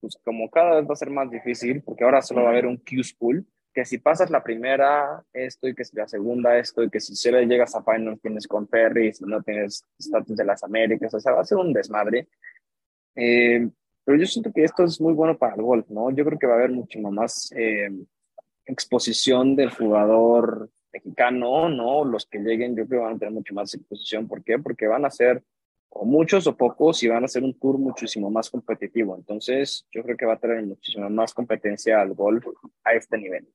pues 0.01 0.17
como 0.23 0.49
cada 0.49 0.75
vez 0.75 0.89
va 0.89 0.93
a 0.93 0.97
ser 0.97 1.09
más 1.09 1.31
difícil, 1.31 1.81
porque 1.81 2.03
ahora 2.03 2.21
solo 2.21 2.41
va 2.41 2.49
a 2.49 2.51
haber 2.51 2.67
un 2.67 2.77
Q-School, 2.77 3.45
que 3.73 3.85
si 3.85 3.99
pasas 3.99 4.29
la 4.29 4.43
primera, 4.43 5.23
esto 5.33 5.67
y 5.67 5.75
que 5.75 5.85
si 5.85 5.95
la 5.95 6.07
segunda, 6.07 6.57
esto 6.57 6.83
y 6.83 6.89
que 6.89 6.99
si 6.99 7.15
solo 7.15 7.41
llegas 7.41 7.75
a 7.75 7.83
final 7.83 8.19
tienes 8.19 8.47
con 8.47 8.67
Perry, 8.67 9.13
si 9.13 9.25
no 9.25 9.41
tienes 9.41 9.85
estatus 9.97 10.35
de 10.35 10.45
las 10.45 10.63
Américas, 10.63 11.13
o 11.13 11.19
sea, 11.19 11.33
va 11.33 11.41
a 11.41 11.45
ser 11.45 11.57
un 11.57 11.73
desmadre. 11.73 12.27
Eh, 13.15 13.69
pero 14.03 14.17
yo 14.17 14.25
siento 14.25 14.51
que 14.51 14.63
esto 14.63 14.83
es 14.83 14.99
muy 14.99 15.13
bueno 15.13 15.37
para 15.37 15.55
el 15.55 15.61
golf, 15.61 15.87
¿no? 15.89 16.09
Yo 16.11 16.25
creo 16.25 16.39
que 16.39 16.47
va 16.47 16.53
a 16.53 16.57
haber 16.57 16.71
mucho 16.71 16.99
más 16.99 17.51
eh, 17.55 17.91
exposición 18.65 19.55
del 19.55 19.69
jugador 19.69 20.69
mexicano, 20.91 21.69
¿no? 21.69 22.03
Los 22.03 22.25
que 22.25 22.39
lleguen, 22.39 22.75
yo 22.75 22.87
creo 22.87 23.01
que 23.01 23.05
van 23.05 23.15
a 23.15 23.19
tener 23.19 23.33
mucho 23.33 23.53
más 23.53 23.73
exposición. 23.73 24.27
¿Por 24.27 24.43
qué? 24.43 24.57
Porque 24.57 24.87
van 24.87 25.05
a 25.05 25.11
ser 25.11 25.43
o 25.89 26.05
muchos 26.05 26.47
o 26.47 26.55
pocos 26.55 27.01
y 27.03 27.07
van 27.07 27.23
a 27.23 27.27
ser 27.27 27.43
un 27.43 27.57
tour 27.59 27.77
muchísimo 27.77 28.29
más 28.29 28.49
competitivo. 28.49 29.15
Entonces, 29.15 29.87
yo 29.91 30.03
creo 30.03 30.15
que 30.15 30.25
va 30.25 30.33
a 30.33 30.39
tener 30.39 30.63
muchísima 30.63 31.09
más 31.09 31.33
competencia 31.33 32.01
al 32.01 32.13
golf 32.13 32.45
a 32.83 32.93
este 32.93 33.17
nivel. 33.17 33.47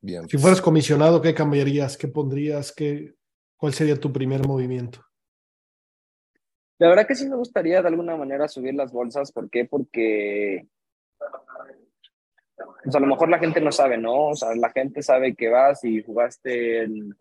Bien. 0.00 0.28
Si 0.28 0.38
fueras 0.38 0.60
comisionado, 0.60 1.20
¿qué 1.20 1.34
cambiarías? 1.34 1.96
¿Qué 1.96 2.08
pondrías? 2.08 2.72
¿Qué, 2.72 3.14
¿Cuál 3.56 3.74
sería 3.74 3.96
tu 3.96 4.12
primer 4.12 4.46
movimiento? 4.46 5.04
La 6.78 6.88
verdad 6.88 7.06
que 7.06 7.14
sí 7.14 7.28
me 7.28 7.36
gustaría 7.36 7.82
de 7.82 7.88
alguna 7.88 8.16
manera 8.16 8.48
subir 8.48 8.74
las 8.74 8.90
bolsas. 8.90 9.30
¿Por 9.32 9.50
qué? 9.50 9.66
Porque 9.66 10.66
pues 12.82 12.96
a 12.96 13.00
lo 13.00 13.06
mejor 13.06 13.28
la 13.28 13.38
gente 13.38 13.60
no 13.60 13.70
sabe, 13.72 13.98
¿no? 13.98 14.28
O 14.28 14.34
sea, 14.34 14.54
la 14.54 14.70
gente 14.70 15.02
sabe 15.02 15.34
que 15.34 15.48
vas 15.48 15.84
y 15.84 16.02
jugaste 16.02 16.84
en, 16.84 17.14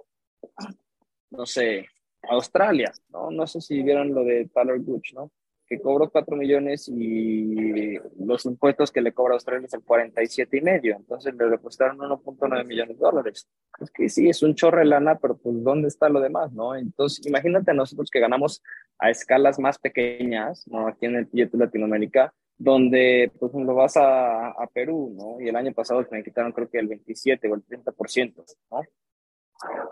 no 1.32 1.46
sé, 1.46 1.88
Australia, 2.30 2.92
¿no? 3.10 3.32
No 3.32 3.48
sé 3.48 3.62
si 3.62 3.82
vieron 3.82 4.14
lo 4.14 4.24
de 4.24 4.50
Tyler 4.54 4.80
Gooch, 4.80 5.14
¿no? 5.14 5.32
Que 5.68 5.80
cobró 5.80 6.10
4 6.10 6.36
millones 6.36 6.90
y 6.90 7.96
los 8.20 8.46
impuestos 8.46 8.92
que 8.92 9.02
le 9.02 9.14
cobra 9.14 9.36
Australia 9.36 9.68
es 9.68 9.74
el 9.74 9.84
47 9.84 10.58
y 10.58 10.62
medio, 10.62 10.96
entonces 10.96 11.34
le 11.36 11.46
depositaron 11.48 11.98
1.9 11.98 12.66
millones 12.66 12.98
de 12.98 13.04
dólares. 13.04 13.48
Es 13.80 13.92
que 13.92 14.10
sí, 14.10 14.30
es 14.30 14.42
un 14.42 14.56
chorro 14.56 14.80
de 14.80 14.86
lana, 14.86 15.20
pero 15.20 15.38
pues 15.38 15.64
¿dónde 15.64 15.88
está 15.88 16.10
lo 16.10 16.20
demás, 16.20 16.52
no? 16.54 16.76
Entonces, 16.76 17.26
imagínate 17.28 17.74
nosotros 17.74 18.10
que 18.10 18.20
ganamos 18.20 18.64
a 18.98 19.10
escalas 19.10 19.60
más 19.60 19.78
pequeñas, 19.78 20.68
¿no? 20.68 20.88
Aquí 20.88 21.06
en 21.06 21.18
el 21.18 21.26
billete 21.26 21.58
Latinoamérica, 21.58 22.34
donde 22.58 23.32
pues 23.40 23.54
lo 23.54 23.74
vas 23.74 23.96
a, 23.96 24.50
a, 24.50 24.68
Perú, 24.74 25.16
¿no? 25.16 25.40
Y 25.40 25.50
el 25.50 25.56
año 25.56 25.72
pasado 25.72 26.06
me 26.12 26.24
quitaron 26.24 26.52
creo 26.52 26.70
que 26.70 26.80
el 26.80 26.88
27 26.88 27.48
o 27.48 27.56
el 27.56 27.66
30%, 27.66 28.34
¿no? 28.72 28.82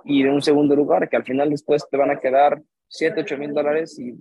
Y 0.03 0.24
de 0.24 0.30
un 0.30 0.41
segundo 0.41 0.76
lugar, 0.76 1.09
que 1.09 1.18
al 1.18 1.24
final 1.24 1.49
después 1.49 1.88
te 1.89 1.97
van 1.97 2.11
a 2.11 2.20
quedar 2.20 2.61
7, 2.88 3.22
8 3.22 3.38
mil 3.38 3.53
dólares 3.53 3.99
y 3.99 4.13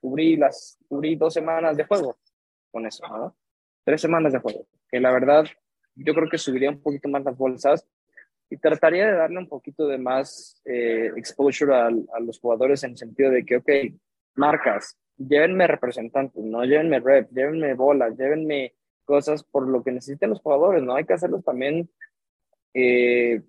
cubrí, 0.00 0.36
las, 0.36 0.78
cubrí 0.88 1.16
dos 1.16 1.34
semanas 1.34 1.76
de 1.76 1.84
juego 1.84 2.18
con 2.70 2.86
eso, 2.86 3.06
¿no? 3.08 3.36
Tres 3.84 4.00
semanas 4.00 4.32
de 4.32 4.38
juego, 4.38 4.66
que 4.88 5.00
la 5.00 5.12
verdad 5.12 5.44
yo 5.94 6.14
creo 6.14 6.28
que 6.28 6.38
subiría 6.38 6.70
un 6.70 6.82
poquito 6.82 7.08
más 7.08 7.24
las 7.24 7.36
bolsas 7.36 7.86
y 8.48 8.56
trataría 8.58 9.06
de 9.06 9.16
darle 9.16 9.38
un 9.38 9.48
poquito 9.48 9.86
de 9.86 9.98
más 9.98 10.60
eh, 10.64 11.10
exposure 11.16 11.74
a, 11.74 11.86
a, 11.86 12.20
los 12.20 12.38
jugadores 12.38 12.84
en 12.84 12.90
el 12.90 12.98
sentido 12.98 13.30
de 13.30 13.44
que, 13.44 13.56
ok, 13.56 13.70
marcas, 14.34 14.98
llévenme 15.16 15.66
representantes, 15.66 16.42
no 16.42 16.64
llévenme 16.64 17.00
rep, 17.00 17.30
llévenme 17.32 17.74
bolas, 17.74 18.16
llévenme 18.16 18.74
cosas 19.04 19.42
por 19.42 19.66
lo 19.66 19.82
que 19.82 19.92
necesiten 19.92 20.30
los 20.30 20.40
jugadores, 20.40 20.82
¿no? 20.82 20.94
Hay 20.94 21.04
que 21.04 21.14
hacerlos 21.14 21.44
también 21.44 21.90
eh, 22.74 23.42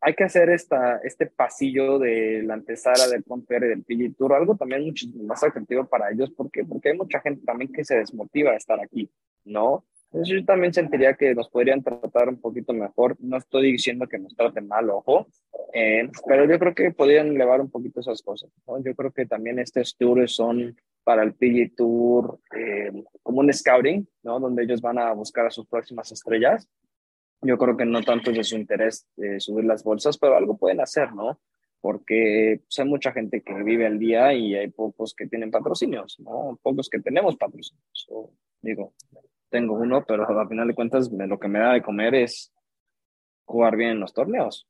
hay 0.00 0.14
que 0.14 0.24
hacer 0.24 0.48
esta, 0.50 0.98
este 1.04 1.26
pasillo 1.26 1.98
de 1.98 2.42
la 2.42 2.54
antesala 2.54 3.06
del 3.08 3.22
Pomper 3.22 3.64
y 3.64 3.68
del 3.68 3.84
PG 3.84 4.16
Tour, 4.16 4.32
algo 4.32 4.56
también 4.56 4.84
mucho 4.84 5.06
más 5.22 5.42
atractivo 5.44 5.84
para 5.86 6.10
ellos, 6.10 6.30
¿por 6.30 6.50
qué? 6.50 6.64
Porque 6.64 6.90
hay 6.90 6.96
mucha 6.96 7.20
gente 7.20 7.44
también 7.44 7.70
que 7.72 7.84
se 7.84 7.96
desmotiva 7.96 8.52
de 8.52 8.56
estar 8.56 8.80
aquí, 8.80 9.10
¿no? 9.44 9.84
Entonces 10.12 10.40
yo 10.40 10.44
también 10.44 10.72
sentiría 10.72 11.14
que 11.14 11.34
nos 11.34 11.48
podrían 11.50 11.82
tratar 11.82 12.28
un 12.28 12.40
poquito 12.40 12.72
mejor, 12.72 13.16
no 13.20 13.36
estoy 13.36 13.72
diciendo 13.72 14.08
que 14.08 14.18
nos 14.18 14.34
traten 14.34 14.66
mal, 14.66 14.88
ojo, 14.90 15.28
eh, 15.72 16.08
pero 16.26 16.46
yo 16.46 16.58
creo 16.58 16.74
que 16.74 16.90
podrían 16.90 17.28
elevar 17.28 17.60
un 17.60 17.70
poquito 17.70 18.00
esas 18.00 18.22
cosas, 18.22 18.50
¿no? 18.66 18.82
Yo 18.82 18.94
creo 18.94 19.12
que 19.12 19.26
también 19.26 19.58
estos 19.58 19.96
tours 19.96 20.32
son 20.32 20.76
para 21.04 21.22
el 21.22 21.34
PG 21.34 21.76
Tour 21.76 22.40
eh, 22.56 22.90
como 23.22 23.40
un 23.40 23.52
scouting, 23.52 24.08
¿no? 24.22 24.40
Donde 24.40 24.64
ellos 24.64 24.80
van 24.80 24.98
a 24.98 25.12
buscar 25.12 25.46
a 25.46 25.50
sus 25.50 25.66
próximas 25.66 26.10
estrellas 26.10 26.68
yo 27.42 27.58
creo 27.58 27.76
que 27.76 27.86
no 27.86 28.02
tanto 28.02 28.30
es 28.30 28.36
de 28.36 28.44
su 28.44 28.56
interés 28.56 29.06
eh, 29.16 29.40
subir 29.40 29.64
las 29.64 29.82
bolsas, 29.82 30.18
pero 30.18 30.36
algo 30.36 30.56
pueden 30.56 30.80
hacer, 30.80 31.12
¿no? 31.14 31.40
Porque 31.80 32.60
pues, 32.62 32.78
hay 32.78 32.84
mucha 32.84 33.12
gente 33.12 33.42
que 33.42 33.54
vive 33.62 33.86
al 33.86 33.98
día 33.98 34.34
y 34.34 34.54
hay 34.54 34.68
pocos 34.68 35.14
que 35.14 35.26
tienen 35.26 35.50
patrocinios, 35.50 36.18
¿no? 36.20 36.58
Pocos 36.62 36.88
que 36.90 37.00
tenemos 37.00 37.36
patrocinios. 37.36 38.08
digo, 38.60 38.92
tengo 39.48 39.74
uno, 39.74 40.04
pero 40.06 40.28
al 40.28 40.48
final 40.48 40.68
de 40.68 40.74
cuentas 40.74 41.10
lo 41.10 41.38
que 41.38 41.48
me 41.48 41.58
da 41.58 41.72
de 41.72 41.82
comer 41.82 42.14
es 42.14 42.52
jugar 43.46 43.76
bien 43.76 43.90
en 43.90 44.00
los 44.00 44.12
torneos. 44.12 44.68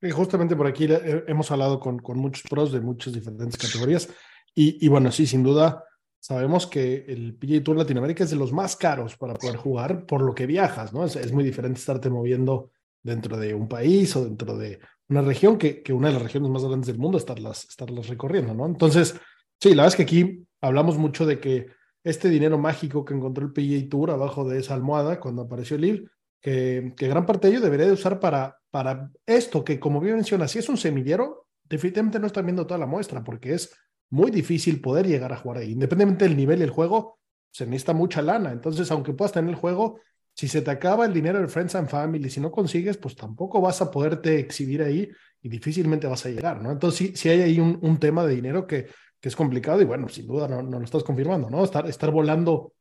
Y 0.00 0.10
justamente 0.10 0.56
por 0.56 0.66
aquí 0.66 0.88
hemos 1.28 1.50
hablado 1.52 1.78
con, 1.78 2.00
con 2.00 2.18
muchos 2.18 2.42
pros 2.50 2.72
de 2.72 2.80
muchas 2.80 3.12
diferentes 3.12 3.56
categorías. 3.56 4.12
Y, 4.52 4.84
y 4.84 4.88
bueno, 4.88 5.12
sí, 5.12 5.26
sin 5.26 5.44
duda, 5.44 5.84
Sabemos 6.22 6.68
que 6.68 7.04
el 7.08 7.34
PGA 7.34 7.64
Tour 7.64 7.76
Latinoamérica 7.76 8.22
es 8.22 8.30
de 8.30 8.36
los 8.36 8.52
más 8.52 8.76
caros 8.76 9.16
para 9.16 9.34
poder 9.34 9.56
jugar 9.56 10.06
por 10.06 10.22
lo 10.22 10.36
que 10.36 10.46
viajas, 10.46 10.92
¿no? 10.92 11.04
Es, 11.04 11.32
muy 11.32 11.42
diferente 11.42 11.80
estarte 11.80 12.10
moviendo 12.10 12.70
dentro 13.02 13.36
de 13.36 13.54
un 13.54 13.66
país 13.66 14.14
o 14.14 14.22
dentro 14.22 14.56
de 14.56 14.78
una 15.08 15.22
región 15.22 15.58
que, 15.58 15.82
que 15.82 15.92
una 15.92 16.06
de 16.06 16.14
las 16.14 16.22
regiones 16.22 16.48
más 16.48 16.64
grandes 16.64 16.86
del 16.86 16.98
mundo, 16.98 17.18
estarlas, 17.18 17.64
estarlas 17.64 18.06
recorriendo, 18.06 18.54
¿no? 18.54 18.66
Entonces, 18.66 19.16
sí, 19.60 19.70
la 19.70 19.82
verdad 19.82 19.88
es 19.88 19.96
que 19.96 20.02
aquí 20.04 20.46
hablamos 20.60 20.96
mucho 20.96 21.26
de 21.26 21.40
que 21.40 21.66
este 22.04 22.28
dinero 22.28 22.56
mágico 22.56 23.04
que 23.04 23.14
encontró 23.14 23.44
el 23.44 23.52
PGA 23.52 23.88
Tour 23.90 24.12
abajo 24.12 24.48
de 24.48 24.60
esa 24.60 24.74
almohada 24.74 25.18
cuando 25.18 25.42
apareció 25.42 25.76
el 25.76 26.08
que, 26.40 26.94
que 26.96 27.08
gran 27.08 27.26
parte 27.26 27.48
de 27.48 27.54
ello 27.54 27.64
debería 27.64 27.86
de 27.86 27.94
usar 27.94 28.20
para, 28.20 28.60
para 28.70 29.10
esto, 29.26 29.64
que 29.64 29.80
como 29.80 29.98
bien 29.98 30.14
menciona, 30.14 30.46
si 30.46 30.60
es 30.60 30.68
un 30.68 30.76
semillero, 30.76 31.48
definitivamente 31.64 32.20
no 32.20 32.28
están 32.28 32.46
viendo 32.46 32.64
toda 32.64 32.78
la 32.78 32.86
muestra, 32.86 33.24
porque 33.24 33.54
es 33.54 33.74
muy 34.12 34.30
difícil 34.30 34.80
poder 34.80 35.06
llegar 35.06 35.32
a 35.32 35.38
jugar 35.38 35.58
ahí. 35.58 35.72
Independientemente 35.72 36.26
del 36.26 36.36
nivel 36.36 36.60
y 36.60 36.64
el 36.64 36.70
juego, 36.70 37.18
se 37.50 37.66
necesita 37.66 37.94
mucha 37.94 38.20
lana. 38.20 38.52
Entonces, 38.52 38.90
aunque 38.90 39.14
puedas 39.14 39.32
tener 39.32 39.50
el 39.50 39.56
juego, 39.56 40.00
si 40.34 40.48
se 40.48 40.60
te 40.60 40.70
acaba 40.70 41.06
el 41.06 41.14
dinero 41.14 41.38
del 41.38 41.48
Friends 41.48 41.74
and 41.76 41.88
Family, 41.88 42.28
si 42.28 42.38
no 42.40 42.50
consigues, 42.52 42.98
pues 42.98 43.16
tampoco 43.16 43.60
vas 43.62 43.80
a 43.80 43.90
poderte 43.90 44.38
exhibir 44.38 44.82
ahí 44.82 45.08
y 45.40 45.48
difícilmente 45.48 46.06
vas 46.06 46.26
a 46.26 46.28
llegar, 46.28 46.62
¿no? 46.62 46.70
Entonces, 46.70 46.98
sí, 46.98 47.16
sí 47.16 47.30
hay 47.30 47.40
ahí 47.40 47.58
un, 47.58 47.78
un 47.80 47.98
tema 47.98 48.24
de 48.26 48.34
dinero 48.34 48.66
que, 48.66 48.86
que, 49.18 49.28
es 49.28 49.36
complicado 49.36 49.80
y 49.80 49.86
bueno, 49.86 50.08
sin 50.08 50.26
duda 50.26 50.46
no, 50.46 50.62
no 50.62 50.78
lo 50.78 50.84
estás 50.84 51.04
confirmando, 51.04 51.48
¿no? 51.48 51.64
Estar, 51.64 51.86
estar 51.88 52.10
volando 52.10 52.74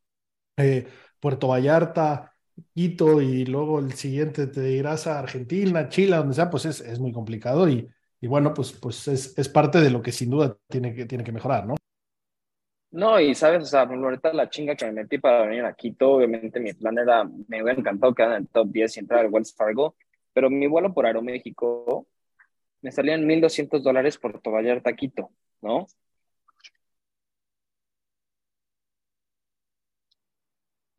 eh, 0.58 0.86
Puerto 1.20 1.48
Vallarta, 1.48 2.34
Quito 2.74 3.22
y 3.22 3.46
luego 3.46 3.80
el 3.80 3.94
siguiente 3.94 4.48
te 4.48 4.72
irás 4.72 5.08
a 5.08 5.20
Argentina, 5.20 5.88
Chile, 5.88 6.18
donde 6.18 6.36
sea, 6.36 6.50
pues 6.50 6.66
es, 6.66 6.82
es 6.82 7.00
muy 7.00 7.14
complicado 7.14 7.70
y, 7.70 7.90
y 8.22 8.28
bueno, 8.28 8.54
pues, 8.54 8.72
pues 8.72 9.08
es, 9.08 9.38
es, 9.38 9.50
parte 9.50 9.80
de 9.82 9.90
lo 9.90 10.02
que 10.02 10.12
sin 10.12 10.30
duda 10.30 10.56
tiene 10.70 10.94
que, 10.94 11.06
tiene 11.06 11.24
que 11.24 11.32
mejorar, 11.32 11.66
¿no? 11.66 11.76
No, 12.92 13.20
y 13.20 13.34
sabes, 13.34 13.64
o 13.64 13.66
sea, 13.66 13.82
ahorita 13.82 14.34
la 14.34 14.50
chinga 14.50 14.76
que 14.76 14.86
me 14.86 14.92
metí 14.92 15.18
para 15.18 15.46
venir 15.46 15.66
a 15.66 15.74
Quito, 15.74 16.12
obviamente 16.12 16.60
mi 16.60 16.74
plan 16.74 16.98
era, 16.98 17.24
me 17.24 17.64
hubiera 17.64 17.80
encantado 17.80 18.14
quedar 18.14 18.32
en 18.34 18.38
el 18.44 18.48
top 18.50 18.68
10 18.70 18.98
y 18.98 19.00
entrar 19.00 19.22
al 19.22 19.32
Wells 19.32 19.56
Fargo, 19.56 19.96
pero 20.34 20.50
mi 20.50 20.68
vuelo 20.68 20.94
por 20.94 21.06
Aeroméxico 21.06 22.08
me 22.82 22.92
salían 22.92 23.26
1.200 23.26 23.84
dólares 23.84 24.18
por 24.18 24.42
Vallarta 24.44 24.94
Quito, 24.96 25.32
¿no? 25.62 25.88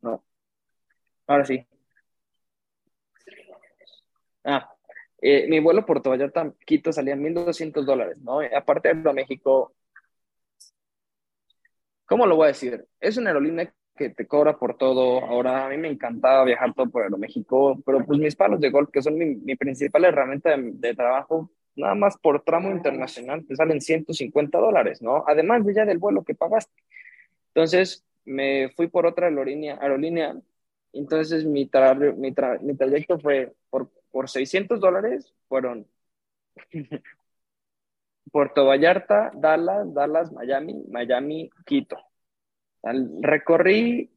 No. 0.01 0.23
Ahora 1.27 1.45
sí. 1.45 1.65
Ah, 4.45 4.73
eh, 5.25 5.47
mi 5.47 5.59
vuelo 5.61 5.85
Puerto 5.85 6.09
Vallarta 6.09 6.53
Quito 6.65 6.91
salía 6.91 7.15
1.200 7.15 7.85
dólares, 7.85 8.17
¿no? 8.21 8.41
aparte 8.41 8.93
de 8.93 9.13
México, 9.13 9.73
¿cómo 12.05 12.25
lo 12.27 12.35
voy 12.35 12.45
a 12.45 12.47
decir? 12.47 12.85
Es 12.99 13.15
una 13.15 13.29
aerolínea 13.29 13.73
que 13.95 14.09
te 14.09 14.27
cobra 14.27 14.57
por 14.57 14.77
todo. 14.77 15.23
Ahora, 15.23 15.65
a 15.65 15.69
mí 15.69 15.77
me 15.77 15.87
encantaba 15.87 16.43
viajar 16.43 16.73
todo 16.73 16.89
por 16.89 17.03
Aeroméxico, 17.03 17.81
pero 17.85 18.05
pues 18.05 18.19
mis 18.19 18.35
palos 18.35 18.59
de 18.59 18.69
golf, 18.69 18.89
que 18.91 19.01
son 19.01 19.17
mi, 19.17 19.55
principal 19.55 20.03
herramienta 20.03 20.57
de, 20.57 20.93
trabajo, 20.93 21.49
nada 21.77 21.95
más 21.95 22.17
por 22.17 22.43
tramo 22.43 22.71
internacional 22.71 23.45
te 23.47 23.55
salen 23.55 23.79
150 23.79 24.57
dólares, 24.57 25.01
¿no? 25.01 25.23
Además 25.25 25.65
de 25.65 25.73
ya 25.73 25.85
del 25.85 25.99
vuelo 25.99 26.25
que 26.25 26.35
pagaste. 26.35 26.73
Entonces, 27.53 28.03
me 28.25 28.69
fui 28.75 28.87
por 28.87 29.05
otra 29.05 29.27
aerolínea, 29.27 29.77
aerolínea 29.81 30.35
entonces 30.91 31.45
mi, 31.45 31.69
mi, 32.17 32.33
mi 32.61 32.75
trayecto 32.75 33.19
fue 33.19 33.53
por 33.69 33.89
por 34.13 34.29
600 34.29 34.79
dólares 34.79 35.33
fueron 35.49 35.87
Puerto 38.31 38.65
Vallarta, 38.67 39.31
Dallas, 39.33 39.91
Dallas, 39.91 40.31
Miami, 40.31 40.85
Miami, 40.87 41.49
Quito. 41.65 41.97
Recorrí 43.21 44.11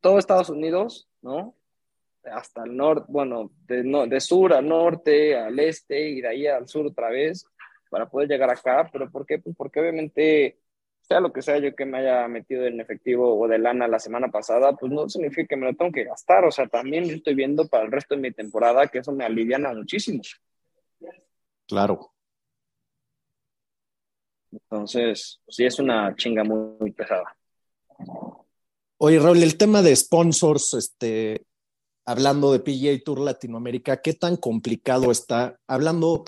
todo 0.00 0.18
Estados 0.18 0.50
Unidos, 0.50 1.08
¿no? 1.20 1.56
Hasta 2.22 2.62
el 2.62 2.76
norte, 2.76 3.06
bueno, 3.08 3.50
de, 3.66 3.82
de 3.82 4.20
sur 4.20 4.52
al 4.52 4.68
norte, 4.68 5.36
al 5.36 5.58
este 5.58 6.08
y 6.08 6.20
de 6.20 6.28
ahí 6.28 6.46
al 6.46 6.68
sur 6.68 6.86
otra 6.86 7.10
vez 7.10 7.44
para 7.90 8.08
poder 8.08 8.28
llegar 8.28 8.50
acá. 8.50 8.88
¿Pero 8.92 9.10
por 9.10 9.26
qué? 9.26 9.40
Pues 9.40 9.56
porque 9.56 9.80
obviamente 9.80 10.59
sea 11.10 11.18
lo 11.18 11.32
que 11.32 11.42
sea 11.42 11.58
yo 11.58 11.74
que 11.74 11.84
me 11.84 11.98
haya 11.98 12.28
metido 12.28 12.64
en 12.66 12.80
efectivo 12.80 13.36
o 13.36 13.48
de 13.48 13.58
lana 13.58 13.88
la 13.88 13.98
semana 13.98 14.28
pasada, 14.28 14.76
pues 14.76 14.92
no 14.92 15.08
significa 15.08 15.48
que 15.48 15.56
me 15.56 15.66
lo 15.66 15.76
tengo 15.76 15.90
que 15.90 16.04
gastar. 16.04 16.44
O 16.44 16.52
sea, 16.52 16.68
también 16.68 17.04
yo 17.04 17.16
estoy 17.16 17.34
viendo 17.34 17.66
para 17.66 17.84
el 17.84 17.90
resto 17.90 18.14
de 18.14 18.20
mi 18.20 18.30
temporada 18.30 18.86
que 18.86 18.98
eso 18.98 19.10
me 19.10 19.24
aliviana 19.24 19.74
muchísimo. 19.74 20.22
Claro. 21.66 22.12
Entonces, 24.52 25.40
sí 25.48 25.64
es 25.64 25.80
una 25.80 26.14
chinga 26.14 26.44
muy, 26.44 26.76
muy 26.78 26.92
pesada. 26.92 27.36
Oye, 28.98 29.18
Raúl, 29.18 29.42
el 29.42 29.56
tema 29.56 29.82
de 29.82 29.96
sponsors, 29.96 30.74
este, 30.74 31.44
hablando 32.04 32.52
de 32.52 32.60
PGA 32.60 33.02
Tour 33.04 33.18
Latinoamérica, 33.18 34.00
¿qué 34.00 34.14
tan 34.14 34.36
complicado 34.36 35.10
está? 35.10 35.58
Hablando 35.66 36.24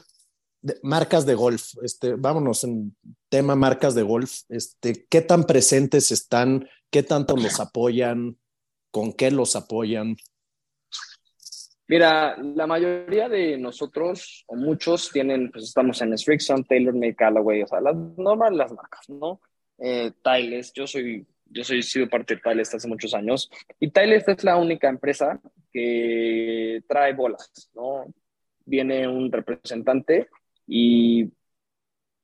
marcas 0.82 1.26
de 1.26 1.34
golf, 1.34 1.74
este, 1.82 2.14
vámonos 2.14 2.64
en 2.64 2.96
tema 3.28 3.56
marcas 3.56 3.94
de 3.94 4.02
golf, 4.02 4.42
este, 4.48 5.06
¿qué 5.08 5.20
tan 5.20 5.44
presentes 5.44 6.10
están? 6.10 6.68
¿Qué 6.90 7.02
tanto 7.02 7.36
los 7.36 7.58
apoyan? 7.60 8.36
¿Con 8.90 9.12
qué 9.12 9.30
los 9.30 9.56
apoyan? 9.56 10.16
Mira, 11.88 12.36
la 12.38 12.66
mayoría 12.66 13.28
de 13.28 13.58
nosotros, 13.58 14.44
o 14.46 14.56
muchos, 14.56 15.10
tienen, 15.10 15.50
pues 15.50 15.64
estamos 15.64 16.00
en 16.00 16.16
Strixon, 16.16 16.64
TaylorMade, 16.64 17.16
Callaway, 17.16 17.62
o 17.62 17.66
sea, 17.66 17.80
las 17.80 17.94
normales 17.94 18.58
las 18.58 18.72
marcas, 18.72 19.08
¿no? 19.10 19.40
Eh, 19.78 20.12
Tiles, 20.22 20.72
yo 20.72 20.86
soy, 20.86 21.26
yo 21.46 21.64
soy 21.64 21.82
sido 21.82 22.08
parte 22.08 22.36
de 22.36 22.40
Tiles 22.40 22.72
hace 22.72 22.88
muchos 22.88 23.12
años, 23.14 23.50
y 23.80 23.90
Tiles 23.90 24.26
es 24.28 24.44
la 24.44 24.56
única 24.56 24.88
empresa 24.88 25.40
que 25.72 26.82
trae 26.86 27.14
bolas, 27.14 27.70
¿no? 27.74 28.06
Viene 28.64 29.08
un 29.08 29.30
representante 29.32 30.28
y 30.66 31.32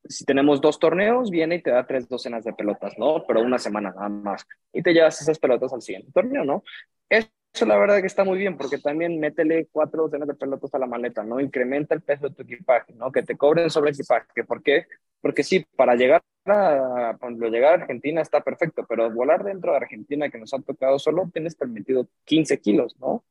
si 0.08 0.24
tenemos 0.24 0.60
dos 0.60 0.78
torneos, 0.78 1.30
viene 1.30 1.56
y 1.56 1.62
te 1.62 1.70
da 1.70 1.86
tres 1.86 2.08
docenas 2.08 2.44
de 2.44 2.52
pelotas, 2.52 2.94
¿no? 2.98 3.24
Pero 3.26 3.42
una 3.42 3.58
semana 3.58 3.90
nada 3.90 4.08
más. 4.08 4.46
Y 4.72 4.82
te 4.82 4.92
llevas 4.92 5.20
esas 5.20 5.38
pelotas 5.38 5.72
al 5.72 5.82
siguiente 5.82 6.10
torneo, 6.12 6.44
¿no? 6.44 6.62
Eso 7.08 7.66
la 7.66 7.76
verdad 7.76 8.00
que 8.00 8.06
está 8.06 8.24
muy 8.24 8.38
bien, 8.38 8.56
porque 8.56 8.78
también 8.78 9.18
métele 9.20 9.68
cuatro 9.70 10.04
docenas 10.04 10.28
de 10.28 10.34
pelotas 10.34 10.72
a 10.74 10.78
la 10.78 10.86
maleta, 10.86 11.22
¿no? 11.22 11.40
Incrementa 11.40 11.94
el 11.94 12.02
peso 12.02 12.28
de 12.28 12.34
tu 12.34 12.42
equipaje, 12.42 12.94
¿no? 12.94 13.12
Que 13.12 13.22
te 13.22 13.36
cobren 13.36 13.70
sobre 13.70 13.90
equipaje. 13.90 14.44
¿Por 14.46 14.62
qué? 14.62 14.86
Porque 15.20 15.42
sí, 15.42 15.66
para 15.76 15.94
llegar 15.94 16.22
a, 16.46 17.16
cuando 17.20 17.48
llegar 17.48 17.72
a 17.72 17.82
Argentina 17.82 18.22
está 18.22 18.42
perfecto, 18.42 18.86
pero 18.88 19.10
volar 19.12 19.44
dentro 19.44 19.72
de 19.72 19.78
Argentina 19.78 20.30
que 20.30 20.38
nos 20.38 20.54
ha 20.54 20.60
tocado 20.60 20.98
solo 20.98 21.28
tienes 21.32 21.54
permitido 21.54 22.08
15 22.24 22.60
kilos, 22.60 22.96
¿no? 22.98 23.24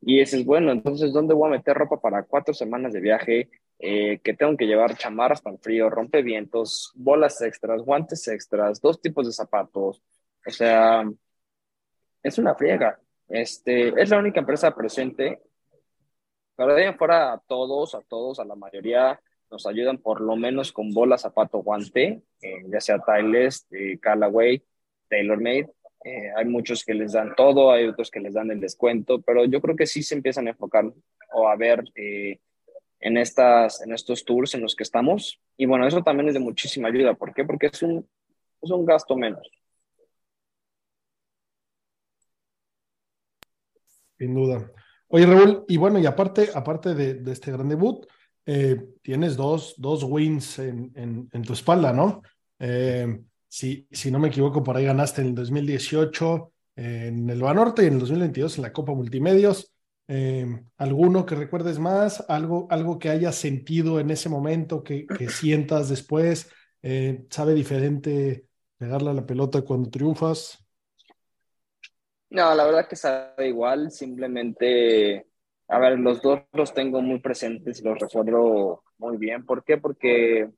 Y 0.00 0.20
ese 0.20 0.38
es 0.38 0.44
bueno, 0.44 0.72
entonces, 0.72 1.12
¿dónde 1.12 1.34
voy 1.34 1.48
a 1.48 1.56
meter 1.56 1.76
ropa 1.76 2.00
para 2.00 2.22
cuatro 2.24 2.54
semanas 2.54 2.92
de 2.92 3.00
viaje? 3.00 3.50
Eh, 3.78 4.20
que 4.24 4.34
tengo 4.34 4.56
que 4.56 4.66
llevar 4.66 4.96
chamarras 4.96 5.42
para 5.42 5.56
el 5.56 5.62
frío, 5.62 5.90
rompevientos, 5.90 6.92
bolas 6.94 7.40
extras, 7.42 7.82
guantes 7.82 8.26
extras, 8.28 8.80
dos 8.80 9.00
tipos 9.00 9.26
de 9.26 9.32
zapatos. 9.32 10.02
O 10.46 10.50
sea, 10.50 11.04
es 12.22 12.38
una 12.38 12.54
friega. 12.54 12.98
Este, 13.28 13.88
es 14.00 14.10
la 14.10 14.18
única 14.18 14.40
empresa 14.40 14.74
presente. 14.74 15.40
Pero 16.56 16.74
de 16.74 16.86
ahí 16.86 16.94
fuera 16.94 17.34
a 17.34 17.38
todos, 17.38 17.94
a 17.94 18.00
todos, 18.02 18.40
a 18.40 18.44
la 18.44 18.54
mayoría 18.54 19.20
nos 19.50 19.66
ayudan 19.66 19.98
por 19.98 20.20
lo 20.20 20.36
menos 20.36 20.72
con 20.72 20.92
bola, 20.92 21.18
zapato, 21.18 21.58
guante, 21.58 22.22
eh, 22.42 22.62
ya 22.66 22.80
sea 22.80 22.98
Tiles, 22.98 23.66
eh, 23.70 23.98
Callaway, 23.98 24.62
TaylorMade. 25.08 25.70
Eh, 26.04 26.30
hay 26.36 26.44
muchos 26.44 26.84
que 26.84 26.94
les 26.94 27.12
dan 27.12 27.34
todo, 27.34 27.72
hay 27.72 27.86
otros 27.86 28.10
que 28.10 28.20
les 28.20 28.34
dan 28.34 28.50
el 28.50 28.60
descuento, 28.60 29.20
pero 29.22 29.44
yo 29.44 29.60
creo 29.60 29.76
que 29.76 29.86
sí 29.86 30.02
se 30.02 30.14
empiezan 30.14 30.46
a 30.46 30.50
enfocar 30.50 30.84
o 31.32 31.48
a 31.48 31.56
ver 31.56 31.84
eh, 31.94 32.38
en, 33.00 33.16
estas, 33.16 33.82
en 33.82 33.92
estos 33.92 34.24
tours 34.24 34.54
en 34.54 34.62
los 34.62 34.74
que 34.74 34.82
estamos. 34.82 35.40
Y 35.56 35.66
bueno, 35.66 35.86
eso 35.86 36.02
también 36.02 36.28
es 36.28 36.34
de 36.34 36.40
muchísima 36.40 36.88
ayuda. 36.88 37.14
¿Por 37.14 37.34
qué? 37.34 37.44
Porque 37.44 37.66
es 37.66 37.82
un, 37.82 38.06
es 38.60 38.70
un 38.70 38.84
gasto 38.84 39.16
menos. 39.16 39.48
Sin 44.18 44.34
duda. 44.34 44.70
Oye, 45.08 45.26
Raúl, 45.26 45.64
y 45.68 45.76
bueno, 45.76 45.98
y 45.98 46.06
aparte, 46.06 46.48
aparte 46.54 46.94
de, 46.94 47.30
este 47.30 47.52
gran 47.52 47.68
debut, 47.68 48.06
eh, 48.46 48.76
tienes 49.02 49.36
dos, 49.36 49.74
dos 49.76 50.02
wins 50.02 50.58
en, 50.58 50.92
en, 50.94 51.42
tu 51.42 51.52
espalda, 51.52 51.92
¿no? 51.92 52.22
Eh, 52.58 53.20
si, 53.46 53.86
si 53.90 54.10
no 54.10 54.18
me 54.18 54.28
equivoco, 54.28 54.62
por 54.62 54.76
ahí 54.76 54.84
ganaste 54.84 55.20
en 55.20 55.28
el 55.28 55.34
2018 55.34 56.52
en 56.76 57.28
el 57.30 57.40
Banorte 57.40 57.82
y 57.82 57.86
en 57.86 57.94
el 57.94 58.00
2022 58.00 58.58
en 58.58 58.62
la 58.62 58.72
Copa 58.72 58.92
Multimedios. 58.92 59.72
Eh, 60.08 60.46
¿Alguno 60.76 61.26
que 61.26 61.34
recuerdes 61.34 61.78
más? 61.78 62.24
¿Algo, 62.28 62.68
algo 62.70 62.98
que 62.98 63.10
hayas 63.10 63.34
sentido 63.34 63.98
en 63.98 64.10
ese 64.10 64.28
momento, 64.28 64.82
que, 64.82 65.06
que 65.06 65.28
sientas 65.28 65.88
después? 65.88 66.50
Eh, 66.82 67.26
¿Sabe 67.30 67.54
diferente 67.54 68.46
pegarle 68.78 69.10
a 69.10 69.14
la 69.14 69.26
pelota 69.26 69.62
cuando 69.62 69.90
triunfas? 69.90 70.64
No, 72.30 72.54
la 72.54 72.64
verdad 72.64 72.88
que 72.88 72.96
sabe 72.96 73.48
igual, 73.48 73.90
simplemente, 73.90 75.26
a 75.68 75.78
ver, 75.78 75.98
los 75.98 76.20
dos 76.20 76.40
los 76.52 76.74
tengo 76.74 77.00
muy 77.00 77.20
presentes 77.20 77.80
y 77.80 77.84
los 77.84 77.98
recuerdo 77.98 78.82
muy 78.98 79.16
bien. 79.16 79.44
¿Por 79.46 79.64
qué? 79.64 79.78
Porque, 79.78 80.50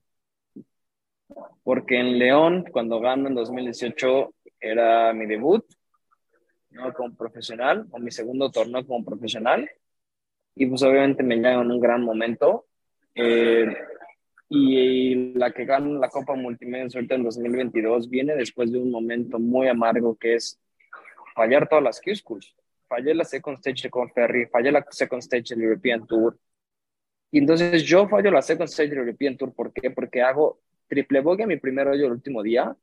porque 1.63 2.01
en 2.01 2.19
León, 2.19 2.65
cuando 2.73 3.01
gano 3.01 3.29
en 3.29 3.35
2018, 3.35 4.35
era 4.61 5.13
mi 5.13 5.27
debut 5.27 5.65
¿no? 6.71 6.93
como 6.93 7.15
profesional, 7.15 7.87
o 7.91 7.99
mi 7.99 8.11
segundo 8.11 8.51
torneo 8.51 8.87
como 8.87 9.05
profesional. 9.05 9.71
Y 10.55 10.67
pues 10.67 10.83
obviamente 10.83 11.23
me 11.23 11.37
llegan 11.37 11.63
en 11.63 11.71
un 11.71 11.81
gran 11.81 12.03
momento. 12.03 12.67
Eh, 13.15 13.67
y 14.49 15.35
la 15.35 15.53
que 15.53 15.65
gana 15.65 15.99
la 15.99 16.09
Copa 16.09 16.35
Multimedia 16.35 16.89
Suerte 16.89 17.15
en 17.15 17.25
2022 17.25 18.09
viene 18.09 18.35
después 18.35 18.73
de 18.73 18.79
un 18.79 18.91
momento 18.91 19.39
muy 19.39 19.69
amargo 19.69 20.17
que 20.17 20.37
es 20.37 20.59
fallar 21.35 21.69
todas 21.69 21.85
las 21.85 22.01
Q-Schools. 22.01 22.57
Fallé 22.89 23.15
la 23.15 23.25
Second 23.25 23.59
Stage 23.59 23.83
de 23.85 23.91
Conferry, 23.91 24.47
fallé 24.47 24.73
la 24.73 24.85
Second 24.91 25.23
Stage 25.23 25.55
del 25.55 25.65
European 25.65 26.07
Tour. 26.07 26.39
Y 27.31 27.39
entonces 27.39 27.83
yo 27.85 28.09
fallo 28.09 28.31
la 28.31 28.43
Second 28.43 28.69
Stage 28.69 28.89
del 28.91 28.99
European 29.01 29.37
Tour. 29.37 29.55
¿Por 29.55 29.73
qué? 29.73 29.91
Porque 29.91 30.23
hago 30.23 30.61
triple 30.89 31.21
bogey 31.21 31.47
mi 31.47 31.59
primer 31.59 31.87
hoyo 31.87 32.07
el 32.07 32.13
último 32.13 32.43
día 32.43 32.75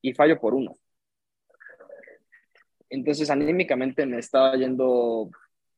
y 0.00 0.12
fallo 0.12 0.38
por 0.40 0.54
uno. 0.54 0.76
Entonces, 2.94 3.28
anímicamente 3.28 4.06
me 4.06 4.18
estaba 4.18 4.54
yendo 4.56 5.28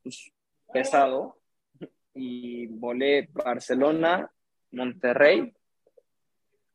pues, 0.03 0.31
pesado 0.73 1.39
y 2.13 2.67
volé 2.67 3.29
Barcelona, 3.33 4.31
Monterrey. 4.73 5.53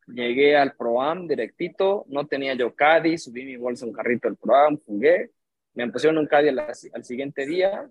Llegué 0.07 0.57
al 0.57 0.75
Proam 0.75 1.27
directito, 1.27 2.05
no 2.07 2.25
tenía 2.25 2.55
yo 2.55 2.75
Caddy, 2.75 3.17
subí 3.19 3.45
mi 3.45 3.55
bolsa 3.55 3.85
un 3.85 3.93
carrito 3.93 4.27
del 4.27 4.37
Proam, 4.37 4.79
jugué, 4.83 5.29
me 5.75 5.89
pusieron 5.91 6.17
un 6.17 6.25
Caddy 6.27 6.49
al, 6.49 6.59
al 6.59 7.03
siguiente 7.03 7.45
día. 7.45 7.87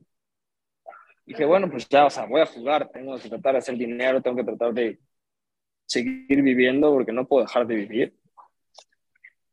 Dije, 1.24 1.44
bueno, 1.44 1.70
pues 1.70 1.88
ya, 1.88 2.06
o 2.06 2.10
sea, 2.10 2.26
voy 2.26 2.40
a 2.40 2.46
jugar, 2.46 2.90
tengo 2.90 3.16
que 3.16 3.28
tratar 3.28 3.52
de 3.52 3.58
hacer 3.58 3.76
dinero, 3.76 4.20
tengo 4.20 4.36
que 4.36 4.44
tratar 4.44 4.74
de 4.74 4.98
seguir 5.86 6.42
viviendo 6.42 6.92
porque 6.92 7.12
no 7.12 7.28
puedo 7.28 7.44
dejar 7.44 7.66
de 7.66 7.76
vivir. 7.76 8.14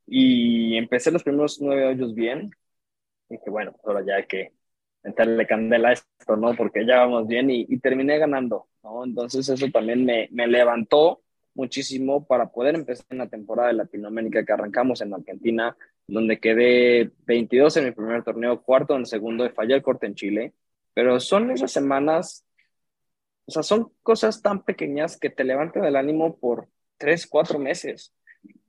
Y 0.08 0.78
empecé 0.78 1.12
los 1.12 1.24
primeros 1.24 1.62
nueve 1.62 1.86
hoyos 1.86 2.16
bien, 2.16 2.50
dije, 3.30 3.50
bueno, 3.50 3.76
ahora 3.84 4.04
ya 4.06 4.16
hay 4.16 4.26
que 4.26 4.54
meterle 5.04 5.48
candela 5.48 5.90
a 5.90 5.94
esto, 5.94 6.36
¿no? 6.36 6.56
Porque 6.56 6.86
ya 6.86 7.00
vamos 7.00 7.28
bien 7.28 7.50
y, 7.50 7.66
y 7.68 7.80
terminé 7.80 8.18
ganando, 8.18 8.68
¿no? 8.84 9.06
Entonces 9.06 9.48
eso 9.48 9.68
también 9.72 10.06
me, 10.06 10.28
me, 10.32 10.48
levantó 10.48 11.22
muchísimo 11.54 12.26
para 12.26 12.52
poder 12.52 12.76
empezar 12.76 13.06
en 13.10 13.20
la 13.20 13.28
temporada 13.28 13.70
de 13.70 13.76
Latinoamérica 13.76 14.46
que 14.46 14.54
arrancamos 14.54 15.02
en 15.02 15.14
Argentina, 15.14 15.76
donde 16.08 16.40
quedé 16.40 17.12
22 17.26 17.78
en 17.78 17.86
mi 17.86 17.92
primer 17.92 18.24
torneo, 18.24 18.62
cuarto 18.62 18.94
en 18.94 19.02
el 19.02 19.06
segundo 19.06 19.46
y 19.46 19.50
fallé 19.50 19.76
el 19.76 19.82
corte 19.82 20.08
en 20.08 20.16
Chile. 20.16 20.54
Pero 20.94 21.20
son 21.20 21.52
esas 21.52 21.72
semanas, 21.72 22.46
o 23.46 23.52
sea, 23.52 23.64
son 23.64 23.92
cosas 24.04 24.42
tan 24.42 24.64
pequeñas 24.64 25.18
que 25.18 25.30
te 25.30 25.44
levantan 25.44 25.86
el 25.86 25.96
ánimo 25.96 26.38
por 26.38 26.68
tres, 26.98 27.28
cuatro 27.28 27.60
meses. 27.60 28.14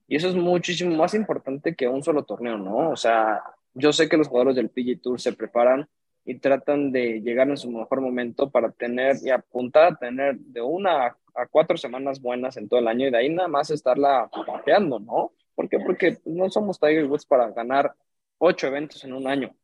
Y 0.06 0.16
eso 0.16 0.28
es 0.28 0.34
muchísimo 0.34 0.96
más 0.96 1.14
importante 1.14 1.74
que 1.74 1.88
un 1.88 2.02
solo 2.02 2.24
torneo, 2.24 2.56
¿no? 2.56 2.90
O 2.90 2.96
sea, 2.96 3.42
yo 3.74 3.92
sé 3.92 4.08
que 4.08 4.16
los 4.16 4.28
jugadores 4.28 4.56
del 4.56 4.70
PG 4.70 5.00
Tour 5.00 5.20
se 5.20 5.32
preparan 5.32 5.88
y 6.24 6.38
tratan 6.38 6.92
de 6.92 7.20
llegar 7.20 7.48
en 7.48 7.56
su 7.56 7.70
mejor 7.70 8.00
momento 8.00 8.50
para 8.50 8.70
tener 8.70 9.16
y 9.22 9.30
apuntar 9.30 9.92
a 9.92 9.96
tener 9.96 10.36
de 10.38 10.60
una 10.60 11.16
a 11.34 11.46
cuatro 11.46 11.76
semanas 11.76 12.20
buenas 12.20 12.56
en 12.56 12.68
todo 12.68 12.80
el 12.80 12.88
año 12.88 13.06
y 13.06 13.10
de 13.10 13.16
ahí 13.16 13.28
nada 13.28 13.48
más 13.48 13.70
estarla 13.70 14.28
pateando, 14.46 14.98
¿no? 14.98 15.32
¿Por 15.54 15.68
qué? 15.68 15.78
Porque 15.78 16.18
no 16.24 16.50
somos 16.50 16.78
Tiger 16.78 17.06
Woods 17.06 17.24
para 17.24 17.50
ganar 17.50 17.94
ocho 18.38 18.66
eventos 18.66 19.04
en 19.04 19.12
un 19.12 19.26
año, 19.26 19.54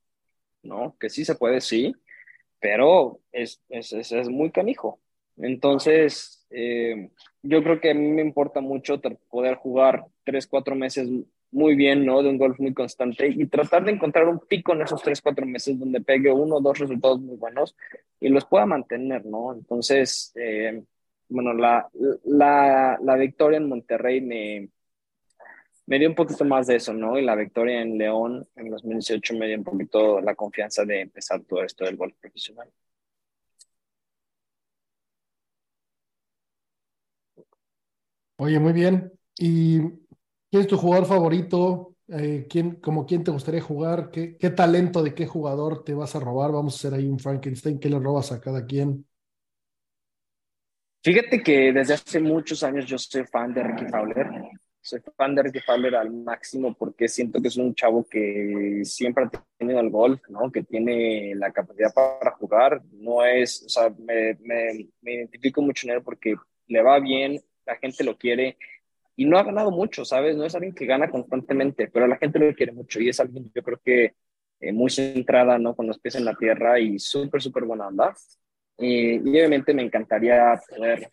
¿no? 0.62 0.96
Que 0.98 1.10
sí 1.10 1.24
se 1.24 1.34
puede, 1.34 1.60
sí, 1.60 1.94
pero 2.60 3.20
es, 3.30 3.60
es, 3.68 3.92
es, 3.92 4.28
muy 4.28 4.50
canijo. 4.50 5.00
Entonces, 5.36 6.46
eh, 6.50 7.10
yo 7.42 7.62
creo 7.62 7.80
que 7.80 7.90
a 7.90 7.94
mí 7.94 8.08
me 8.08 8.22
importa 8.22 8.60
mucho 8.60 9.00
poder 9.28 9.56
jugar 9.56 10.06
tres, 10.24 10.46
cuatro 10.46 10.74
meses 10.74 11.08
muy 11.54 11.76
bien, 11.76 12.04
¿no? 12.04 12.22
De 12.22 12.28
un 12.28 12.38
golf 12.38 12.58
muy 12.60 12.74
constante 12.74 13.28
y 13.28 13.46
tratar 13.46 13.84
de 13.84 13.92
encontrar 13.92 14.28
un 14.28 14.40
pico 14.40 14.72
en 14.72 14.82
esos 14.82 15.02
tres, 15.02 15.22
cuatro 15.22 15.46
meses 15.46 15.78
donde 15.78 16.00
pegue 16.00 16.32
uno 16.32 16.56
o 16.56 16.60
dos 16.60 16.78
resultados 16.78 17.20
muy 17.20 17.36
buenos 17.36 17.76
y 18.20 18.28
los 18.28 18.44
pueda 18.44 18.66
mantener, 18.66 19.24
¿no? 19.24 19.52
Entonces, 19.54 20.32
eh, 20.36 20.82
bueno, 21.28 21.54
la, 21.54 21.88
la, 22.24 22.98
la, 23.02 23.16
victoria 23.16 23.58
en 23.58 23.68
Monterrey 23.68 24.20
me, 24.20 24.68
me 25.86 25.98
dio 25.98 26.08
un 26.08 26.14
poquito 26.16 26.44
más 26.44 26.66
de 26.66 26.76
eso, 26.76 26.92
¿no? 26.92 27.18
Y 27.18 27.22
la 27.24 27.36
victoria 27.36 27.82
en 27.82 27.98
León 27.98 28.46
en 28.56 28.70
2018 28.70 29.34
me 29.34 29.46
dio 29.46 29.58
un 29.58 29.64
poquito 29.64 30.20
la 30.20 30.34
confianza 30.34 30.84
de 30.84 31.02
empezar 31.02 31.42
todo 31.42 31.62
esto 31.62 31.84
del 31.84 31.96
golf 31.96 32.14
profesional. 32.20 32.68
Oye, 38.36 38.58
muy 38.58 38.72
bien. 38.72 39.12
¿Y 39.38 39.80
quién 40.54 40.62
es 40.62 40.68
tu 40.68 40.76
jugador 40.76 41.08
favorito? 41.08 41.96
Eh, 42.06 42.46
¿quién, 42.48 42.76
como 42.76 43.04
quién 43.04 43.24
te 43.24 43.32
gustaría 43.32 43.60
jugar? 43.60 44.12
¿Qué, 44.12 44.36
¿Qué 44.36 44.50
talento 44.50 45.02
de 45.02 45.12
qué 45.12 45.26
jugador 45.26 45.82
te 45.82 45.94
vas 45.94 46.14
a 46.14 46.20
robar? 46.20 46.52
Vamos 46.52 46.74
a 46.74 46.76
hacer 46.76 46.94
ahí 46.96 47.08
un 47.08 47.18
Frankenstein. 47.18 47.80
¿Qué 47.80 47.90
le 47.90 47.98
robas 47.98 48.30
a 48.30 48.40
cada 48.40 48.64
quien? 48.64 49.04
Fíjate 51.02 51.42
que 51.42 51.72
desde 51.72 51.94
hace 51.94 52.20
muchos 52.20 52.62
años 52.62 52.86
yo 52.86 52.96
soy 52.98 53.24
fan 53.24 53.52
de 53.52 53.64
Ricky 53.64 53.86
Fowler. 53.86 54.28
Soy 54.80 55.00
fan 55.16 55.34
de 55.34 55.42
Ricky 55.42 55.58
Fowler 55.58 55.96
al 55.96 56.12
máximo 56.12 56.72
porque 56.72 57.08
siento 57.08 57.42
que 57.42 57.48
es 57.48 57.56
un 57.56 57.74
chavo 57.74 58.04
que 58.04 58.82
siempre 58.84 59.24
ha 59.24 59.44
tenido 59.58 59.80
el 59.80 59.90
golf, 59.90 60.20
¿no? 60.28 60.52
Que 60.52 60.62
tiene 60.62 61.34
la 61.34 61.50
capacidad 61.50 61.92
para 61.92 62.30
jugar. 62.36 62.80
No 62.92 63.24
es, 63.24 63.64
o 63.66 63.68
sea, 63.68 63.92
me 63.98 64.88
identifico 65.02 65.62
mucho 65.62 65.88
en 65.88 65.94
él 65.94 66.02
porque 66.04 66.36
le 66.68 66.80
va 66.80 67.00
bien, 67.00 67.40
la 67.66 67.74
gente 67.74 68.04
lo 68.04 68.16
quiere 68.16 68.56
y 69.16 69.24
no 69.26 69.38
ha 69.38 69.44
ganado 69.44 69.70
mucho, 69.70 70.04
¿sabes? 70.04 70.36
No 70.36 70.44
es 70.44 70.54
alguien 70.54 70.74
que 70.74 70.86
gana 70.86 71.10
constantemente, 71.10 71.88
pero 71.88 72.06
la 72.06 72.16
gente 72.16 72.38
lo 72.38 72.54
quiere 72.54 72.72
mucho 72.72 73.00
y 73.00 73.08
es 73.08 73.20
alguien, 73.20 73.50
yo 73.54 73.62
creo 73.62 73.80
que 73.84 74.14
eh, 74.60 74.72
muy 74.72 74.90
centrada, 74.90 75.58
¿no? 75.58 75.74
Con 75.74 75.86
los 75.86 75.98
pies 75.98 76.16
en 76.16 76.24
la 76.24 76.34
tierra 76.34 76.78
y 76.80 76.98
súper, 76.98 77.42
súper 77.42 77.64
buena 77.64 77.88
onda. 77.88 78.14
y 78.78 79.18
obviamente 79.18 79.72
me 79.74 79.82
encantaría 79.82 80.60
poder 80.68 81.08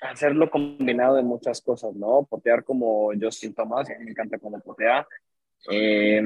hacerlo 0.00 0.50
combinado 0.50 1.16
de 1.16 1.22
muchas 1.22 1.60
cosas, 1.60 1.94
¿no? 1.94 2.26
Potear 2.28 2.64
como 2.64 3.10
Justin 3.20 3.54
Thomas, 3.54 3.88
me 3.88 4.10
encanta 4.10 4.38
como 4.38 4.60
potea. 4.60 5.06
Eh, 5.70 6.22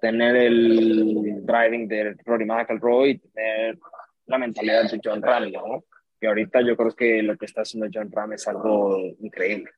tener 0.00 0.36
el 0.36 1.44
driving 1.44 1.88
de 1.88 2.16
Rory 2.24 2.44
McIlroy 2.44 3.10
y 3.10 3.18
tener 3.18 3.78
la 4.26 4.38
mentalidad 4.38 4.90
de 4.90 5.00
John 5.02 5.22
Ram, 5.22 5.50
¿no? 5.52 5.84
Ahorita 6.26 6.60
yo 6.62 6.76
creo 6.76 6.92
que 6.92 7.22
lo 7.22 7.36
que 7.36 7.46
está 7.46 7.62
haciendo 7.62 7.88
John 7.92 8.10
Ram 8.10 8.32
es 8.32 8.46
algo 8.48 8.98
increíble. 9.20 9.70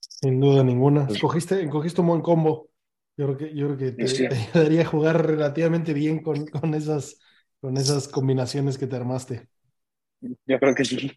Sin 0.00 0.40
duda 0.40 0.64
ninguna. 0.64 1.06
Escogiste, 1.10 1.62
escogiste 1.62 2.00
un 2.00 2.06
buen 2.08 2.20
combo. 2.22 2.70
Yo 3.16 3.26
creo 3.26 3.36
que, 3.36 3.54
yo 3.54 3.66
creo 3.66 3.78
que 3.78 3.92
te, 3.92 4.08
sí. 4.08 4.28
te 4.28 4.34
ayudaría 4.34 4.82
a 4.82 4.86
jugar 4.86 5.26
relativamente 5.26 5.92
bien 5.92 6.22
con, 6.22 6.46
con 6.46 6.74
esas 6.74 7.18
con 7.64 7.78
esas 7.78 8.08
combinaciones 8.08 8.76
que 8.76 8.86
te 8.86 8.94
armaste. 8.94 9.48
Yo 10.20 10.58
creo 10.60 10.74
que 10.74 10.84
sí. 10.84 11.10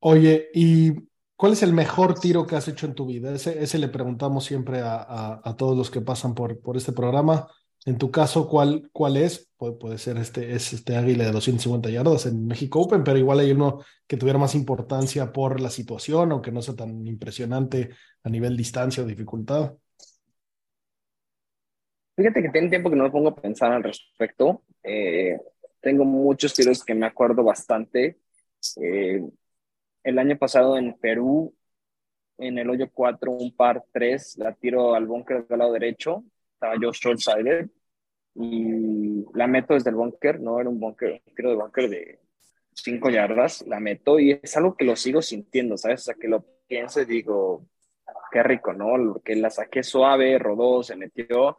Oye, 0.00 0.50
¿y 0.52 0.92
cuál 1.34 1.54
es 1.54 1.62
el 1.62 1.72
mejor 1.72 2.20
tiro 2.20 2.46
que 2.46 2.54
has 2.54 2.68
hecho 2.68 2.84
en 2.84 2.94
tu 2.94 3.06
vida? 3.06 3.34
Ese, 3.34 3.62
ese 3.62 3.78
le 3.78 3.88
preguntamos 3.88 4.44
siempre 4.44 4.82
a, 4.82 4.96
a, 4.96 5.40
a, 5.42 5.56
todos 5.56 5.78
los 5.78 5.90
que 5.90 6.02
pasan 6.02 6.34
por, 6.34 6.60
por 6.60 6.76
este 6.76 6.92
programa. 6.92 7.48
En 7.86 7.98
tu 7.98 8.10
caso, 8.10 8.48
¿cuál, 8.48 8.88
cuál 8.92 9.18
es? 9.18 9.50
Puede, 9.56 9.98
ser 9.98 10.16
este, 10.16 10.54
es 10.54 10.72
este 10.72 10.96
águila 10.96 11.24
de 11.24 11.32
250 11.32 11.90
yardas 11.90 12.26
en 12.26 12.46
México 12.46 12.80
Open, 12.80 13.04
pero 13.04 13.18
igual 13.18 13.40
hay 13.40 13.50
uno 13.52 13.80
que 14.06 14.16
tuviera 14.16 14.38
más 14.38 14.54
importancia 14.54 15.32
por 15.32 15.60
la 15.60 15.70
situación, 15.70 16.32
aunque 16.32 16.50
no 16.50 16.62
sea 16.62 16.74
tan 16.74 17.06
impresionante 17.06 17.90
a 18.22 18.30
nivel 18.30 18.56
distancia 18.56 19.02
o 19.02 19.06
dificultad. 19.06 19.74
Fíjate 22.16 22.42
que 22.42 22.48
tiene 22.48 22.70
tiempo 22.70 22.90
que 22.90 22.96
no 22.96 23.04
me 23.04 23.10
pongo 23.10 23.30
a 23.30 23.36
pensar 23.36 23.72
al 23.72 23.82
respecto. 23.82 24.62
Eh, 24.82 25.38
tengo 25.80 26.04
muchos 26.04 26.54
tiros 26.54 26.84
que 26.84 26.94
me 26.94 27.06
acuerdo 27.06 27.42
bastante. 27.42 28.18
Eh, 28.80 29.22
el 30.04 30.18
año 30.18 30.38
pasado 30.38 30.78
en 30.78 30.94
Perú, 30.94 31.54
en 32.38 32.58
el 32.58 32.70
hoyo 32.70 32.90
4, 32.92 33.32
un 33.32 33.54
par 33.54 33.84
3, 33.92 34.38
la 34.38 34.54
tiro 34.54 34.94
al 34.94 35.06
búnker 35.06 35.46
del 35.46 35.58
lado 35.58 35.72
derecho. 35.72 36.24
Estaba 36.64 36.80
yo 36.80 36.92
short-sided 36.92 37.68
y 38.36 39.24
la 39.34 39.46
meto 39.46 39.74
desde 39.74 39.90
el 39.90 39.96
búnker, 39.96 40.40
no 40.40 40.60
era 40.60 40.68
un 40.68 40.80
búnker, 40.80 41.22
tiro 41.36 41.50
de 41.50 41.56
búnker 41.56 41.90
de 41.90 42.20
5 42.72 43.10
yardas, 43.10 43.66
la 43.66 43.80
meto 43.80 44.18
y 44.18 44.32
es 44.42 44.56
algo 44.56 44.76
que 44.76 44.84
lo 44.84 44.96
sigo 44.96 45.22
sintiendo, 45.22 45.76
¿sabes? 45.76 46.00
O 46.00 46.04
sea, 46.04 46.14
que 46.14 46.28
lo 46.28 46.44
pienso 46.66 47.02
y 47.02 47.04
digo, 47.04 47.66
qué 48.32 48.42
rico, 48.42 48.72
¿no? 48.72 49.20
Que 49.22 49.36
la 49.36 49.50
saqué 49.50 49.82
suave, 49.82 50.38
rodó, 50.38 50.82
se 50.82 50.96
metió 50.96 51.58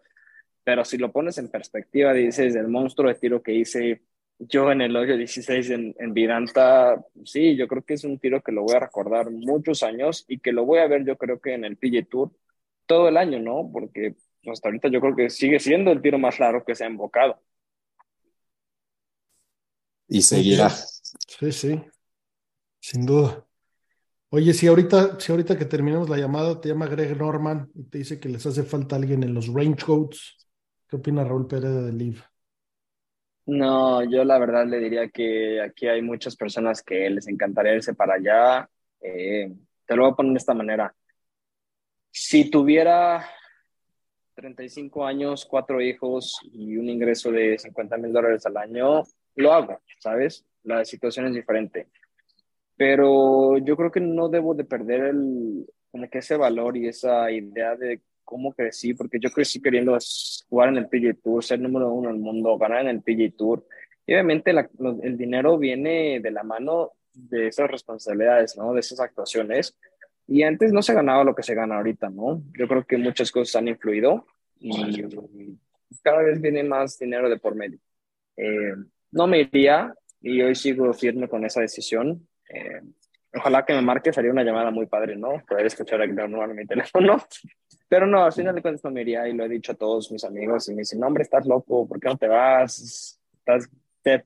pero 0.65 0.83
si 0.83 0.97
lo 0.97 1.11
pones 1.11 1.37
en 1.37 1.49
perspectiva, 1.49 2.11
dices, 2.11 2.55
el 2.55 2.67
monstruo 2.67 3.07
de 3.07 3.15
tiro 3.19 3.43
que 3.43 3.53
hice 3.53 4.01
yo 4.39 4.71
en 4.71 4.81
el 4.81 4.95
hoyo 4.97 5.15
16 5.15 5.69
en, 5.69 5.95
en 5.99 6.13
Vidanta, 6.13 7.05
sí, 7.23 7.55
yo 7.55 7.67
creo 7.67 7.83
que 7.83 7.93
es 7.93 8.03
un 8.03 8.19
tiro 8.19 8.41
que 8.41 8.51
lo 8.51 8.63
voy 8.63 8.75
a 8.75 8.79
recordar 8.79 9.29
muchos 9.29 9.83
años 9.83 10.25
y 10.27 10.39
que 10.39 10.51
lo 10.51 10.65
voy 10.65 10.79
a 10.79 10.87
ver 10.87 11.05
yo 11.05 11.17
creo 11.17 11.39
que 11.39 11.53
en 11.53 11.65
el 11.65 11.77
PG 11.77 12.09
Tour 12.09 12.31
todo 12.87 13.07
el 13.09 13.17
año, 13.17 13.39
¿no? 13.39 13.69
Porque 13.71 14.15
hasta 14.51 14.69
ahorita 14.69 14.89
yo 14.89 14.99
creo 15.01 15.15
que 15.15 15.29
sigue 15.29 15.59
siendo 15.59 15.91
el 15.91 16.01
tiro 16.01 16.17
más 16.17 16.39
largo 16.39 16.63
que 16.63 16.75
se 16.75 16.83
ha 16.83 16.89
invocado. 16.89 17.39
Y 20.07 20.21
seguirá. 20.21 20.69
Sí, 20.69 21.51
sí, 21.51 21.81
sin 22.79 23.05
duda. 23.05 23.45
Oye, 24.29 24.53
si 24.53 24.67
ahorita, 24.67 25.19
si 25.19 25.31
ahorita 25.31 25.57
que 25.57 25.65
terminamos 25.65 26.09
la 26.09 26.17
llamada 26.17 26.59
te 26.59 26.69
llama 26.69 26.87
Greg 26.87 27.17
Norman 27.17 27.69
y 27.73 27.83
te 27.83 27.99
dice 27.99 28.19
que 28.19 28.29
les 28.29 28.45
hace 28.45 28.63
falta 28.63 28.95
alguien 28.95 29.23
en 29.23 29.33
los 29.33 29.47
range 29.47 29.85
codes, 29.85 30.45
¿Qué 30.87 30.97
opina 30.97 31.23
Raúl 31.23 31.47
Pérez 31.47 31.71
de 31.85 31.91
Liv? 31.91 32.23
No, 33.47 34.03
yo 34.03 34.23
la 34.23 34.37
verdad 34.37 34.65
le 34.65 34.79
diría 34.79 35.09
que 35.09 35.61
aquí 35.61 35.87
hay 35.87 36.01
muchas 36.01 36.35
personas 36.35 36.81
que 36.83 37.09
les 37.09 37.27
encantaría 37.27 37.75
irse 37.75 37.93
para 37.93 38.15
allá. 38.15 38.69
Eh, 39.01 39.51
te 39.85 39.95
lo 39.95 40.03
voy 40.03 40.11
a 40.11 40.15
poner 40.15 40.33
de 40.33 40.37
esta 40.37 40.53
manera. 40.53 40.95
Si 42.11 42.49
tuviera 42.49 43.27
35 44.35 45.05
años, 45.05 45.45
cuatro 45.45 45.81
hijos 45.81 46.39
y 46.51 46.77
un 46.77 46.89
ingreso 46.89 47.31
de 47.31 47.57
50 47.57 47.97
mil 47.97 48.13
dólares 48.13 48.45
al 48.45 48.57
año, 48.57 49.03
lo 49.35 49.53
hago, 49.53 49.79
¿sabes? 49.99 50.45
La 50.63 50.83
situación 50.85 51.27
es 51.27 51.33
diferente. 51.33 51.87
Pero 52.77 53.57
yo 53.57 53.77
creo 53.77 53.91
que 53.91 54.01
no 54.01 54.27
debo 54.27 54.53
de 54.53 54.65
perder 54.65 55.05
el, 55.05 55.65
como 55.89 56.09
que 56.09 56.17
ese 56.17 56.35
valor 56.35 56.75
y 56.75 56.87
esa 56.87 57.31
idea 57.31 57.75
de 57.75 58.01
cómo 58.25 58.53
crecí, 58.53 58.93
porque 58.93 59.19
yo 59.19 59.29
crecí 59.31 59.61
queriendo 59.61 59.97
jugar 60.49 60.69
en 60.69 60.77
el 60.77 60.87
PGA 60.89 61.13
Tour, 61.23 61.43
ser 61.43 61.59
número 61.59 61.91
uno 61.91 62.09
en 62.09 62.15
el 62.15 62.21
mundo, 62.21 62.57
ganar 62.57 62.81
en 62.81 62.87
el 62.87 63.01
PGA 63.01 63.35
Tour. 63.37 63.65
Y 64.05 64.13
obviamente 64.13 64.51
la, 64.51 64.69
el 65.03 65.17
dinero 65.17 65.57
viene 65.57 66.19
de 66.19 66.31
la 66.31 66.43
mano 66.43 66.91
de 67.13 67.47
esas 67.47 67.71
responsabilidades, 67.71 68.57
¿no? 68.57 68.73
De 68.73 68.81
esas 68.81 68.99
actuaciones. 68.99 69.77
Y 70.27 70.43
antes 70.43 70.71
no 70.71 70.81
se 70.81 70.93
ganaba 70.93 71.23
lo 71.23 71.35
que 71.35 71.43
se 71.43 71.55
gana 71.55 71.77
ahorita, 71.77 72.09
¿no? 72.09 72.41
Yo 72.57 72.67
creo 72.67 72.85
que 72.85 72.97
muchas 72.97 73.31
cosas 73.31 73.55
han 73.57 73.67
influido 73.67 74.25
y 74.59 75.57
cada 76.01 76.23
vez 76.23 76.41
viene 76.41 76.63
más 76.63 76.97
dinero 76.97 77.29
de 77.29 77.37
por 77.37 77.55
medio. 77.55 77.79
Eh, 78.37 78.73
no 79.11 79.27
me 79.27 79.41
iría 79.41 79.93
y 80.21 80.41
hoy 80.41 80.55
sigo 80.55 80.91
firme 80.93 81.27
con 81.27 81.45
esa 81.45 81.61
decisión. 81.61 82.27
Eh, 82.49 82.81
ojalá 83.35 83.65
que 83.65 83.73
me 83.73 83.81
marque, 83.81 84.11
sería 84.11 84.31
una 84.31 84.43
llamada 84.43 84.71
muy 84.71 84.87
padre, 84.87 85.15
¿no? 85.15 85.43
Poder 85.47 85.67
escuchar 85.67 86.07
Granola 86.07 86.45
en 86.45 86.55
mi 86.55 86.65
teléfono 86.65 87.23
pero 87.87 88.07
no, 88.07 88.23
al 88.23 88.33
final 88.33 88.55
de 88.55 88.61
cuentas 88.61 88.83
no 88.83 88.91
me 88.91 89.01
iría 89.01 89.27
y 89.27 89.33
lo 89.33 89.45
he 89.45 89.49
dicho 89.49 89.71
a 89.71 89.75
todos 89.75 90.11
mis 90.11 90.23
amigos 90.23 90.67
y 90.67 90.71
me 90.73 90.81
dicen, 90.81 90.99
no, 90.99 91.07
hombre, 91.07 91.23
estás 91.23 91.45
loco, 91.45 91.87
¿por 91.87 91.99
qué 91.99 92.09
no 92.09 92.17
te 92.17 92.27
vas? 92.27 93.19
Estás 93.37 93.69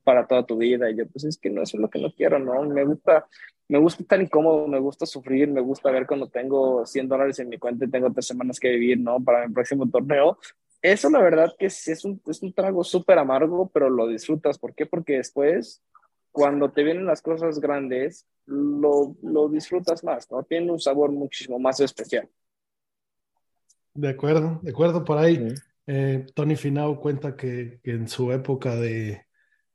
para 0.04 0.28
toda 0.28 0.46
tu 0.46 0.58
vida. 0.58 0.90
Y 0.90 0.98
yo, 0.98 1.08
pues 1.08 1.26
es 1.26 1.38
que 1.38 1.50
no, 1.50 1.64
eso 1.64 1.78
es 1.78 1.82
lo 1.82 1.90
que 1.90 2.00
no 2.00 2.12
quiero, 2.12 2.40
¿no? 2.40 2.64
Me 2.64 2.86
gusta, 2.86 3.28
me 3.70 3.78
gusta 3.78 4.02
estar 4.02 4.20
incómodo, 4.20 4.68
me 4.68 4.80
gusta 4.80 5.06
sufrir, 5.06 5.48
me 5.48 5.62
gusta 5.62 5.92
ver 5.92 6.08
cuando 6.08 6.28
tengo 6.28 6.86
100 6.88 7.08
dólares 7.08 7.38
en 7.40 7.50
mi 7.50 7.60
cuenta 7.60 7.86
y 7.86 7.90
tengo 7.90 8.12
tres 8.12 8.26
semanas 8.26 8.60
que 8.60 8.70
vivir, 8.70 9.00
¿no? 9.00 9.24
Para 9.24 9.48
mi 9.48 9.54
próximo 9.54 9.88
torneo. 9.88 10.40
Eso 10.82 11.10
la 11.12 11.20
verdad 11.22 11.54
que 11.58 11.70
sí 11.70 11.92
es 11.92 12.04
un, 12.04 12.20
es 12.26 12.42
un 12.42 12.52
trago 12.52 12.84
súper 12.84 13.20
amargo, 13.20 13.70
pero 13.72 13.90
lo 13.90 14.08
disfrutas. 14.08 14.58
¿Por 14.58 14.74
qué? 14.74 14.88
Porque 14.88 15.18
después, 15.18 15.84
cuando 16.32 16.72
te 16.72 16.84
vienen 16.84 17.06
las 17.06 17.22
cosas 17.22 17.60
grandes, 17.60 18.26
lo, 18.48 19.16
lo 19.22 19.48
disfrutas 19.50 20.04
más, 20.04 20.32
¿no? 20.32 20.42
Tiene 20.42 20.72
un 20.72 20.80
sabor 20.80 21.12
muchísimo 21.12 21.60
más 21.60 21.80
especial. 21.80 22.28
De 23.94 24.10
acuerdo, 24.10 24.60
de 24.64 24.72
acuerdo 24.72 25.06
por 25.06 25.20
ahí. 25.20 25.54
Eh, 25.86 26.26
Tony 26.34 26.56
Finau 26.56 27.00
cuenta 27.00 27.36
que, 27.36 27.80
que 27.84 27.92
en 27.92 28.08
su 28.08 28.32
época 28.32 28.76
de, 28.76 29.28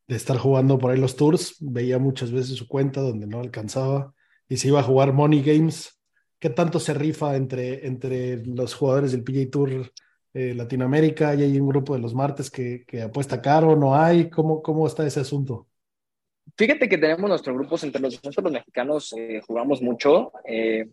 de, 0.06 0.16
estar 0.16 0.36
jugando 0.38 0.78
por 0.78 0.90
ahí 0.90 0.98
los 0.98 1.16
tours, 1.16 1.56
veía 1.60 1.98
muchas 1.98 2.32
veces 2.32 2.56
su 2.56 2.68
cuenta 2.68 3.00
donde 3.00 3.26
no 3.26 3.40
alcanzaba 3.40 4.14
y 4.48 4.56
se 4.56 4.68
iba 4.68 4.80
a 4.80 4.84
jugar 4.84 5.12
Money 5.12 5.42
Games. 5.42 6.00
¿Qué 6.38 6.50
tanto 6.50 6.78
se 6.78 6.94
rifa 6.94 7.36
entre, 7.36 7.86
entre 7.86 8.44
los 8.44 8.74
jugadores 8.74 9.12
del 9.12 9.24
PGA 9.24 9.50
Tour 9.50 9.92
eh, 10.34 10.54
Latinoamérica? 10.54 11.34
¿Y 11.34 11.42
hay 11.42 11.58
un 11.58 11.68
grupo 11.68 11.94
de 11.94 12.00
los 12.00 12.14
martes 12.14 12.50
que, 12.50 12.84
que 12.86 13.02
apuesta 13.02 13.40
caro? 13.40 13.76
¿No 13.76 13.94
hay? 13.94 14.28
¿Cómo, 14.28 14.62
¿Cómo 14.62 14.86
está 14.86 15.06
ese 15.06 15.20
asunto? 15.20 15.68
Fíjate 16.56 16.88
que 16.88 16.98
tenemos 16.98 17.28
nuestros 17.28 17.56
grupos 17.56 17.82
entre 17.84 18.00
los, 18.00 18.22
nosotros 18.22 18.44
los 18.44 18.52
mexicanos, 18.52 19.12
eh, 19.16 19.40
jugamos 19.46 19.82
mucho. 19.82 20.32
Eh, 20.44 20.88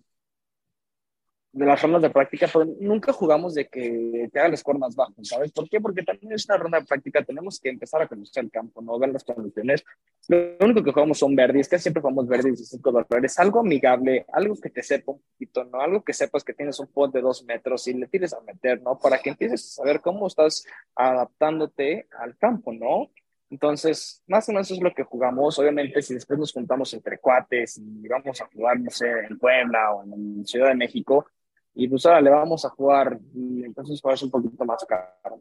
de 1.53 1.65
las 1.65 1.81
rondas 1.81 2.01
de 2.01 2.09
práctica, 2.09 2.47
pero 2.51 2.65
nunca 2.79 3.11
jugamos 3.11 3.53
de 3.53 3.67
que 3.67 4.29
te 4.31 4.39
haga 4.39 4.47
el 4.49 4.57
score 4.57 4.79
más 4.79 4.95
bajo, 4.95 5.13
¿sabes? 5.21 5.51
¿Por 5.51 5.67
qué? 5.67 5.81
Porque 5.81 6.01
también 6.01 6.31
es 6.31 6.45
una 6.45 6.57
ronda 6.57 6.79
de 6.79 6.85
práctica, 6.85 7.23
tenemos 7.23 7.59
que 7.59 7.69
empezar 7.69 8.01
a 8.01 8.07
conocer 8.07 8.45
el 8.45 8.51
campo, 8.51 8.81
no 8.81 8.97
ver 8.97 9.09
las 9.09 9.25
condiciones. 9.25 9.83
Lo 10.29 10.55
único 10.61 10.81
que 10.81 10.93
jugamos 10.93 11.17
son 11.17 11.35
verdes, 11.35 11.67
que 11.67 11.77
siempre 11.77 12.01
jugamos 12.01 12.27
verdes 12.27 12.61
y 12.61 12.65
cinco 12.65 12.91
dólares, 12.91 13.37
algo 13.37 13.59
amigable, 13.59 14.25
algo 14.31 14.55
que 14.55 14.69
te 14.69 14.81
sepa 14.81 15.11
un 15.11 15.21
poquito, 15.21 15.65
¿no? 15.65 15.81
Algo 15.81 16.03
que 16.03 16.13
sepas 16.13 16.43
que 16.43 16.53
tienes 16.53 16.79
un 16.79 16.87
pot 16.87 17.11
de 17.11 17.21
dos 17.21 17.43
metros 17.43 17.85
y 17.87 17.93
le 17.95 18.07
tires 18.07 18.33
a 18.33 18.39
meter, 18.41 18.81
¿no? 18.81 18.97
Para 18.97 19.17
que 19.17 19.31
empieces 19.31 19.65
a 19.65 19.83
saber 19.83 19.99
cómo 19.99 20.27
estás 20.27 20.65
adaptándote 20.95 22.07
al 22.17 22.37
campo, 22.37 22.71
¿no? 22.71 23.11
Entonces, 23.49 24.23
más 24.27 24.47
o 24.47 24.53
menos 24.53 24.67
eso 24.67 24.75
es 24.75 24.81
lo 24.81 24.93
que 24.93 25.03
jugamos. 25.03 25.59
Obviamente, 25.59 26.01
si 26.01 26.13
después 26.13 26.39
nos 26.39 26.53
juntamos 26.53 26.93
entre 26.93 27.17
cuates 27.17 27.77
y 27.77 28.07
vamos 28.07 28.39
a 28.39 28.45
jugar, 28.45 28.79
no 28.79 28.89
sé, 28.89 29.09
en 29.29 29.37
Puebla 29.37 29.91
o 29.91 30.03
en 30.03 30.45
Ciudad 30.45 30.69
de 30.69 30.75
México, 30.75 31.25
y 31.73 31.87
pues 31.87 32.05
ahora 32.05 32.21
le 32.21 32.29
vamos 32.29 32.65
a 32.65 32.69
jugar, 32.69 33.17
entonces 33.33 34.01
a 34.03 34.17
ser 34.17 34.25
un 34.25 34.31
poquito 34.31 34.65
más 34.65 34.85
caro, 34.85 35.39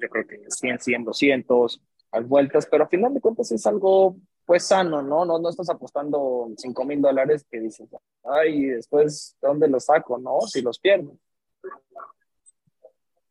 yo 0.00 0.08
creo 0.08 0.26
que 0.26 0.44
100, 0.48 0.80
100, 0.80 1.04
200, 1.04 1.82
las 2.12 2.28
vueltas, 2.28 2.66
pero 2.70 2.84
al 2.84 2.90
final 2.90 3.14
de 3.14 3.20
cuentas 3.20 3.52
es 3.52 3.66
algo 3.66 4.16
pues 4.44 4.64
sano, 4.64 5.02
¿no? 5.02 5.24
No, 5.26 5.38
no 5.38 5.50
estás 5.50 5.68
apostando 5.68 6.48
5 6.56 6.84
mil 6.86 7.02
dólares 7.02 7.46
que 7.50 7.60
dices, 7.60 7.88
ay, 8.24 8.66
después, 8.66 9.36
¿dónde 9.42 9.68
los 9.68 9.84
saco, 9.84 10.18
no? 10.18 10.40
Si 10.40 10.62
los 10.62 10.78
pierdo. 10.78 11.16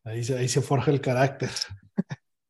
Ahí 0.03 0.23
se, 0.23 0.37
ahí 0.37 0.47
se 0.47 0.61
forja 0.61 0.91
el 0.91 1.01
carácter. 1.01 1.49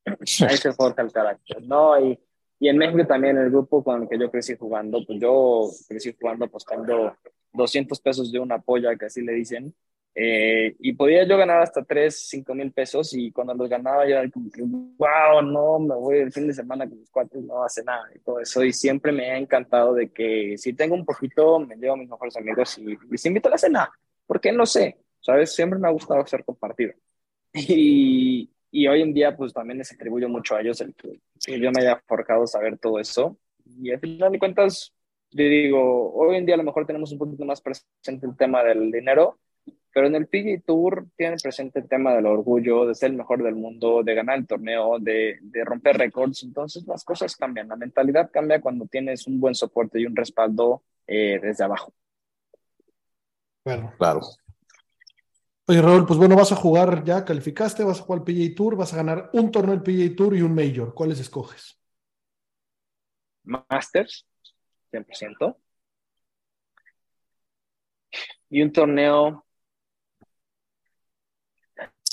Ahí 0.04 0.56
se 0.56 0.72
forja 0.72 1.02
el 1.02 1.10
carácter, 1.10 1.62
¿no? 1.62 1.98
Y, 1.98 2.20
y 2.60 2.68
en 2.68 2.76
México 2.76 3.06
también 3.06 3.38
el 3.38 3.50
grupo 3.50 3.82
con 3.82 4.02
el 4.02 4.08
que 4.08 4.18
yo 4.18 4.30
crecí 4.30 4.56
jugando, 4.56 5.04
pues 5.06 5.18
yo 5.18 5.70
crecí 5.88 6.14
jugando 6.20 6.44
apostando 6.44 7.16
200 7.52 8.00
pesos 8.00 8.32
de 8.32 8.38
una 8.38 8.60
polla, 8.60 8.96
que 8.96 9.06
así 9.06 9.22
le 9.22 9.32
dicen, 9.32 9.74
eh, 10.14 10.74
y 10.80 10.94
podía 10.94 11.24
yo 11.24 11.36
ganar 11.36 11.62
hasta 11.62 11.84
3, 11.84 12.28
5 12.28 12.54
mil 12.54 12.72
pesos 12.72 13.14
y 13.14 13.30
cuando 13.30 13.54
los 13.54 13.68
ganaba 13.68 14.04
yo 14.04 14.16
era 14.16 14.28
como 14.30 14.50
que, 14.50 14.62
wow, 14.62 15.42
no, 15.42 15.78
me 15.78 15.94
voy 15.94 16.18
el 16.18 16.32
fin 16.32 16.48
de 16.48 16.54
semana 16.54 16.88
con 16.88 16.98
mis 16.98 17.10
cuates, 17.10 17.40
no 17.44 17.62
hace 17.62 17.84
nada 17.84 18.04
y 18.14 18.18
todo 18.18 18.40
eso. 18.40 18.64
Y 18.64 18.72
siempre 18.72 19.12
me 19.12 19.30
ha 19.30 19.38
encantado 19.38 19.94
de 19.94 20.10
que 20.10 20.56
si 20.58 20.72
tengo 20.72 20.96
un 20.96 21.04
poquito, 21.04 21.60
me 21.60 21.76
llevo 21.76 21.94
a 21.94 21.98
mis 21.98 22.08
mejores 22.08 22.36
amigos 22.36 22.78
y 22.78 22.96
les 23.08 23.24
invito 23.26 23.48
a 23.48 23.52
la 23.52 23.58
cena, 23.58 23.90
porque 24.26 24.50
no 24.50 24.66
sé, 24.66 24.98
¿sabes? 25.20 25.54
Siempre 25.54 25.78
me 25.78 25.86
ha 25.88 25.92
gustado 25.92 26.26
ser 26.26 26.44
compartido. 26.44 26.92
Y, 27.54 28.50
y 28.70 28.86
hoy 28.86 29.02
en 29.02 29.14
día 29.14 29.36
pues 29.36 29.52
también 29.52 29.78
les 29.78 29.92
atribuyo 29.92 30.28
mucho 30.28 30.54
a 30.54 30.60
ellos 30.60 30.80
el 30.80 30.94
que, 30.94 31.20
yo 31.58 31.70
me 31.72 31.80
haya 31.80 32.02
forjado 32.06 32.46
saber 32.46 32.78
todo 32.78 32.98
eso. 32.98 33.38
Y 33.64 33.90
al 33.92 34.00
final 34.00 34.32
de 34.32 34.38
cuentas, 34.38 34.92
yo 35.30 35.44
digo, 35.44 36.12
hoy 36.14 36.36
en 36.36 36.46
día 36.46 36.54
a 36.54 36.58
lo 36.58 36.64
mejor 36.64 36.86
tenemos 36.86 37.12
un 37.12 37.18
poquito 37.18 37.44
más 37.44 37.60
presente 37.60 38.26
el 38.26 38.36
tema 38.36 38.62
del 38.62 38.90
dinero, 38.90 39.38
pero 39.92 40.06
en 40.06 40.14
el 40.14 40.26
PGA 40.28 40.62
Tour 40.64 41.06
tiene 41.16 41.36
presente 41.42 41.80
el 41.80 41.88
tema 41.88 42.14
del 42.14 42.26
orgullo, 42.26 42.86
de 42.86 42.94
ser 42.94 43.10
el 43.10 43.16
mejor 43.16 43.42
del 43.42 43.54
mundo, 43.54 44.02
de 44.02 44.14
ganar 44.14 44.38
el 44.38 44.46
torneo, 44.46 44.98
de, 44.98 45.38
de 45.40 45.64
romper 45.64 45.96
récords. 45.98 46.42
Entonces 46.42 46.86
las 46.86 47.04
cosas 47.04 47.34
cambian. 47.36 47.68
La 47.68 47.76
mentalidad 47.76 48.30
cambia 48.30 48.60
cuando 48.60 48.86
tienes 48.86 49.26
un 49.26 49.40
buen 49.40 49.54
soporte 49.54 50.00
y 50.00 50.06
un 50.06 50.14
respaldo 50.14 50.82
eh, 51.06 51.40
desde 51.42 51.64
abajo. 51.64 51.92
Bueno. 53.64 53.92
Claro. 53.98 54.20
Oye, 55.66 55.82
Raúl, 55.82 56.06
pues 56.06 56.18
bueno, 56.18 56.34
vas 56.34 56.52
a 56.52 56.56
jugar, 56.56 57.04
ya 57.04 57.24
calificaste, 57.26 57.84
vas 57.84 58.00
a 58.00 58.02
jugar 58.02 58.22
el 58.24 58.24
PGA 58.24 58.54
Tour, 58.54 58.76
vas 58.76 58.94
a 58.94 58.96
ganar 58.96 59.28
un 59.34 59.50
torneo 59.50 59.76
del 59.76 59.82
PGA 59.82 60.16
Tour 60.16 60.34
y 60.34 60.40
un 60.40 60.54
Major. 60.54 60.94
¿Cuáles 60.94 61.20
escoges? 61.20 61.78
Masters, 63.42 64.26
100%. 64.90 65.56
Y 68.50 68.62
un 68.62 68.72
torneo 68.72 69.44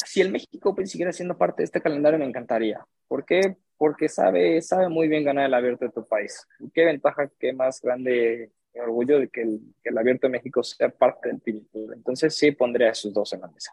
si 0.06 0.22
el 0.22 0.32
México 0.32 0.70
Open 0.70 0.88
siguiera 0.88 1.12
siendo 1.12 1.38
parte 1.38 1.62
de 1.62 1.66
este 1.66 1.82
calendario, 1.82 2.20
me 2.20 2.26
encantaría. 2.26 2.86
¿Por 3.08 3.26
qué? 3.26 3.58
Porque 3.78 4.10
sabe, 4.10 4.62
sabe 4.62 4.90
muy 4.90 5.08
bien 5.08 5.24
ganar 5.24 5.46
el 5.46 5.54
abierto 5.54 5.86
de 5.86 5.92
tu 5.92 6.08
país. 6.08 6.48
qué 6.74 6.86
ventaja, 6.86 7.30
qué 7.40 7.54
más 7.54 7.82
grande 7.82 8.52
orgullo 8.76 9.20
de 9.20 9.30
que 9.30 9.42
el, 9.42 9.62
que 9.82 9.90
el 9.90 9.98
abierto 9.98 10.28
de 10.28 10.32
México 10.32 10.64
sea 10.64 10.90
parte 10.90 11.30
del 11.30 11.40
PGA 11.40 11.94
Entonces 11.94 12.36
sí 12.36 12.52
pondría 12.52 12.88
a 12.88 12.92
esos 12.92 13.14
dos 13.14 13.32
en 13.34 13.42
la 13.42 13.48
mesa. 13.48 13.72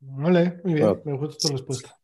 Vale, 0.00 0.60
muy 0.64 0.74
bien, 0.74 1.02
me 1.04 1.16
gusta 1.16 1.48
tu 1.48 1.52
respuesta. 1.52 1.96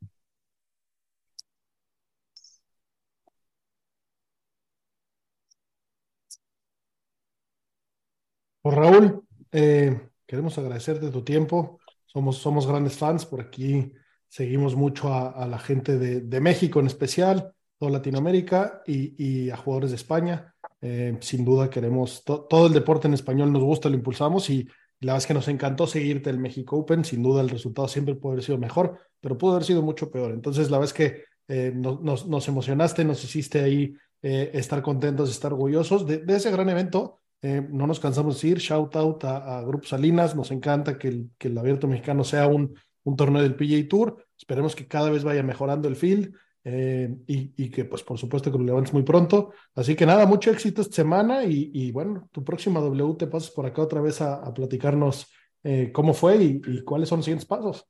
Pues 8.72 8.86
Raúl, 8.86 9.22
eh, 9.52 10.00
queremos 10.26 10.56
agradecerte 10.56 11.10
tu 11.10 11.22
tiempo. 11.22 11.78
Somos, 12.06 12.38
somos 12.38 12.66
grandes 12.66 12.96
fans, 12.96 13.26
por 13.26 13.42
aquí 13.42 13.92
seguimos 14.28 14.74
mucho 14.76 15.12
a, 15.12 15.46
la 15.46 15.58
gente 15.58 15.98
de, 15.98 16.40
México 16.40 16.80
en 16.80 16.86
especial, 16.86 17.52
toda 17.78 17.92
Latinoamérica 17.92 18.82
y, 18.86 19.50
a 19.50 19.58
jugadores 19.58 19.90
de 19.90 19.96
España. 19.96 20.54
Eh, 20.80 21.18
sin 21.20 21.44
duda 21.44 21.68
queremos, 21.68 22.24
todo 22.24 22.66
el 22.66 22.72
deporte 22.72 23.08
en 23.08 23.12
español 23.12 23.52
nos 23.52 23.62
gusta, 23.62 23.90
lo 23.90 23.94
impulsamos 23.94 24.48
y, 24.48 24.66
la 25.00 25.12
verdad 25.12 25.18
es 25.18 25.26
que 25.26 25.34
nos 25.34 25.48
encantó 25.48 25.86
seguirte 25.86 26.30
el 26.30 26.38
México 26.38 26.78
Open. 26.78 27.04
Sin 27.04 27.22
duda 27.22 27.42
el 27.42 27.50
resultado 27.50 27.88
siempre 27.88 28.14
puede 28.14 28.36
haber 28.36 28.44
sido 28.44 28.56
mejor, 28.56 28.98
pero 29.20 29.36
pudo 29.36 29.52
haber 29.52 29.64
sido 29.64 29.82
mucho 29.82 30.10
peor. 30.10 30.32
Entonces 30.32 30.70
la 30.70 30.78
verdad 30.78 30.96
es 30.96 30.98
que 30.98 31.24
eh, 31.48 31.74
nos, 31.74 32.48
emocionaste, 32.48 33.04
nos 33.04 33.22
hiciste 33.22 33.60
ahí 33.60 33.94
estar 34.22 34.80
contentos, 34.80 35.30
estar 35.30 35.52
orgullosos 35.52 36.06
de 36.06 36.24
ese 36.28 36.50
gran 36.50 36.70
evento 36.70 37.21
eh, 37.42 37.60
no 37.68 37.88
nos 37.88 37.98
cansamos 37.98 38.40
de 38.40 38.48
decir, 38.48 38.58
shout 38.58 38.94
out 38.94 39.24
a, 39.24 39.58
a 39.58 39.62
Grupo 39.62 39.84
Salinas, 39.84 40.36
nos 40.36 40.52
encanta 40.52 40.96
que 40.96 41.08
el, 41.08 41.30
que 41.36 41.48
abierto 41.58 41.88
mexicano 41.88 42.22
sea 42.22 42.46
un, 42.46 42.74
torneo 43.16 43.42
del 43.42 43.56
PGA 43.56 43.88
Tour, 43.88 44.24
esperemos 44.38 44.76
que 44.76 44.86
cada 44.86 45.10
vez 45.10 45.24
vaya 45.24 45.42
mejorando 45.42 45.88
el 45.88 45.96
field 45.96 46.32
eh, 46.62 47.12
y, 47.26 47.68
que 47.68 47.84
pues 47.84 48.04
por 48.04 48.16
supuesto 48.16 48.52
que 48.52 48.58
lo 48.58 48.64
levantes 48.64 48.92
muy 48.92 49.02
pronto. 49.02 49.50
Así 49.74 49.96
que 49.96 50.06
nada, 50.06 50.24
mucho 50.24 50.52
éxito 50.52 50.82
esta 50.82 50.94
semana 50.94 51.44
y, 51.44 51.72
y 51.74 51.90
bueno, 51.90 52.28
tu 52.30 52.44
próxima 52.44 52.78
W 52.78 53.16
te 53.16 53.26
pasas 53.26 53.50
por 53.50 53.66
acá 53.66 53.82
otra 53.82 54.00
vez 54.00 54.20
a, 54.20 54.54
platicarnos 54.54 55.26
eh, 55.64 55.90
cómo 55.92 56.14
fue 56.14 56.36
y, 56.36 56.84
cuáles 56.84 57.08
son 57.08 57.18
los 57.18 57.24
siguientes 57.24 57.46
pasos. 57.46 57.88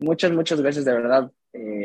Muchas, 0.00 0.32
muchas 0.32 0.60
gracias 0.60 0.84
de 0.84 0.92
verdad. 0.92 1.30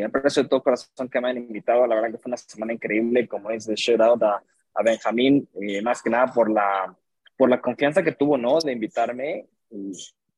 Aprecio 0.04 0.42
de 0.42 0.50
todo 0.50 0.64
corazón 0.64 1.10
que 1.10 1.22
me 1.22 1.30
han 1.30 1.38
invitado. 1.38 1.86
La 1.86 1.94
verdad 1.94 2.12
que 2.12 2.18
fue 2.18 2.32
una 2.32 2.38
semana 2.38 2.74
increíble, 2.74 3.28
como 3.28 3.52
es 3.52 3.68
de 3.68 3.76
shout 3.76 4.02
out 4.02 4.24
a 4.24 4.42
a 4.76 4.84
Benjamín, 4.84 5.48
eh, 5.62 5.82
más 5.82 6.02
que 6.02 6.10
nada 6.10 6.28
por 6.28 6.52
la, 6.52 6.96
por 7.38 7.50
la 7.50 7.62
confianza 7.62 8.04
que 8.04 8.12
tuvo, 8.12 8.38
¿no? 8.38 8.60
De 8.60 8.72
invitarme. 8.72 9.48
Y, 9.70 9.92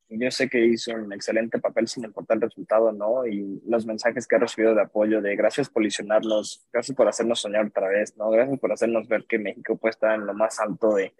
yo 0.09 0.31
sé 0.31 0.47
que 0.47 0.65
hizo 0.65 0.93
un 0.93 1.11
excelente 1.11 1.59
papel 1.59 1.85
sin 1.85 2.05
importar 2.05 2.35
el 2.37 2.43
resultado, 2.43 2.93
¿no? 2.93 3.27
Y 3.27 3.61
los 3.67 3.85
mensajes 3.85 4.25
que 4.25 4.37
ha 4.37 4.39
recibido 4.39 4.73
de 4.73 4.83
apoyo, 4.83 5.21
de 5.21 5.35
gracias 5.35 5.69
por 5.69 5.83
ilusionarnos, 5.83 6.65
gracias 6.71 6.95
por 6.95 7.09
hacernos 7.09 7.41
soñar 7.41 7.65
otra 7.65 7.89
vez, 7.89 8.15
¿no? 8.15 8.29
Gracias 8.29 8.57
por 8.57 8.71
hacernos 8.71 9.05
ver 9.09 9.25
que 9.25 9.37
México 9.37 9.75
puede 9.75 9.91
estar 9.91 10.15
en 10.15 10.25
lo 10.25 10.33
más 10.33 10.61
alto 10.61 10.95
de, 10.95 11.13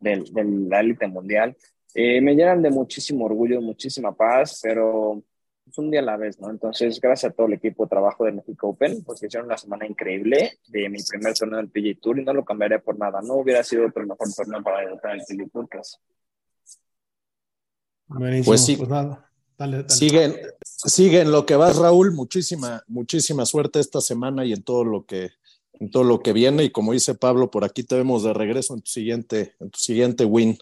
de, 0.00 0.22
de 0.32 0.44
la 0.68 0.80
élite 0.80 1.06
mundial. 1.06 1.56
Eh, 1.94 2.20
me 2.20 2.34
llenan 2.34 2.60
de 2.60 2.68
muchísimo 2.68 3.24
orgullo, 3.24 3.62
muchísima 3.62 4.14
paz, 4.14 4.60
pero 4.62 5.22
es 5.68 5.78
un 5.78 5.90
día 5.90 6.00
a 6.00 6.04
la 6.04 6.16
vez, 6.16 6.40
¿no? 6.40 6.50
Entonces, 6.50 7.00
gracias 7.00 7.32
a 7.32 7.34
todo 7.34 7.48
el 7.48 7.54
equipo 7.54 7.84
de 7.84 7.90
trabajo 7.90 8.24
de 8.24 8.32
México 8.32 8.68
Open, 8.68 9.02
porque 9.04 9.26
hicieron 9.26 9.46
una 9.46 9.58
semana 9.58 9.86
increíble 9.86 10.58
de 10.68 10.88
mi 10.88 11.02
primer 11.02 11.34
torneo 11.34 11.58
del 11.58 11.68
PGA 11.68 12.00
Tour 12.00 12.18
y 12.20 12.24
no 12.24 12.32
lo 12.32 12.44
cambiaría 12.44 12.78
por 12.78 12.98
nada. 12.98 13.20
No 13.20 13.34
hubiera 13.34 13.64
sido 13.64 13.86
otro 13.86 14.06
mejor 14.06 14.32
torneo 14.32 14.62
para 14.62 14.82
el 14.82 15.22
PGA 15.24 15.48
Tour. 15.52 15.68
Pues. 15.68 16.00
pues 18.44 18.64
sí, 18.64 18.76
pues 18.76 18.88
nada. 18.88 19.28
Dale, 19.58 19.78
dale. 19.78 19.88
Siguen, 19.88 20.36
siguen 20.62 21.32
lo 21.32 21.44
que 21.46 21.56
vas, 21.56 21.76
Raúl. 21.76 22.12
Muchísima, 22.12 22.82
muchísima 22.86 23.44
suerte 23.44 23.80
esta 23.80 24.00
semana 24.00 24.44
y 24.44 24.52
en 24.52 24.62
todo 24.62 24.84
lo 24.84 25.04
que, 25.04 25.30
en 25.80 25.90
todo 25.90 26.04
lo 26.04 26.20
que 26.20 26.32
viene. 26.32 26.62
Y 26.64 26.70
como 26.70 26.92
dice 26.92 27.14
Pablo, 27.14 27.50
por 27.50 27.64
aquí 27.64 27.82
te 27.82 27.96
vemos 27.96 28.22
de 28.22 28.32
regreso 28.32 28.74
en 28.74 28.82
tu 28.82 28.90
siguiente, 28.90 29.56
en 29.58 29.70
tu 29.70 29.78
siguiente 29.78 30.24
win. 30.24 30.58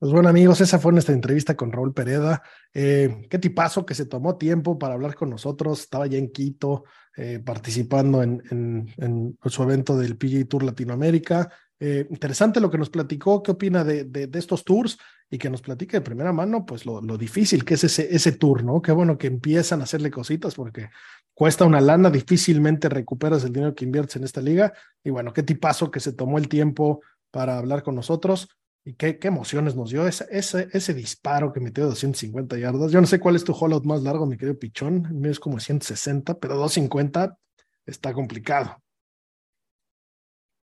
Pues 0.00 0.12
bueno, 0.12 0.30
amigos, 0.30 0.62
esa 0.62 0.78
fue 0.78 0.92
nuestra 0.92 1.14
entrevista 1.14 1.54
con 1.58 1.70
Raúl 1.70 1.92
Pereda. 1.92 2.42
Eh, 2.72 3.26
qué 3.28 3.38
tipazo 3.38 3.84
que 3.84 3.94
se 3.94 4.06
tomó 4.06 4.38
tiempo 4.38 4.78
para 4.78 4.94
hablar 4.94 5.14
con 5.14 5.28
nosotros. 5.28 5.80
Estaba 5.80 6.06
ya 6.06 6.16
en 6.16 6.32
Quito 6.32 6.84
eh, 7.14 7.38
participando 7.44 8.22
en, 8.22 9.36
su 9.44 9.62
evento 9.62 9.98
del 9.98 10.16
PGA 10.16 10.46
Tour 10.48 10.62
Latinoamérica. 10.62 11.52
Eh, 11.78 12.06
interesante 12.08 12.60
lo 12.60 12.70
que 12.70 12.78
nos 12.78 12.88
platicó, 12.88 13.42
qué 13.42 13.50
opina 13.50 13.84
de, 13.84 14.30
estos 14.32 14.64
tours 14.64 14.96
y 15.28 15.36
que 15.36 15.50
nos 15.50 15.60
platique 15.60 15.98
de 15.98 16.00
primera 16.00 16.32
mano, 16.32 16.64
pues 16.64 16.86
lo, 16.86 17.02
lo, 17.02 17.18
difícil 17.18 17.62
que 17.62 17.74
es 17.74 17.84
ese, 17.84 18.08
ese 18.14 18.32
tour, 18.32 18.64
¿no? 18.64 18.80
Qué 18.80 18.92
bueno 18.92 19.18
que 19.18 19.26
empiezan 19.26 19.82
a 19.82 19.84
hacerle 19.84 20.10
cositas 20.10 20.54
porque 20.54 20.88
cuesta 21.34 21.66
una 21.66 21.82
lana, 21.82 22.08
difícilmente 22.08 22.88
recuperas 22.88 23.44
el 23.44 23.52
dinero 23.52 23.74
que 23.74 23.84
inviertes 23.84 24.16
en 24.16 24.24
esta 24.24 24.40
liga. 24.40 24.72
Y 25.04 25.10
bueno, 25.10 25.34
qué 25.34 25.42
tipazo 25.42 25.90
que 25.90 26.00
se 26.00 26.14
tomó 26.14 26.38
el 26.38 26.48
tiempo 26.48 27.02
para 27.30 27.58
hablar 27.58 27.82
con 27.82 27.94
nosotros. 27.94 28.48
Y 28.84 28.94
qué, 28.94 29.18
qué, 29.18 29.28
emociones 29.28 29.76
nos 29.76 29.90
dio 29.90 30.06
ese, 30.06 30.26
ese, 30.30 30.68
ese 30.72 30.94
disparo 30.94 31.52
que 31.52 31.60
metió 31.60 31.84
de 31.84 31.90
250 31.90 32.58
yardas. 32.58 32.90
Yo 32.90 33.00
no 33.00 33.06
sé 33.06 33.20
cuál 33.20 33.36
es 33.36 33.44
tu 33.44 33.52
hollout 33.52 33.84
más 33.84 34.02
largo, 34.02 34.24
mi 34.26 34.38
querido 34.38 34.58
Pichón. 34.58 35.06
El 35.06 35.14
mío 35.14 35.30
es 35.30 35.38
como 35.38 35.60
160, 35.60 36.38
pero 36.38 36.56
250 36.56 37.38
está 37.84 38.14
complicado. 38.14 38.82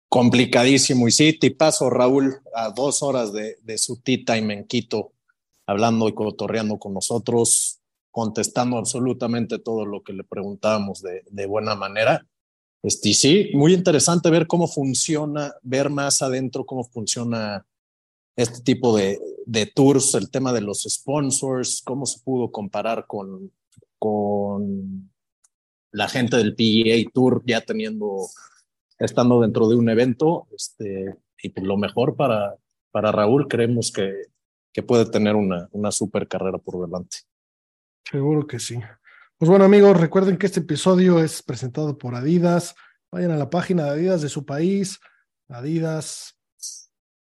complicadísimo. 0.10 1.08
Y 1.08 1.12
sí, 1.12 1.32
paso 1.58 1.90
Raúl, 1.90 2.42
a 2.54 2.72
dos 2.72 3.02
horas 3.02 3.32
de, 3.32 3.58
de 3.64 3.78
su 3.78 4.02
tea 4.02 4.20
time 4.26 4.56
en 4.56 4.68
Quito, 4.68 5.14
hablando 5.66 6.10
y 6.10 6.14
cotorreando 6.14 6.78
con 6.78 6.94
nosotros, 6.94 7.80
contestando 8.12 8.78
absolutamente 8.78 9.58
todo 9.58 9.86
lo 9.86 10.04
que 10.04 10.12
le 10.12 10.26
preguntábamos 10.26 11.02
de, 11.02 11.24
de 11.32 11.46
buena 11.46 11.76
manera. 11.76 12.28
Este, 12.84 13.10
y 13.10 13.14
sí, 13.14 13.52
muy 13.54 13.74
interesante 13.74 14.30
ver 14.30 14.48
cómo 14.48 14.68
funciona, 14.68 15.54
ver 15.62 15.90
más 15.90 16.22
adentro 16.22 16.66
cómo 16.66 16.84
funciona 16.84 17.66
este 18.36 18.62
tipo 18.62 18.96
de, 18.96 19.20
de 19.46 19.66
tours, 19.66 20.16
el 20.16 20.30
tema 20.30 20.54
de 20.54 20.62
los 20.62 20.84
sponsors, 20.84 21.82
cómo 21.86 22.06
se 22.06 22.20
pudo 22.22 22.52
comparar 22.52 23.06
con, 23.08 23.52
con 24.00 25.12
la 25.92 26.08
gente 26.08 26.38
del 26.38 26.56
PEA 26.56 27.06
Tour 27.14 27.44
ya 27.46 27.62
teniendo, 27.62 28.28
estando 28.98 29.42
dentro 29.42 29.68
de 29.68 29.76
un 29.76 29.90
evento, 29.90 30.48
este, 30.56 31.16
y 31.42 31.50
pues 31.50 31.66
lo 31.66 31.78
mejor 31.78 32.16
para, 32.16 32.56
para 32.92 33.12
Raúl, 33.12 33.48
creemos 33.48 33.92
que, 33.92 34.12
que 34.74 34.84
puede 34.84 35.06
tener 35.06 35.36
una, 35.36 35.68
una 35.72 35.92
super 35.92 36.28
carrera 36.28 36.58
por 36.58 36.86
delante. 36.86 37.18
Seguro 38.10 38.48
que 38.48 38.60
sí. 38.60 38.80
Pues 39.38 39.50
bueno, 39.50 39.66
amigos, 39.66 40.00
recuerden 40.00 40.38
que 40.38 40.46
este 40.46 40.60
episodio 40.60 41.22
es 41.22 41.42
presentado 41.42 41.98
por 41.98 42.16
Adidas. 42.16 42.76
Vayan 43.12 43.32
a 43.32 43.38
la 43.38 43.50
página 43.50 43.86
de 43.86 43.90
Adidas 43.92 44.22
de 44.22 44.30
su 44.30 44.46
país, 44.46 45.00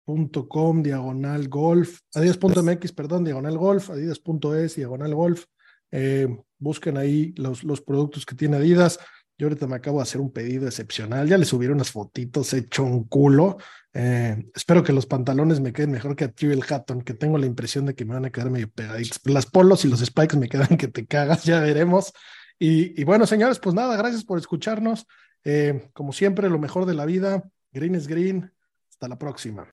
adidas.com, 0.08 0.82
diagonal 0.82 1.48
golf, 1.48 2.00
adidas.mx, 2.14 2.92
perdón, 2.92 3.24
diagonal 3.24 3.58
golf, 3.58 3.90
adidas.es, 3.90 4.76
diagonal 4.76 5.14
golf. 5.14 5.44
Eh, 5.90 6.28
busquen 6.58 6.96
ahí 6.96 7.34
los, 7.36 7.64
los 7.64 7.80
productos 7.80 8.26
que 8.26 8.34
tiene 8.34 8.56
Adidas. 8.56 8.98
Yo 9.38 9.46
ahorita 9.46 9.68
me 9.68 9.76
acabo 9.76 9.98
de 9.98 10.02
hacer 10.02 10.20
un 10.20 10.32
pedido 10.32 10.66
excepcional. 10.66 11.28
Ya 11.28 11.38
le 11.38 11.44
subieron 11.44 11.76
unas 11.76 11.92
fotitos, 11.92 12.52
hecho 12.52 12.82
un 12.82 13.04
culo. 13.04 13.58
Eh, 13.94 14.50
espero 14.54 14.82
que 14.82 14.92
los 14.92 15.06
pantalones 15.06 15.60
me 15.60 15.72
queden 15.72 15.92
mejor 15.92 16.16
que 16.16 16.24
a 16.24 16.32
Trivial 16.32 16.64
Hatton, 16.68 17.02
que 17.02 17.14
tengo 17.14 17.38
la 17.38 17.46
impresión 17.46 17.86
de 17.86 17.94
que 17.94 18.04
me 18.04 18.14
van 18.14 18.24
a 18.24 18.30
quedar 18.30 18.50
medio 18.50 18.68
pegaditos. 18.68 19.20
Las 19.24 19.46
polos 19.46 19.84
y 19.84 19.88
los 19.88 20.00
spikes 20.00 20.36
me 20.36 20.48
quedan 20.48 20.76
que 20.76 20.88
te 20.88 21.06
cagas, 21.06 21.44
ya 21.44 21.60
veremos. 21.60 22.12
Y, 22.58 23.04
bueno, 23.04 23.24
señores, 23.24 23.60
pues 23.60 23.72
nada, 23.76 23.96
gracias 23.96 24.24
por 24.24 24.38
escucharnos. 24.38 25.06
Eh, 25.44 25.88
como 25.92 26.12
siempre, 26.12 26.50
lo 26.50 26.58
mejor 26.58 26.86
de 26.86 26.94
la 26.94 27.06
vida. 27.06 27.44
Green 27.70 27.94
is 27.94 28.08
green. 28.08 28.52
Hasta 28.90 29.06
la 29.06 29.18
próxima. 29.18 29.72